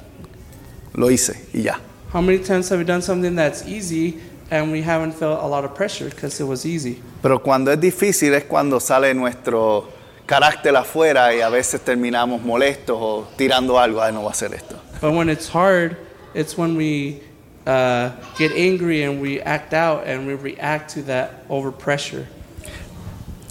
lo 0.94 1.10
hice 1.10 1.48
y 1.52 1.62
ya. 1.62 1.78
How 2.12 2.22
many 2.22 2.38
times 2.38 2.70
have 2.70 2.78
we 2.78 2.84
done 2.84 3.02
something 3.02 3.36
that's 3.36 3.66
easy 3.66 4.18
and 4.50 4.72
we 4.72 4.80
haven't 4.80 5.12
felt 5.12 5.42
a 5.42 5.46
lot 5.46 5.64
of 5.64 5.74
pressure 5.74 6.08
because 6.08 6.40
it 6.40 6.46
was 6.46 6.64
easy? 6.64 7.02
Pero 7.22 7.40
cuando 7.40 7.70
es 7.70 7.78
difícil 7.78 8.32
es 8.32 8.44
cuando 8.44 8.80
sale 8.80 9.12
nuestro 9.12 9.88
carácter 10.24 10.74
afuera 10.76 11.34
y 11.34 11.40
a 11.42 11.50
veces 11.50 11.82
terminamos 11.82 12.40
molestos 12.42 12.96
o 12.98 13.28
tirando 13.36 13.78
algo, 13.78 14.00
ay, 14.00 14.12
no 14.12 14.20
voy 14.20 14.28
a 14.28 14.32
hacer 14.32 14.54
esto. 14.54 14.76
But 15.02 15.12
when 15.12 15.28
it's 15.28 15.48
hard, 15.48 15.96
it's 16.34 16.56
when 16.56 16.74
we 16.74 17.20
uh, 17.66 18.10
get 18.38 18.52
angry 18.52 19.02
and 19.02 19.20
we 19.20 19.40
act 19.40 19.74
out 19.74 20.06
and 20.06 20.26
we 20.26 20.34
react 20.34 20.94
to 20.94 21.02
that 21.02 21.44
over 21.48 21.70
pressure. 21.72 22.26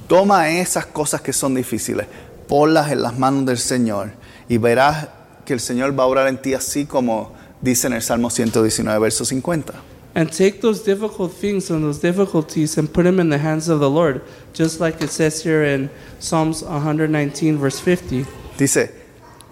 Toma 0.08 0.50
esas 0.50 0.86
cosas 0.88 1.22
que 1.22 1.34
son 1.34 1.54
difíciles, 1.54 2.08
ponlas 2.48 2.92
en 2.92 3.04
las 3.04 3.18
manos 3.18 3.46
del 3.46 3.58
Señor 3.58 4.12
y 4.48 4.58
verás 4.58 5.10
que 5.46 5.54
el 5.54 5.60
Señor 5.60 5.98
va 5.98 6.04
a 6.04 6.08
obrar 6.08 6.28
en 6.28 6.42
ti 6.42 6.54
así 6.54 6.86
como 6.86 7.32
dice 7.62 7.88
en 7.88 7.94
el 7.94 8.02
Salmo 8.02 8.30
119, 8.30 9.00
verso 9.00 9.24
50. 9.24 9.74
And 10.16 10.32
take 10.32 10.62
those 10.62 10.84
difficult 10.84 11.32
things 11.32 11.70
and 11.70 11.84
those 11.84 12.00
difficulties 12.00 12.78
and 12.78 12.92
put 12.92 13.04
them 13.04 13.20
in 13.20 13.30
the 13.30 13.38
hands 13.38 13.70
of 13.70 13.80
the 13.80 13.90
Lord, 13.90 14.24
just 14.54 14.80
like 14.80 15.02
it 15.04 15.12
says 15.12 15.44
here 15.44 15.64
in 15.64 15.90
Psalms 16.20 16.64
119, 16.64 17.58
verse 17.58 17.80
50. 17.80 18.26
Dice, 18.58 18.92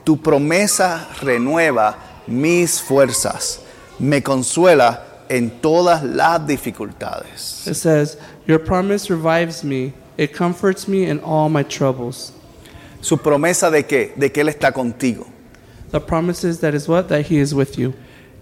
tu 0.03 0.17
promesa 0.17 1.07
renueva 1.21 1.95
mis 2.25 2.81
fuerzas, 2.81 3.61
me 3.99 4.21
consuela 4.21 5.03
en 5.29 5.49
todas 5.61 6.03
las 6.03 6.45
dificultades. 6.45 7.67
It 7.67 7.75
says, 7.75 8.17
Your 8.45 8.59
promise 8.59 9.09
revives 9.09 9.63
me, 9.63 9.93
it 10.17 10.33
comforts 10.33 10.87
me 10.87 11.05
in 11.09 11.19
all 11.19 11.49
my 11.49 11.63
troubles. 11.63 12.33
Su 13.01 13.17
promesa 13.17 13.69
de 13.69 13.83
que, 13.83 14.13
de 14.15 14.31
que 14.31 14.41
Él 14.41 14.49
está 14.49 14.71
contigo. 14.71 15.27
The 15.91 15.99
promise 15.99 16.43
is 16.43 16.59
that 16.59 16.73
is 16.73 16.87
what? 16.87 17.07
That 17.09 17.25
He 17.25 17.39
is 17.39 17.53
with 17.53 17.77
you. 17.77 17.93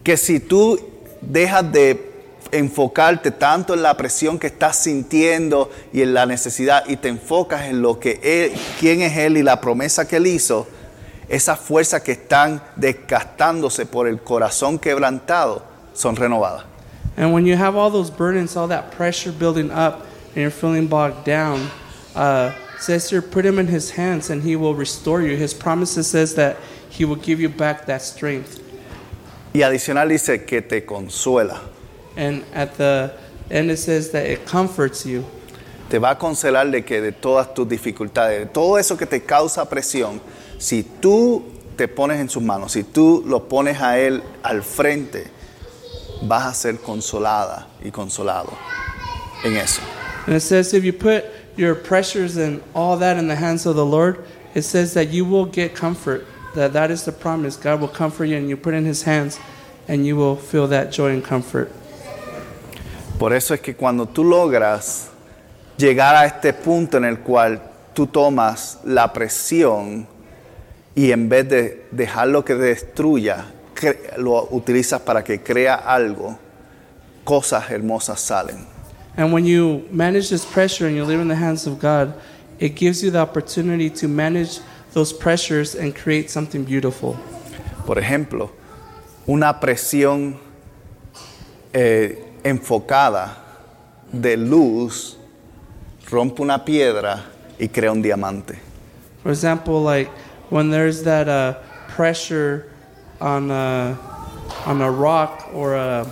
Que 0.03 0.17
si 0.17 0.39
tú 0.39 0.79
dejas 1.21 1.71
de 1.71 2.13
enfocarte 2.51 3.31
tanto 3.31 3.73
en 3.73 3.81
la 3.81 3.97
presión 3.97 4.39
que 4.39 4.47
estás 4.47 4.77
sintiendo 4.77 5.69
y 5.91 6.01
en 6.01 6.13
la 6.13 6.25
necesidad 6.25 6.83
y 6.87 6.97
te 6.97 7.09
enfocas 7.09 7.65
en 7.65 7.81
lo 7.81 7.99
que 7.99 8.19
Él, 8.23 8.53
quién 8.79 9.01
es 9.01 9.17
Él 9.17 9.37
y 9.37 9.43
la 9.43 9.59
promesa 9.59 10.07
que 10.07 10.17
Él 10.17 10.27
hizo, 10.27 10.67
esas 11.29 11.59
fuerzas 11.59 12.01
que 12.01 12.13
están 12.13 12.61
desgastándose 12.75 13.85
por 13.85 14.07
el 14.07 14.19
corazón 14.21 14.79
quebrantado 14.79 15.63
son 15.93 16.15
renovadas. 16.15 16.63
And 17.17 17.33
when 17.33 17.45
you 17.45 17.55
have 17.55 17.75
all 17.75 17.89
those 17.89 18.09
burdens, 18.09 18.57
all 18.57 18.67
that 18.67 18.91
pressure 18.91 19.31
building 19.31 19.71
up, 19.71 20.05
and 20.29 20.41
you're 20.41 20.51
feeling 20.51 20.87
bogged 20.87 21.23
down, 21.23 21.69
uh, 22.13 22.51
says 22.77 23.09
here, 23.09 23.21
put 23.21 23.45
him 23.45 23.57
in 23.57 23.67
his 23.67 23.91
hands 23.91 24.29
and 24.29 24.43
he 24.43 24.55
will 24.55 24.75
restore 24.75 25.21
you. 25.21 25.37
His 25.37 25.53
promises 25.53 26.07
says 26.07 26.35
that 26.35 26.57
he 26.89 27.05
will 27.05 27.15
give 27.15 27.39
you 27.39 27.49
back 27.49 27.85
that 27.85 28.01
strength. 28.01 28.61
Y 29.53 29.61
adicional 29.61 30.09
dice 30.09 30.45
que 30.45 30.61
te 30.61 30.81
consuela. 30.81 31.61
And 32.17 32.43
at 32.53 32.75
the 32.75 33.13
end, 33.49 33.71
it 33.71 33.77
says 33.77 34.11
that 34.11 34.25
it 34.25 34.45
comforts 34.45 35.05
you. 35.05 35.25
Te 35.89 35.97
va 35.97 36.11
a 36.11 36.15
consolar 36.15 36.69
de 36.69 36.81
que 36.81 36.99
de 36.99 37.11
todas 37.11 37.53
tus 37.53 37.67
dificultades, 37.67 38.39
de 38.39 38.45
todo 38.47 38.77
eso 38.77 38.97
que 38.97 39.05
te 39.05 39.21
causa 39.21 39.63
presión, 39.69 40.19
si 40.57 40.83
tú 40.83 41.43
te 41.75 41.87
pones 41.87 42.19
en 42.19 42.29
sus 42.29 42.41
manos, 42.41 42.71
si 42.71 42.83
tú 42.83 43.23
lo 43.25 43.47
pones 43.47 43.81
a 43.81 43.99
Él 43.99 44.23
al 44.43 44.63
frente, 44.63 45.27
vas 46.21 46.45
a 46.45 46.53
ser 46.53 46.77
consolada 46.77 47.67
y 47.83 47.91
consolado 47.91 48.53
en 49.43 49.57
eso. 49.57 49.81
And 50.27 50.35
it 50.35 50.41
says 50.41 50.73
if 50.73 50.83
you 50.83 50.93
put 50.93 51.25
your 51.55 51.75
pressures 51.75 52.37
and 52.37 52.61
all 52.73 52.97
that 52.97 53.17
in 53.17 53.27
the 53.27 53.35
hands 53.35 53.65
of 53.65 53.75
the 53.75 53.85
Lord, 53.85 54.25
it 54.55 54.63
says 54.63 54.93
that 54.93 55.09
you 55.09 55.25
will 55.25 55.45
get 55.45 55.75
comfort. 55.75 56.25
That 56.55 56.73
that 56.73 56.89
is 56.89 57.03
the 57.03 57.11
promise. 57.11 57.57
God 57.57 57.81
will 57.81 57.89
comfort 57.89 58.25
you 58.25 58.37
and 58.37 58.49
you 58.49 58.57
put 58.57 58.73
in 58.73 58.85
his 58.85 59.03
hands 59.03 59.39
and 59.87 60.05
you 60.05 60.15
will 60.15 60.35
feel 60.35 60.67
that 60.67 60.91
joy 60.91 61.11
and 61.11 61.23
comfort. 61.23 61.69
Por 63.19 63.33
eso 63.33 63.53
es 63.53 63.61
que 63.61 63.75
cuando 63.75 64.07
tú 64.07 64.23
logras 64.23 65.09
llegar 65.77 66.15
a 66.15 66.25
este 66.25 66.53
punto 66.53 66.97
en 66.97 67.05
el 67.05 67.19
cual 67.19 67.61
tú 67.93 68.07
tomas 68.07 68.79
la 68.83 69.13
presión 69.13 70.07
y 70.95 71.11
en 71.11 71.27
vez 71.27 71.47
de 71.49 71.85
dejarlo 71.91 72.45
que 72.45 72.55
destruya, 72.55 73.45
lo 74.17 74.47
utilizas 74.51 75.01
para 75.01 75.23
que 75.23 75.41
crea 75.41 75.75
algo, 75.75 76.39
cosas 77.25 77.69
hermosas 77.69 78.19
salen. 78.21 78.65
And 79.17 79.33
when 79.33 79.45
you 79.45 79.85
manage 79.91 80.29
this 80.29 80.45
pressure 80.45 80.87
and 80.87 80.95
you 80.95 81.05
live 81.05 81.21
in 81.21 81.27
the 81.27 81.35
hands 81.35 81.67
of 81.67 81.79
God, 81.79 82.13
it 82.59 82.75
gives 82.75 83.01
you 83.01 83.11
the 83.11 83.19
opportunity 83.19 83.89
to 83.89 84.07
manage 84.07 84.59
those 84.93 85.13
pressures 85.13 85.75
and 85.75 85.93
create 85.93 86.29
something 86.29 86.63
beautiful. 86.63 87.17
Por 87.85 87.97
ejemplo, 87.97 88.51
una 89.27 89.59
presión 89.59 90.37
eh, 91.73 92.23
enfocada 92.43 93.37
de 94.11 94.37
luz 94.37 95.17
rompe 96.09 96.41
una 96.41 96.63
piedra 96.63 97.25
y 97.59 97.67
crea 97.67 97.91
un 97.91 98.01
diamante. 98.01 98.59
For 99.23 99.31
example, 99.31 99.81
like 99.81 100.09
when 100.49 100.69
there's 100.69 101.03
that 101.03 101.27
uh, 101.27 101.55
pressure 101.87 102.71
on 103.19 103.51
a, 103.51 103.97
on 104.65 104.81
a 104.81 104.91
rock 104.91 105.49
or 105.53 105.75
a 105.75 106.07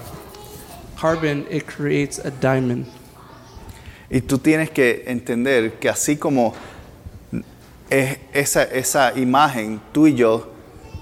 carbon, 0.98 1.46
it 1.50 1.68
creates 1.68 2.20
a 2.20 2.32
diamond. 2.32 2.86
Y 4.10 4.22
tú 4.22 4.38
tienes 4.38 4.70
que 4.70 5.04
entender 5.08 5.80
que 5.80 5.90
así 5.90 6.18
como 6.18 6.54
es 7.90 8.20
esa, 8.34 8.64
esa 8.64 9.14
imagen, 9.18 9.82
tú 9.92 10.08
y 10.08 10.16
yo, 10.16 10.52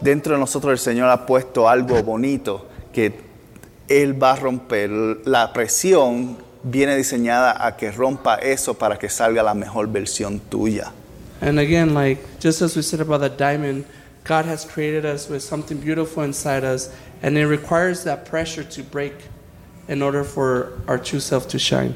dentro 0.02 0.34
de 0.34 0.40
nosotros 0.40 0.72
el 0.72 0.80
Señor 0.80 1.10
ha 1.10 1.26
puesto 1.26 1.68
algo 1.70 2.02
bonito 2.04 2.68
que 2.94 3.14
Él 3.88 4.22
va 4.22 4.32
a 4.32 4.36
romper. 4.38 4.90
La 5.26 5.54
presión 5.54 6.38
viene 6.64 6.96
diseñada 6.96 7.66
a 7.66 7.76
que 7.76 7.92
rompa 7.92 8.36
eso 8.36 8.76
para 8.76 8.98
que 8.98 9.10
salga 9.10 9.44
la 9.44 9.54
mejor 9.54 9.88
versión 9.88 10.40
tuya. 10.40 10.92
And 11.42 11.60
again, 11.60 11.94
like 11.96 12.40
just 12.40 12.62
as 12.62 12.76
we 12.76 12.84
said 12.84 13.02
about 13.02 13.22
the 13.22 13.30
diamond, 13.30 13.86
God 14.24 14.46
has 14.46 14.64
created 14.64 15.06
us 15.06 15.28
with 15.28 15.42
something 15.42 15.80
beautiful 15.80 16.22
inside 16.22 16.64
us, 16.64 16.96
and 17.24 17.36
it 17.38 17.48
requires 17.48 18.04
that 18.04 18.26
pressure 18.26 18.64
to 18.64 18.84
break 18.84 19.14
in 19.88 20.04
order 20.04 20.24
for 20.24 20.80
our 20.88 21.00
true 21.00 21.20
self 21.20 21.48
to 21.50 21.60
shine. 21.60 21.96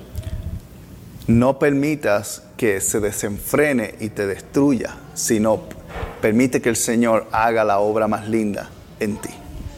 No 1.27 1.53
permitas 1.53 2.41
que 2.57 2.79
se 2.79 2.99
desenfrene 2.99 3.95
y 4.01 4.09
te 4.09 4.25
destruya, 4.25 4.95
sino 5.13 5.69
permite 6.21 6.61
que 6.61 6.69
el 6.69 6.75
Señor 6.75 7.27
haga 7.31 7.63
la 7.63 7.79
obra 7.79 8.07
más 8.07 8.27
linda 8.27 8.69
en 8.99 9.17
ti. 9.17 9.33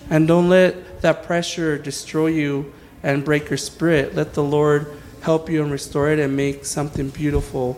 And 0.10 0.28
don't 0.28 0.48
let 0.50 1.02
that 1.02 1.24
pressure 1.24 1.78
destroy 1.78 2.28
you 2.28 2.74
and 3.04 3.26
break 3.26 3.50
your 3.50 3.58
spirit. 3.58 4.16
Let 4.16 4.34
the 4.34 4.44
Lord 4.44 4.88
help 5.22 5.50
you 5.50 5.62
and 5.62 5.72
restore 5.72 6.10
it 6.10 6.20
and 6.20 6.36
make 6.38 6.66
something 6.66 7.10
beautiful 7.10 7.78